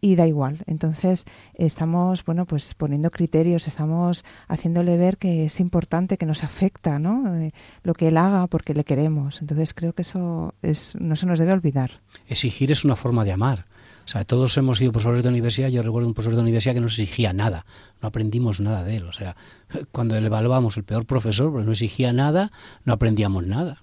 y 0.00 0.16
da 0.16 0.26
igual. 0.26 0.62
Entonces 0.66 1.24
estamos, 1.54 2.24
bueno, 2.24 2.46
pues 2.46 2.74
poniendo 2.74 3.10
criterios, 3.10 3.66
estamos 3.66 4.24
haciéndole 4.48 4.96
ver 4.96 5.16
que 5.16 5.46
es 5.46 5.60
importante, 5.60 6.18
que 6.18 6.26
nos 6.26 6.44
afecta, 6.44 6.98
¿no? 6.98 7.36
Eh, 7.36 7.52
lo 7.82 7.94
que 7.94 8.08
él 8.08 8.16
haga 8.16 8.46
porque 8.46 8.74
le 8.74 8.84
queremos. 8.84 9.40
Entonces 9.40 9.74
creo 9.74 9.92
que 9.92 10.02
eso 10.02 10.54
es, 10.62 10.96
no 11.00 11.16
se 11.16 11.26
nos 11.26 11.38
debe 11.38 11.52
olvidar. 11.52 12.00
Exigir 12.26 12.72
es 12.72 12.84
una 12.84 12.96
forma 12.96 13.24
de 13.24 13.32
amar. 13.32 13.64
O 14.04 14.08
sea, 14.08 14.24
todos 14.24 14.56
hemos 14.56 14.78
sido 14.78 14.92
profesores 14.92 15.24
de 15.24 15.28
universidad. 15.28 15.68
Yo 15.68 15.82
recuerdo 15.82 16.06
un 16.08 16.14
profesor 16.14 16.36
de 16.36 16.42
universidad 16.42 16.74
que 16.74 16.80
no 16.80 16.86
exigía 16.86 17.32
nada. 17.32 17.66
No 18.00 18.08
aprendimos 18.08 18.60
nada 18.60 18.84
de 18.84 18.96
él. 18.96 19.04
O 19.04 19.12
sea, 19.12 19.36
cuando 19.92 20.18
le 20.20 20.26
evaluamos 20.26 20.76
el 20.76 20.84
peor 20.84 21.06
profesor, 21.06 21.50
pues 21.52 21.66
no 21.66 21.72
exigía 21.72 22.12
nada, 22.12 22.52
no 22.84 22.92
aprendíamos 22.92 23.44
nada. 23.46 23.82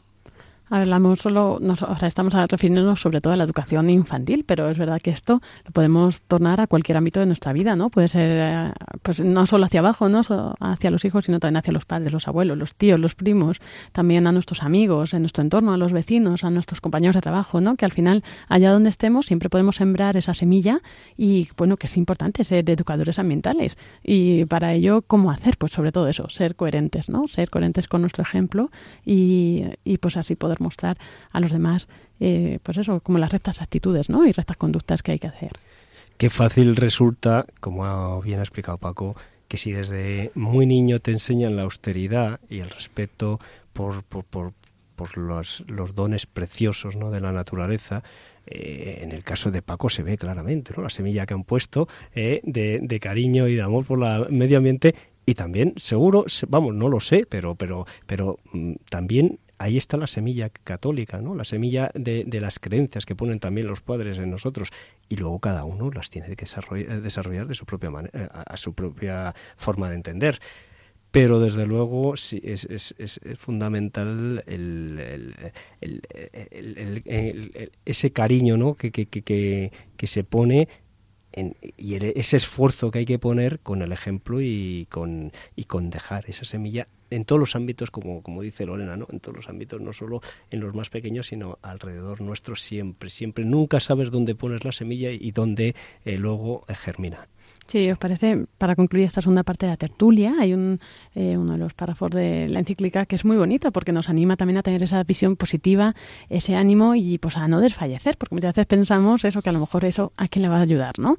Hablamos 0.75 1.19
solo, 1.19 1.59
nos, 1.61 1.83
o 1.83 1.97
sea, 1.97 2.07
estamos 2.07 2.33
refiriéndonos 2.33 2.99
sobre 2.99 3.21
todo 3.21 3.31
a 3.31 3.37
la 3.37 3.43
educación 3.43 3.91
infantil, 3.91 4.43
pero 4.43 4.71
es 4.71 4.77
verdad 4.79 4.99
que 4.99 5.11
esto 5.11 5.39
lo 5.65 5.71
podemos 5.71 6.21
tornar 6.21 6.61
a 6.61 6.65
cualquier 6.65 6.97
ámbito 6.97 7.19
de 7.19 7.27
nuestra 7.27 7.53
vida, 7.53 7.75
¿no? 7.75 7.91
Puede 7.91 8.07
ser, 8.07 8.29
eh, 8.31 8.71
pues 9.03 9.19
no 9.19 9.45
solo 9.45 9.65
hacia 9.65 9.81
abajo, 9.81 10.09
¿no? 10.09 10.21
hacia 10.59 10.89
los 10.89 11.05
hijos, 11.05 11.25
sino 11.25 11.39
también 11.39 11.57
hacia 11.57 11.73
los 11.73 11.85
padres, 11.85 12.11
los 12.11 12.27
abuelos, 12.27 12.57
los 12.57 12.73
tíos, 12.73 12.99
los 12.99 13.13
primos, 13.13 13.61
también 13.91 14.25
a 14.25 14.31
nuestros 14.31 14.63
amigos, 14.63 15.13
en 15.13 15.21
nuestro 15.21 15.43
entorno, 15.43 15.73
a 15.73 15.77
los 15.77 15.91
vecinos, 15.91 16.43
a 16.43 16.49
nuestros 16.49 16.81
compañeros 16.81 17.13
de 17.13 17.21
trabajo, 17.21 17.61
¿no? 17.61 17.75
Que 17.75 17.85
al 17.85 17.91
final, 17.91 18.23
allá 18.49 18.71
donde 18.71 18.89
estemos, 18.89 19.27
siempre 19.27 19.49
podemos 19.49 19.75
sembrar 19.75 20.17
esa 20.17 20.33
semilla 20.33 20.79
y, 21.15 21.49
bueno, 21.55 21.77
que 21.77 21.85
es 21.85 21.95
importante 21.97 22.43
ser 22.43 22.67
educadores 22.67 23.19
ambientales. 23.19 23.77
Y 24.03 24.45
para 24.45 24.73
ello, 24.73 25.03
¿cómo 25.03 25.29
hacer? 25.29 25.55
Pues 25.55 25.71
sobre 25.71 25.91
todo 25.91 26.07
eso, 26.07 26.29
ser 26.29 26.55
coherentes, 26.55 27.09
¿no? 27.09 27.27
Ser 27.27 27.51
coherentes 27.51 27.87
con 27.87 28.01
nuestro 28.01 28.23
ejemplo 28.23 28.71
y, 29.05 29.65
y 29.83 29.99
pues 29.99 30.17
así 30.17 30.35
poder 30.35 30.62
mostrar 30.63 30.97
a 31.31 31.39
los 31.39 31.51
demás, 31.51 31.87
eh, 32.19 32.59
pues 32.63 32.77
eso, 32.77 32.99
como 33.01 33.19
las 33.19 33.31
rectas 33.31 33.61
actitudes 33.61 34.09
¿no? 34.09 34.25
y 34.25 34.31
rectas 34.31 34.57
conductas 34.57 35.03
que 35.03 35.11
hay 35.11 35.19
que 35.19 35.27
hacer. 35.27 35.51
Qué 36.17 36.29
fácil 36.29 36.75
resulta, 36.75 37.45
como 37.59 38.21
bien 38.21 38.39
ha 38.39 38.43
explicado 38.43 38.77
Paco, 38.77 39.15
que 39.47 39.57
si 39.57 39.71
desde 39.71 40.31
muy 40.35 40.65
niño 40.65 40.99
te 40.99 41.11
enseñan 41.11 41.55
la 41.55 41.63
austeridad 41.63 42.39
y 42.49 42.59
el 42.59 42.69
respeto 42.69 43.39
por, 43.73 44.03
por, 44.03 44.23
por, 44.23 44.53
por 44.95 45.17
los, 45.17 45.63
dones 45.93 46.25
preciosos 46.25 46.95
¿no? 46.95 47.11
de 47.11 47.19
la 47.19 47.31
naturaleza, 47.31 48.03
eh, 48.45 48.99
en 49.01 49.11
el 49.11 49.23
caso 49.23 49.51
de 49.51 49.61
Paco 49.61 49.89
se 49.89 50.03
ve 50.03 50.17
claramente 50.17 50.73
¿no? 50.75 50.83
la 50.83 50.89
semilla 50.89 51.25
que 51.25 51.33
han 51.33 51.43
puesto 51.43 51.87
eh, 52.13 52.41
de, 52.43 52.79
de, 52.81 52.99
cariño 52.99 53.47
y 53.47 53.55
de 53.55 53.61
amor 53.61 53.85
por 53.85 54.03
el 54.03 54.31
medio 54.31 54.57
ambiente 54.57 54.95
y 55.25 55.35
también 55.35 55.73
seguro 55.77 56.25
vamos 56.49 56.75
no 56.75 56.89
lo 56.89 56.99
sé 56.99 57.25
pero 57.29 57.55
pero 57.55 57.85
pero 58.05 58.39
mm, 58.51 58.73
también 58.89 59.39
ahí 59.63 59.77
está 59.77 59.95
la 59.95 60.07
semilla 60.07 60.49
católica, 60.49 61.21
¿no? 61.21 61.35
La 61.35 61.45
semilla 61.45 61.89
de, 61.93 62.25
las 62.41 62.59
creencias 62.59 63.05
que 63.05 63.15
ponen 63.15 63.39
también 63.39 63.65
los 63.67 63.81
padres 63.81 64.17
en 64.19 64.29
nosotros 64.29 64.69
y 65.07 65.15
luego 65.15 65.39
cada 65.39 65.63
uno 65.63 65.89
las 65.89 66.09
tiene 66.09 66.35
que 66.35 66.43
desarrollar, 66.43 67.01
desarrollar 67.01 67.47
de 67.47 67.55
su 67.55 67.65
propia 67.65 67.89
manera, 67.89 68.25
a, 68.25 68.57
su 68.57 68.73
propia 68.73 69.33
forma 69.55 69.89
de 69.89 69.95
entender. 69.95 70.39
Pero 71.11 71.39
desde 71.39 71.65
luego 71.65 72.17
sí, 72.17 72.41
es, 72.43 72.95
fundamental 73.37 74.43
ese 77.85 78.11
cariño 78.11 78.57
¿no? 78.57 78.75
que, 78.75 79.71
se 80.03 80.23
pone 80.25 80.67
en, 81.31 81.55
y 81.77 81.95
ese 82.19 82.35
esfuerzo 82.35 82.91
que 82.91 82.99
hay 82.99 83.05
que 83.05 83.19
poner 83.19 83.59
con 83.59 83.81
el 83.81 83.93
ejemplo 83.93 84.41
y 84.41 84.87
con 84.89 85.31
dejar 85.89 86.29
esa 86.29 86.43
semilla 86.43 86.87
en 87.15 87.25
todos 87.25 87.39
los 87.39 87.55
ámbitos, 87.55 87.91
como, 87.91 88.21
como 88.21 88.41
dice 88.41 88.65
Lorena, 88.65 88.97
¿no? 88.97 89.07
en 89.11 89.19
todos 89.19 89.37
los 89.37 89.49
ámbitos, 89.49 89.81
no 89.81 89.93
solo 89.93 90.21
en 90.49 90.59
los 90.59 90.73
más 90.73 90.89
pequeños, 90.89 91.27
sino 91.27 91.59
alrededor 91.61 92.21
nuestro 92.21 92.55
siempre, 92.55 93.09
siempre. 93.09 93.45
Nunca 93.45 93.79
sabes 93.79 94.11
dónde 94.11 94.35
pones 94.35 94.65
la 94.65 94.71
semilla 94.71 95.11
y 95.11 95.31
dónde 95.31 95.75
eh, 96.05 96.17
luego 96.17 96.65
germina. 96.67 97.27
Sí, 97.67 97.89
os 97.89 97.97
parece, 97.97 98.45
para 98.57 98.75
concluir 98.75 99.05
esta 99.05 99.21
segunda 99.21 99.43
parte 99.43 99.65
de 99.65 99.71
la 99.71 99.77
tertulia, 99.77 100.35
hay 100.39 100.53
un, 100.53 100.79
eh, 101.15 101.37
uno 101.37 101.53
de 101.53 101.59
los 101.59 101.73
párrafos 101.73 102.11
de 102.11 102.47
la 102.49 102.59
encíclica 102.59 103.05
que 103.05 103.15
es 103.15 103.23
muy 103.23 103.37
bonito 103.37 103.71
porque 103.71 103.91
nos 103.91 104.09
anima 104.09 104.35
también 104.35 104.57
a 104.57 104.63
tener 104.63 104.83
esa 104.83 105.01
visión 105.03 105.37
positiva, 105.37 105.95
ese 106.29 106.55
ánimo 106.55 106.95
y 106.95 107.17
pues 107.19 107.37
a 107.37 107.47
no 107.47 107.61
desfallecer, 107.61 108.17
porque 108.17 108.35
muchas 108.35 108.53
veces 108.55 108.65
pensamos 108.65 109.23
eso, 109.23 109.41
que 109.41 109.49
a 109.49 109.53
lo 109.53 109.59
mejor 109.59 109.85
eso 109.85 110.11
a 110.17 110.27
quién 110.27 110.43
le 110.43 110.49
va 110.49 110.57
a 110.57 110.61
ayudar, 110.61 110.99
¿no? 110.99 111.17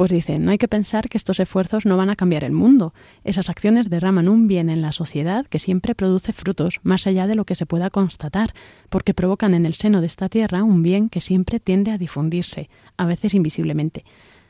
Pues 0.00 0.10
dice, 0.10 0.38
no 0.38 0.50
hay 0.50 0.56
que 0.56 0.66
pensar 0.66 1.10
que 1.10 1.18
estos 1.18 1.40
esfuerzos 1.40 1.84
no 1.84 1.98
van 1.98 2.08
a 2.08 2.16
cambiar 2.16 2.42
el 2.42 2.52
mundo. 2.52 2.94
Esas 3.22 3.50
acciones 3.50 3.90
derraman 3.90 4.30
un 4.30 4.46
bien 4.46 4.70
en 4.70 4.80
la 4.80 4.92
sociedad 4.92 5.46
que 5.46 5.58
siempre 5.58 5.94
produce 5.94 6.32
frutos, 6.32 6.80
más 6.82 7.06
allá 7.06 7.26
de 7.26 7.34
lo 7.34 7.44
que 7.44 7.54
se 7.54 7.66
pueda 7.66 7.90
constatar, 7.90 8.54
porque 8.88 9.12
provocan 9.12 9.52
en 9.52 9.66
el 9.66 9.74
seno 9.74 10.00
de 10.00 10.06
esta 10.06 10.30
tierra 10.30 10.64
un 10.64 10.82
bien 10.82 11.10
que 11.10 11.20
siempre 11.20 11.60
tiende 11.60 11.90
a 11.90 11.98
difundirse, 11.98 12.70
a 12.96 13.04
veces 13.04 13.34
invisiblemente. 13.34 14.06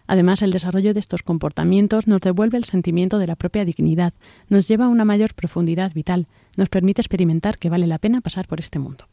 Además, 0.07 0.41
el 0.43 0.53
desarrollo 0.53 0.95
de 0.95 1.01
estos 1.01 1.25
comportamientos 1.25 2.07
nos 2.07 2.21
devuelve 2.21 2.57
el 2.57 2.63
sentimiento 2.63 3.19
de 3.19 3.27
la 3.27 3.35
propia 3.35 3.65
dignidad, 3.65 4.15
nos 4.49 4.69
lleva 4.69 4.85
a 4.85 4.89
una 4.89 5.05
mayor 5.05 5.35
profundidad 5.35 5.93
vital, 5.93 6.29
nos 6.57 6.69
permite 6.69 7.01
experimentar 7.01 7.59
que 7.59 7.71
vale 7.71 7.89
la 7.89 7.99
pena 7.99 8.21
pasar 8.21 8.47
por 8.47 8.61
este 8.61 8.79
mundo. 8.79 9.07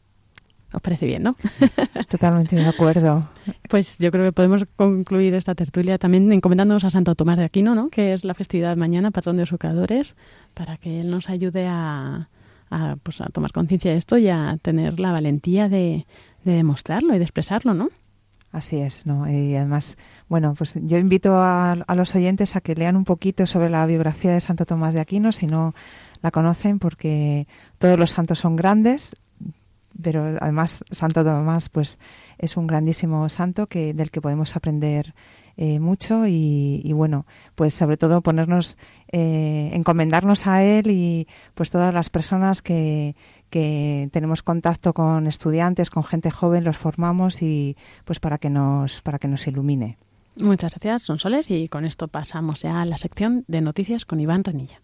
¿Os 0.72 0.82
parece 0.82 1.06
bien, 1.06 1.22
no? 1.22 1.34
Totalmente 2.08 2.56
de 2.56 2.66
acuerdo. 2.66 3.26
Pues 3.68 3.96
yo 3.98 4.10
creo 4.10 4.24
que 4.26 4.32
podemos 4.32 4.66
concluir 4.76 5.34
esta 5.34 5.54
tertulia 5.54 5.98
también 5.98 6.30
encomendándonos 6.30 6.84
a 6.84 6.90
Santo 6.90 7.14
Tomás 7.14 7.38
de 7.38 7.44
Aquino, 7.44 7.74
¿no? 7.74 7.88
Que 7.88 8.12
es 8.12 8.24
la 8.24 8.34
festividad 8.34 8.76
mañana, 8.76 9.10
patrón 9.10 9.36
de 9.36 9.42
los 9.42 9.50
educadores, 9.50 10.14
para 10.52 10.76
que 10.76 11.00
él 11.00 11.10
nos 11.10 11.30
ayude 11.30 11.66
a, 11.66 12.28
a, 12.70 12.96
pues, 13.02 13.22
a 13.22 13.26
tomar 13.26 13.52
conciencia 13.52 13.92
de 13.92 13.96
esto 13.96 14.18
y 14.18 14.28
a 14.28 14.58
tener 14.60 15.00
la 15.00 15.12
valentía 15.12 15.70
de, 15.70 16.06
de 16.44 16.52
demostrarlo 16.52 17.14
y 17.14 17.18
de 17.18 17.24
expresarlo, 17.24 17.72
¿no? 17.72 17.88
Así 18.52 18.76
es, 18.76 19.06
¿no? 19.06 19.30
Y 19.30 19.54
además, 19.56 19.96
bueno, 20.28 20.54
pues 20.56 20.78
yo 20.82 20.96
invito 20.98 21.36
a, 21.36 21.72
a, 21.72 21.94
los 21.94 22.14
oyentes 22.14 22.56
a 22.56 22.60
que 22.60 22.74
lean 22.74 22.96
un 22.96 23.04
poquito 23.04 23.46
sobre 23.46 23.68
la 23.68 23.84
biografía 23.86 24.32
de 24.32 24.40
Santo 24.40 24.64
Tomás 24.64 24.94
de 24.94 25.00
Aquino, 25.00 25.32
si 25.32 25.46
no 25.46 25.74
la 26.22 26.30
conocen, 26.30 26.78
porque 26.78 27.46
todos 27.78 27.98
los 27.98 28.10
santos 28.10 28.38
son 28.38 28.56
grandes, 28.56 29.14
pero 30.02 30.24
además 30.40 30.84
Santo 30.90 31.24
Tomás 31.24 31.68
pues 31.68 31.98
es 32.38 32.56
un 32.56 32.66
grandísimo 32.66 33.28
santo 33.28 33.66
que 33.66 33.94
del 33.94 34.10
que 34.10 34.20
podemos 34.20 34.56
aprender 34.56 35.14
eh, 35.56 35.80
mucho 35.80 36.26
y, 36.26 36.92
bueno 36.92 37.26
pues 37.54 37.74
sobre 37.74 37.96
todo 37.96 38.22
ponernos 38.22 38.78
eh, 39.10 39.70
encomendarnos 39.72 40.46
a 40.46 40.62
él 40.62 40.90
y 40.90 41.26
pues 41.54 41.70
todas 41.70 41.92
las 41.92 42.10
personas 42.10 42.62
que 42.62 43.16
que 43.50 44.10
tenemos 44.12 44.42
contacto 44.42 44.92
con 44.92 45.26
estudiantes 45.26 45.90
con 45.90 46.04
gente 46.04 46.30
joven 46.30 46.64
los 46.64 46.76
formamos 46.76 47.42
y 47.42 47.76
pues 48.04 48.20
para 48.20 48.38
que 48.38 48.50
nos 48.50 49.00
para 49.00 49.18
que 49.18 49.28
nos 49.28 49.46
ilumine. 49.46 49.98
Muchas 50.36 50.72
gracias 50.72 51.02
Sonsoles 51.02 51.50
y 51.50 51.66
con 51.66 51.84
esto 51.84 52.06
pasamos 52.06 52.62
ya 52.62 52.80
a 52.80 52.84
la 52.84 52.96
sección 52.96 53.44
de 53.48 53.60
noticias 53.60 54.04
con 54.04 54.20
Iván 54.20 54.44
Ranilla 54.44 54.80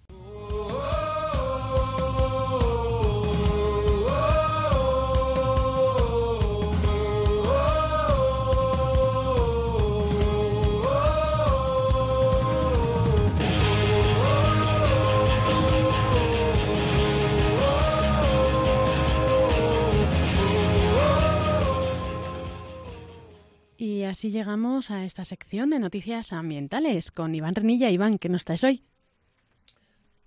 así 24.04 24.30
llegamos 24.30 24.90
a 24.90 25.04
esta 25.04 25.24
sección 25.24 25.70
de 25.70 25.78
noticias 25.78 26.32
ambientales 26.32 27.10
con 27.10 27.34
Iván 27.34 27.54
Renilla. 27.54 27.90
Iván, 27.90 28.18
¿qué 28.18 28.30
nos 28.30 28.44
traes 28.44 28.64
hoy? 28.64 28.82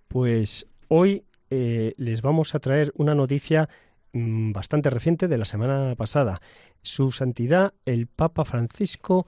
Pues 0.07 0.67
hoy 0.89 1.25
eh, 1.49 1.95
les 1.97 2.21
vamos 2.21 2.53
a 2.53 2.59
traer 2.59 2.91
una 2.95 3.15
noticia 3.15 3.67
mm, 4.13 4.51
bastante 4.51 4.91
reciente 4.91 5.27
de 5.27 5.39
la 5.39 5.45
semana 5.45 5.95
pasada. 5.95 6.39
Su 6.83 7.11
Santidad, 7.11 7.73
el 7.85 8.05
Papa 8.05 8.45
Francisco, 8.45 9.25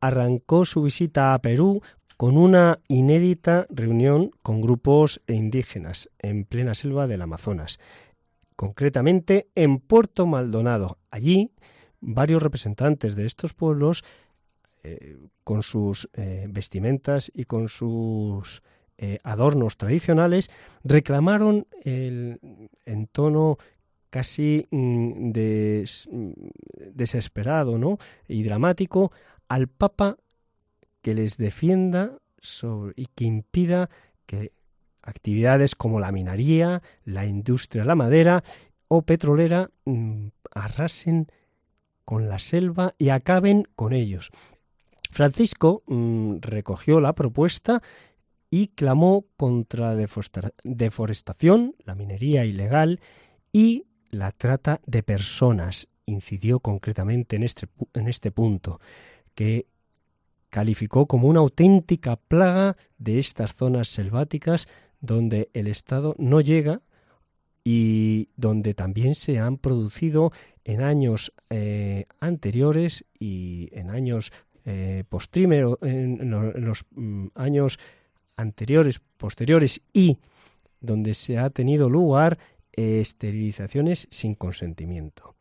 arrancó 0.00 0.64
su 0.64 0.82
visita 0.82 1.34
a 1.34 1.40
Perú 1.40 1.82
con 2.16 2.36
una 2.36 2.78
inédita 2.86 3.66
reunión 3.68 4.30
con 4.42 4.60
grupos 4.60 5.22
indígenas 5.26 6.08
en 6.20 6.44
plena 6.44 6.76
selva 6.76 7.08
del 7.08 7.22
Amazonas, 7.22 7.80
concretamente 8.54 9.48
en 9.56 9.80
Puerto 9.80 10.24
Maldonado. 10.26 10.98
Allí, 11.10 11.50
varios 12.02 12.42
representantes 12.42 13.16
de 13.16 13.24
estos 13.24 13.54
pueblos, 13.54 14.04
eh, 14.82 15.16
con 15.44 15.62
sus 15.62 16.10
eh, 16.14 16.46
vestimentas 16.50 17.30
y 17.32 17.44
con 17.44 17.68
sus 17.68 18.62
eh, 18.98 19.18
adornos 19.22 19.76
tradicionales, 19.76 20.50
reclamaron 20.84 21.66
el, 21.82 22.40
en 22.84 23.06
tono 23.06 23.58
casi 24.10 24.66
mm, 24.70 25.30
mm, 25.30 26.32
desesperado 26.92 27.98
y 28.28 28.42
dramático 28.42 29.12
al 29.48 29.68
Papa 29.68 30.18
que 31.00 31.14
les 31.14 31.36
defienda 31.36 32.18
y 32.96 33.06
que 33.06 33.24
impida 33.24 33.88
que 34.26 34.52
actividades 35.02 35.74
como 35.74 36.00
la 36.00 36.12
minería, 36.12 36.82
la 37.04 37.24
industria, 37.24 37.84
la 37.84 37.94
madera 37.94 38.42
o 38.88 39.02
petrolera 39.02 39.70
mm, 39.84 40.28
arrasen 40.54 41.28
con 42.04 42.28
la 42.28 42.38
selva 42.38 42.94
y 42.98 43.10
acaben 43.10 43.68
con 43.76 43.92
ellos. 43.92 44.30
Francisco 45.10 45.82
recogió 46.40 47.00
la 47.00 47.14
propuesta 47.14 47.82
y 48.50 48.68
clamó 48.68 49.26
contra 49.36 49.94
la 49.94 50.06
deforestación, 50.64 51.74
la 51.84 51.94
minería 51.94 52.44
ilegal 52.44 53.00
y 53.52 53.86
la 54.10 54.32
trata 54.32 54.80
de 54.86 55.02
personas. 55.02 55.88
Incidió 56.06 56.60
concretamente 56.60 57.36
en 57.36 57.44
este, 57.44 57.68
en 57.94 58.08
este 58.08 58.30
punto, 58.30 58.80
que 59.34 59.66
calificó 60.50 61.06
como 61.06 61.28
una 61.28 61.40
auténtica 61.40 62.16
plaga 62.16 62.76
de 62.98 63.18
estas 63.18 63.54
zonas 63.54 63.88
selváticas 63.88 64.66
donde 65.00 65.48
el 65.54 65.66
Estado 65.66 66.14
no 66.18 66.40
llega 66.40 66.82
y 67.64 68.28
donde 68.36 68.74
también 68.74 69.14
se 69.14 69.38
han 69.38 69.58
producido 69.58 70.32
en 70.64 70.82
años 70.82 71.32
eh, 71.50 72.06
anteriores 72.20 73.04
y 73.18 73.68
en 73.72 73.90
años 73.90 74.32
eh, 74.64 75.04
en, 75.82 76.30
los 76.30 76.84
mm, 76.90 77.26
años 77.34 77.78
anteriores, 78.36 79.00
posteriores 79.16 79.82
y 79.92 80.18
donde 80.80 81.14
se 81.14 81.38
ha 81.38 81.50
tenido 81.50 81.88
lugar 81.88 82.38
esterilizaciones 82.72 84.08
sin 84.10 84.34
consentimiento. 84.34 85.36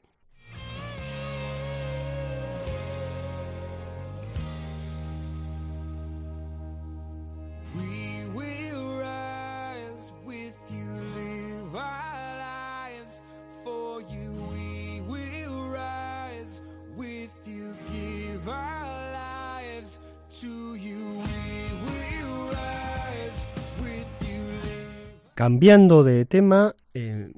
Cambiando 25.36 26.04
de 26.04 26.26
tema, 26.26 26.76
eh, 26.94 27.32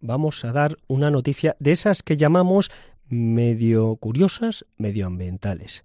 vamos 0.00 0.44
a 0.44 0.52
dar 0.52 0.76
una 0.88 1.10
noticia 1.10 1.56
de 1.58 1.72
esas 1.72 2.02
que 2.02 2.16
llamamos 2.16 2.70
medio 3.08 3.96
curiosas, 3.96 4.66
medioambientales. 4.76 5.84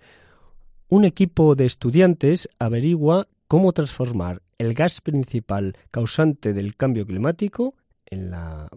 Un 0.90 1.06
equipo 1.06 1.56
de 1.56 1.66
estudiantes 1.66 2.50
averigua 2.60 3.28
cómo 3.48 3.72
transformar 3.72 4.42
el 4.58 4.74
gas 4.74 5.02
principal 5.02 5.76
causante 5.92 6.54
del 6.54 6.76
cambio 6.76 7.06
climático 7.06 7.76
en 8.06 8.32
la 8.32 8.70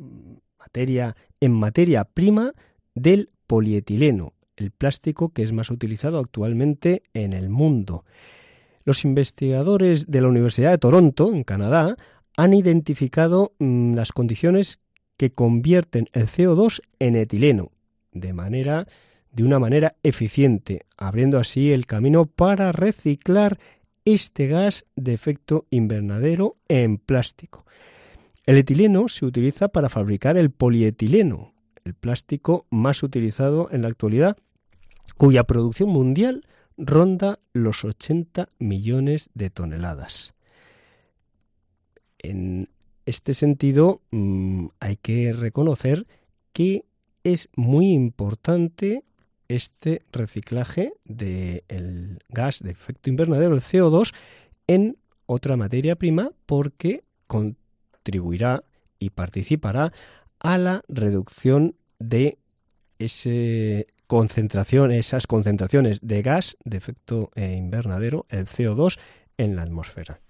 materia 0.59 1.17
en 1.41 1.53
materia 1.53 2.05
prima 2.05 2.53
del 2.95 3.31
polietileno, 3.47 4.35
el 4.57 4.71
plástico 4.71 5.31
que 5.31 5.43
es 5.43 5.53
más 5.53 5.71
utilizado 5.71 6.19
actualmente 6.19 7.03
en 7.13 7.33
el 7.33 7.49
mundo. 7.49 8.05
Los 8.85 9.05
investigadores 9.05 10.07
de 10.07 10.21
la 10.21 10.29
Universidad 10.29 10.71
de 10.71 10.79
Toronto, 10.79 11.33
en 11.35 11.45
Canadá, 11.45 11.97
han 12.39 12.55
identificado 12.55 13.53
mm, 13.59 13.95
las 13.95 14.13
condiciones 14.13 14.79
que 15.17 15.33
convierten 15.33 16.07
el 16.13 16.29
CO2 16.29 16.81
en 17.01 17.17
etileno 17.17 17.73
de 18.13 18.33
manera 18.33 18.87
de 19.33 19.43
una 19.43 19.59
manera 19.59 19.97
eficiente, 20.05 20.87
abriendo 20.97 21.39
así 21.39 21.73
el 21.73 21.85
camino 21.87 22.27
para 22.27 22.71
reciclar 22.71 23.59
este 24.05 24.47
gas 24.47 24.87
de 24.95 25.15
efecto 25.15 25.67
invernadero 25.71 26.57
en 26.69 26.99
plástico. 26.99 27.67
El 28.47 28.57
etileno 28.57 29.09
se 29.09 29.27
utiliza 29.27 29.69
para 29.69 29.89
fabricar 29.89 30.37
el 30.39 30.51
polietileno, 30.51 31.53
el 31.85 31.95
plástico 31.95 32.67
más 32.71 33.03
utilizado 33.03 33.69
en 33.73 33.83
la 33.83 33.89
actualidad, 33.89 34.37
cuya 35.17 35.43
producción 35.43 35.91
mundial 35.91 36.47
ronda 36.77 37.41
los 37.53 37.85
80 37.85 38.49
millones 38.61 39.29
de 39.35 39.51
toneladas. 39.51 40.38
En 42.19 42.69
este 43.07 43.35
sentido, 43.35 44.03
mm, 44.11 44.67
hay 44.81 44.97
que 44.97 45.33
reconocer 45.33 46.07
que 46.53 46.85
es 47.25 47.49
muy 47.57 47.93
importante 47.93 49.05
este 49.49 50.03
reciclaje 50.13 50.93
del 51.05 52.19
gas 52.29 52.61
de 52.61 52.71
efecto 52.71 53.09
invernadero, 53.11 53.55
el 53.55 53.63
CO2, 53.63 54.15
en 54.67 54.99
otra 55.27 55.57
materia 55.57 55.97
prima 55.97 56.33
porque 56.47 57.03
contribuirá 57.27 58.65
y 58.99 59.11
participará 59.11 59.93
a 60.41 60.59
la 60.59 60.83
reducción 60.89 61.77
de 61.99 62.39
concentración, 64.07 64.91
esas 64.91 65.27
concentraciones 65.27 65.99
de 66.03 66.23
gas 66.23 66.57
de 66.65 66.77
efecto 66.77 67.31
eh, 67.35 67.55
invernadero, 67.55 68.27
el 68.29 68.47
CO2, 68.47 68.99
en 69.37 69.57
la 69.57 69.63
atmósfera. 69.63 70.21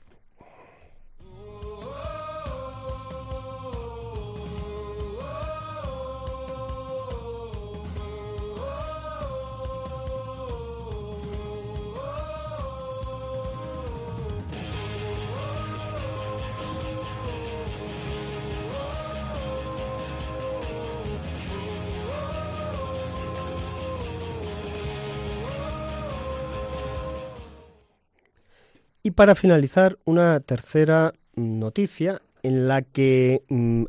Para 29.19 29.35
finalizar, 29.35 29.99
una 30.05 30.39
tercera 30.39 31.13
noticia 31.35 32.23
en 32.45 32.69
la 32.69 32.83
que 32.83 33.43
mm, 33.49 33.83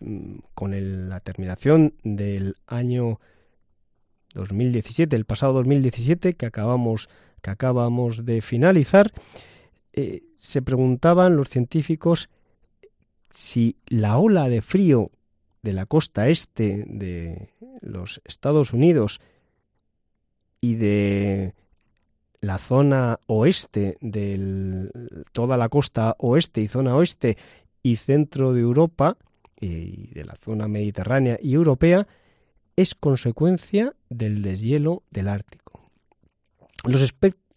mm, 0.00 0.38
con 0.54 1.08
la 1.08 1.20
terminación 1.20 1.94
del 2.02 2.56
año 2.66 3.20
2017, 4.34 5.14
el 5.14 5.24
pasado 5.24 5.52
2017 5.52 6.34
que 6.34 6.46
acabamos, 6.46 7.08
que 7.42 7.50
acabamos 7.50 8.26
de 8.26 8.42
finalizar, 8.42 9.12
eh, 9.92 10.24
se 10.34 10.62
preguntaban 10.62 11.36
los 11.36 11.48
científicos 11.48 12.28
si 13.30 13.76
la 13.86 14.18
ola 14.18 14.48
de 14.48 14.62
frío 14.62 15.12
de 15.62 15.74
la 15.74 15.86
costa 15.86 16.28
este 16.28 16.86
de 16.88 17.50
los 17.82 18.20
Estados 18.24 18.72
Unidos 18.72 19.20
y 20.60 20.74
de 20.74 21.54
la 22.40 22.58
zona 22.58 23.18
oeste 23.26 23.98
de 24.00 24.90
toda 25.32 25.56
la 25.56 25.68
costa 25.68 26.16
oeste 26.18 26.62
y 26.62 26.68
zona 26.68 26.96
oeste 26.96 27.36
y 27.82 27.96
centro 27.96 28.52
de 28.52 28.60
Europa 28.60 29.16
y 29.60 30.08
de 30.14 30.24
la 30.24 30.36
zona 30.36 30.68
mediterránea 30.68 31.38
y 31.40 31.54
europea 31.54 32.06
es 32.76 32.94
consecuencia 32.94 33.94
del 34.08 34.42
deshielo 34.42 35.02
del 35.10 35.28
Ártico. 35.28 35.90
Los 36.86 37.02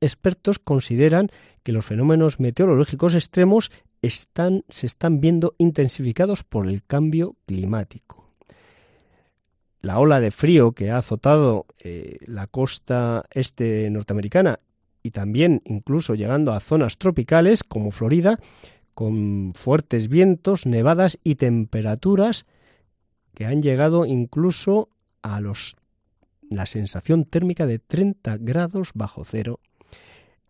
expertos 0.01 0.59
consideran 0.59 1.29
que 1.63 1.71
los 1.71 1.85
fenómenos 1.85 2.41
meteorológicos 2.41 3.15
extremos 3.15 3.71
se 4.01 4.85
están 4.85 5.21
viendo 5.21 5.55
intensificados 5.57 6.43
por 6.43 6.67
el 6.67 6.83
cambio 6.83 7.37
climático. 7.45 8.21
la 9.81 9.99
ola 9.99 10.21
de 10.21 10.31
frío 10.31 10.71
que 10.71 10.91
ha 10.91 10.97
azotado 10.97 11.65
eh, 11.79 12.17
la 12.25 12.47
costa 12.47 13.25
este 13.31 13.89
norteamericana 13.89 14.59
y 15.03 15.11
también 15.11 15.61
incluso 15.65 16.15
llegando 16.15 16.53
a 16.53 16.61
zonas 16.61 16.97
tropicales 16.97 17.63
como 17.63 17.91
Florida, 17.91 18.39
con 18.93 19.53
fuertes 19.53 20.07
vientos, 20.07 20.65
nevadas 20.65 21.19
y 21.23 21.35
temperaturas 21.35 22.45
que 23.33 23.45
han 23.45 23.61
llegado 23.61 24.05
incluso 24.05 24.89
a 25.21 25.41
los 25.41 25.75
la 26.49 26.65
sensación 26.65 27.25
térmica 27.25 27.65
de 27.65 27.79
30 27.79 28.37
grados 28.37 28.91
bajo 28.93 29.23
cero. 29.25 29.59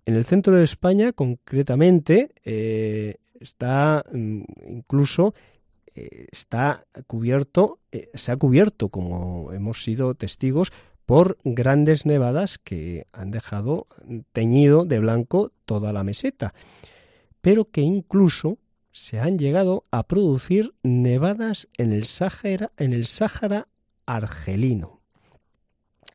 En 0.06 0.16
el 0.16 0.26
centro 0.26 0.56
de 0.56 0.66
España, 0.66 1.14
concretamente, 1.14 2.32
eh, 2.44 3.16
está 3.40 4.04
mm, 4.12 4.42
incluso 4.68 5.34
eh, 5.96 6.28
está 6.32 6.86
cubierto, 7.08 7.80
eh, 7.92 8.10
se 8.16 8.32
ha 8.32 8.38
cubierto, 8.38 8.90
como 8.90 9.54
hemos 9.54 9.84
sido 9.84 10.16
testigos, 10.16 10.72
por 11.06 11.38
grandes 11.44 12.06
nevadas 12.06 12.58
que 12.58 13.08
han 13.12 13.32
dejado 13.32 13.88
teñido 14.32 14.86
de 14.86 15.00
blanco 15.00 15.52
toda 15.66 15.94
la 15.94 16.04
meseta, 16.04 16.54
pero 17.42 17.66
que 17.66 17.82
incluso 17.82 18.58
se 18.92 19.20
han 19.20 19.38
llegado 19.38 19.84
a 19.92 20.04
producir 20.04 20.74
nevadas 20.84 21.68
en 21.78 21.92
el 21.92 22.06
Sáhara, 22.06 22.72
en 22.78 22.94
el 22.94 23.08
Sáhara 23.08 23.68
argelino. 24.06 25.02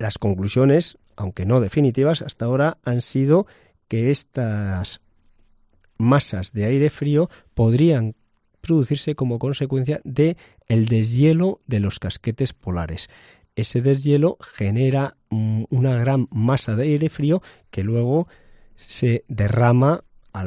las 0.00 0.18
conclusiones, 0.18 0.98
aunque 1.14 1.46
no 1.46 1.60
definitivas, 1.60 2.20
hasta 2.20 2.46
ahora 2.46 2.78
han 2.82 3.00
sido 3.00 3.46
que 3.86 4.10
estas 4.10 5.00
masas 5.98 6.52
de 6.52 6.64
aire 6.64 6.90
frío 6.90 7.30
podrían 7.54 8.16
producirse 8.64 9.14
como 9.14 9.38
consecuencia 9.38 10.00
de 10.04 10.36
el 10.66 10.86
deshielo 10.86 11.60
de 11.66 11.80
los 11.80 11.98
casquetes 11.98 12.52
polares. 12.52 13.08
Ese 13.54 13.82
deshielo 13.82 14.36
genera 14.40 15.16
mm, 15.30 15.64
una 15.70 15.96
gran 15.96 16.26
masa 16.30 16.74
de 16.74 16.84
aire 16.84 17.08
frío 17.08 17.42
que 17.70 17.84
luego 17.84 18.26
se 18.74 19.24
derrama 19.28 20.02
a 20.32 20.44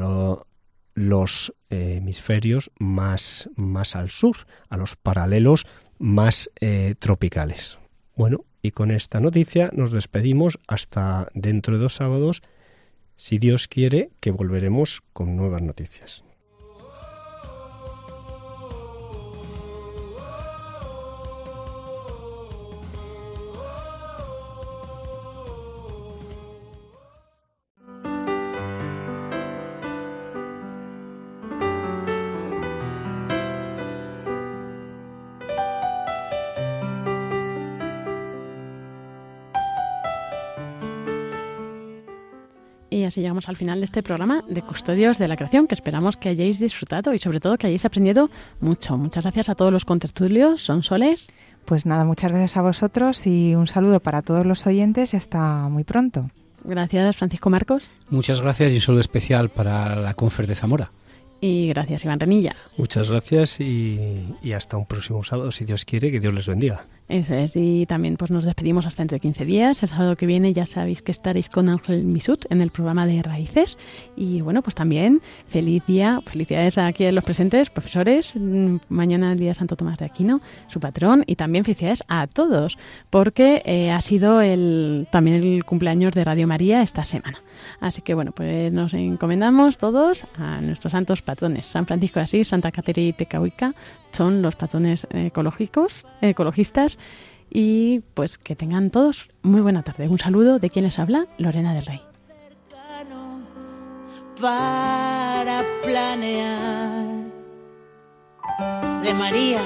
los 0.96 1.54
eh, 1.70 1.96
hemisferios 1.98 2.72
más, 2.78 3.50
más, 3.56 3.96
al 3.96 4.10
sur, 4.10 4.36
a 4.70 4.76
los 4.76 4.96
paralelos 4.96 5.66
más 5.98 6.50
eh, 6.60 6.96
tropicales. 7.00 7.78
Bueno, 8.16 8.44
y 8.62 8.72
con 8.72 8.92
esta 8.92 9.20
noticia 9.20 9.70
nos 9.74 9.92
despedimos 9.92 10.60
hasta 10.68 11.30
dentro 11.34 11.76
de 11.76 11.84
dos 11.84 11.94
sábados 11.94 12.42
si 13.16 13.38
Dios 13.38 13.68
quiere 13.68 14.12
que 14.20 14.32
volveremos 14.32 15.02
con 15.14 15.38
nuevas 15.38 15.62
noticias. 15.62 16.27
Así 43.18 43.24
llegamos 43.24 43.50
al 43.50 43.56
final 43.56 43.80
de 43.80 43.86
este 43.86 44.04
programa 44.04 44.44
de 44.48 44.62
Custodios 44.62 45.18
de 45.18 45.28
la 45.28 45.36
Creación, 45.36 45.66
que 45.66 45.74
esperamos 45.74 46.18
que 46.18 46.30
hayáis 46.30 46.60
disfrutado 46.60 47.16
y 47.16 47.20
sobre 47.20 47.40
todo 47.40 47.58
que 47.58 47.66
hayáis 47.66 47.84
aprendido 47.84 48.30
mucho. 48.62 48.96
Muchas 48.96 49.24
gracias 49.24 49.50
a 49.50 49.56
todos 49.56 49.72
los 49.72 49.86
contertulios, 49.86 50.62
son 50.62 50.84
soles. 50.84 51.26
Pues 51.66 51.88
nada, 51.88 52.06
muchas 52.06 52.32
gracias 52.32 52.58
a 52.58 52.62
vosotros 52.62 53.26
y 53.26 53.56
un 53.56 53.66
saludo 53.66 54.02
para 54.02 54.22
todos 54.22 54.46
los 54.46 54.68
oyentes 54.68 55.16
y 55.16 55.18
hasta 55.18 55.68
muy 55.68 55.84
pronto. 55.84 56.30
Gracias, 56.64 57.18
Francisco 57.18 57.50
Marcos. 57.50 57.90
Muchas 58.12 58.40
gracias 58.40 58.72
y 58.72 58.76
un 58.76 58.82
saludo 58.82 59.02
especial 59.02 59.50
para 59.50 59.96
la 59.96 60.14
Confer 60.14 60.46
de 60.46 60.54
Zamora. 60.54 60.88
Y 61.42 61.68
gracias, 61.70 62.04
Iván 62.04 62.20
Renilla. 62.20 62.56
Muchas 62.78 63.10
gracias 63.10 63.60
y, 63.60 64.26
y 64.42 64.54
hasta 64.54 64.78
un 64.78 64.86
próximo 64.86 65.24
sábado, 65.24 65.52
si 65.52 65.66
Dios 65.66 65.86
quiere, 65.86 66.12
que 66.12 66.20
Dios 66.20 66.34
les 66.34 66.48
bendiga. 66.48 66.86
Eso 67.10 67.36
es, 67.36 67.54
y 67.56 67.86
también 67.86 68.18
pues 68.18 68.32
nos 68.32 68.44
despedimos 68.44 68.86
hasta 68.86 69.02
dentro 69.02 69.16
de 69.16 69.22
15 69.22 69.46
días. 69.46 69.82
El 69.82 69.88
sábado 69.88 70.18
que 70.18 70.26
viene 70.26 70.52
ya 70.52 70.66
sabéis 70.66 71.02
que 71.02 71.14
estaréis 71.14 71.48
con 71.48 71.70
Ángel 71.70 72.04
Misut 72.04 72.46
en 72.50 72.62
el 72.62 72.70
programa 72.70 73.08
de 73.08 73.24
Raíces. 73.24 73.78
Y 74.18 74.42
bueno, 74.42 74.62
pues 74.62 74.76
también 74.76 75.22
feliz 75.48 75.86
día, 75.86 76.20
felicidades 76.26 76.78
aquí 76.78 77.06
a 77.06 77.14
los 77.14 77.24
presentes, 77.24 77.70
profesores. 77.70 78.34
Mm, 78.36 78.78
mañana 78.90 79.32
el 79.32 79.40
día 79.40 79.54
Santo 79.54 79.78
Tomás 79.78 79.98
de 80.00 80.06
Aquino, 80.06 80.42
su 80.68 80.82
patrón, 80.82 81.24
y 81.28 81.38
también 81.38 81.64
felicidades 81.64 82.04
a 82.10 82.28
todos, 82.28 82.78
porque 83.10 83.62
eh, 83.66 83.90
ha 83.90 84.02
sido 84.02 84.42
el, 84.42 85.08
también 85.10 85.38
el 85.38 85.64
cumpleaños 85.64 86.14
de 86.14 86.26
Radio 86.26 86.46
María 86.46 86.82
esta 86.82 87.06
semana. 87.06 87.42
Así 87.80 88.02
que 88.02 88.14
bueno, 88.14 88.32
pues 88.32 88.72
nos 88.72 88.94
encomendamos 88.94 89.78
todos 89.78 90.26
a 90.38 90.62
nuestros 90.62 90.92
santos 90.92 91.22
patrones, 91.22 91.66
San 91.66 91.86
Francisco 91.86 92.20
de 92.20 92.24
Asís, 92.24 92.48
Santa 92.48 92.72
Caterina 92.72 93.10
y 93.10 93.14
Tecahuica, 93.14 93.74
son 94.12 94.42
los 94.42 94.56
patrones 94.56 95.08
ecológicos, 95.12 96.06
ecologistas, 96.22 96.98
y 97.50 98.02
pues 98.14 98.38
que 98.38 98.56
tengan 98.56 98.90
todos 98.90 99.30
muy 99.42 99.62
buena 99.62 99.84
tarde. 99.84 100.08
Un 100.08 100.20
saludo 100.20 100.60
de 100.60 100.70
quien 100.70 100.86
les 100.86 101.00
habla, 101.00 101.26
Lorena 101.38 101.74
del 101.74 101.86
Rey. 101.86 102.02
Para 104.42 105.64
planear. 105.84 107.08
De 109.04 109.14
María, 109.14 109.62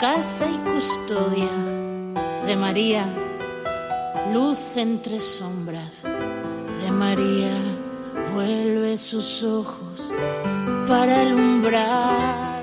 casa 0.00 0.46
y 0.50 0.58
custodia. 0.70 1.50
De 2.46 2.56
María, 2.56 3.06
luz 4.32 4.76
entre 4.76 5.18
sombras 5.18 6.04
María, 6.90 7.54
vuelve 8.34 8.98
sus 8.98 9.42
ojos 9.42 10.12
para 10.86 11.22
alumbrar. 11.22 12.56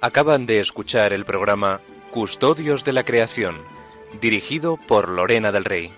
Acaban 0.00 0.46
de 0.46 0.60
escuchar 0.60 1.12
el 1.12 1.24
programa 1.24 1.80
Custodios 2.18 2.82
de 2.82 2.92
la 2.92 3.04
Creación, 3.04 3.54
dirigido 4.20 4.76
por 4.76 5.08
Lorena 5.08 5.52
del 5.52 5.64
Rey. 5.64 5.92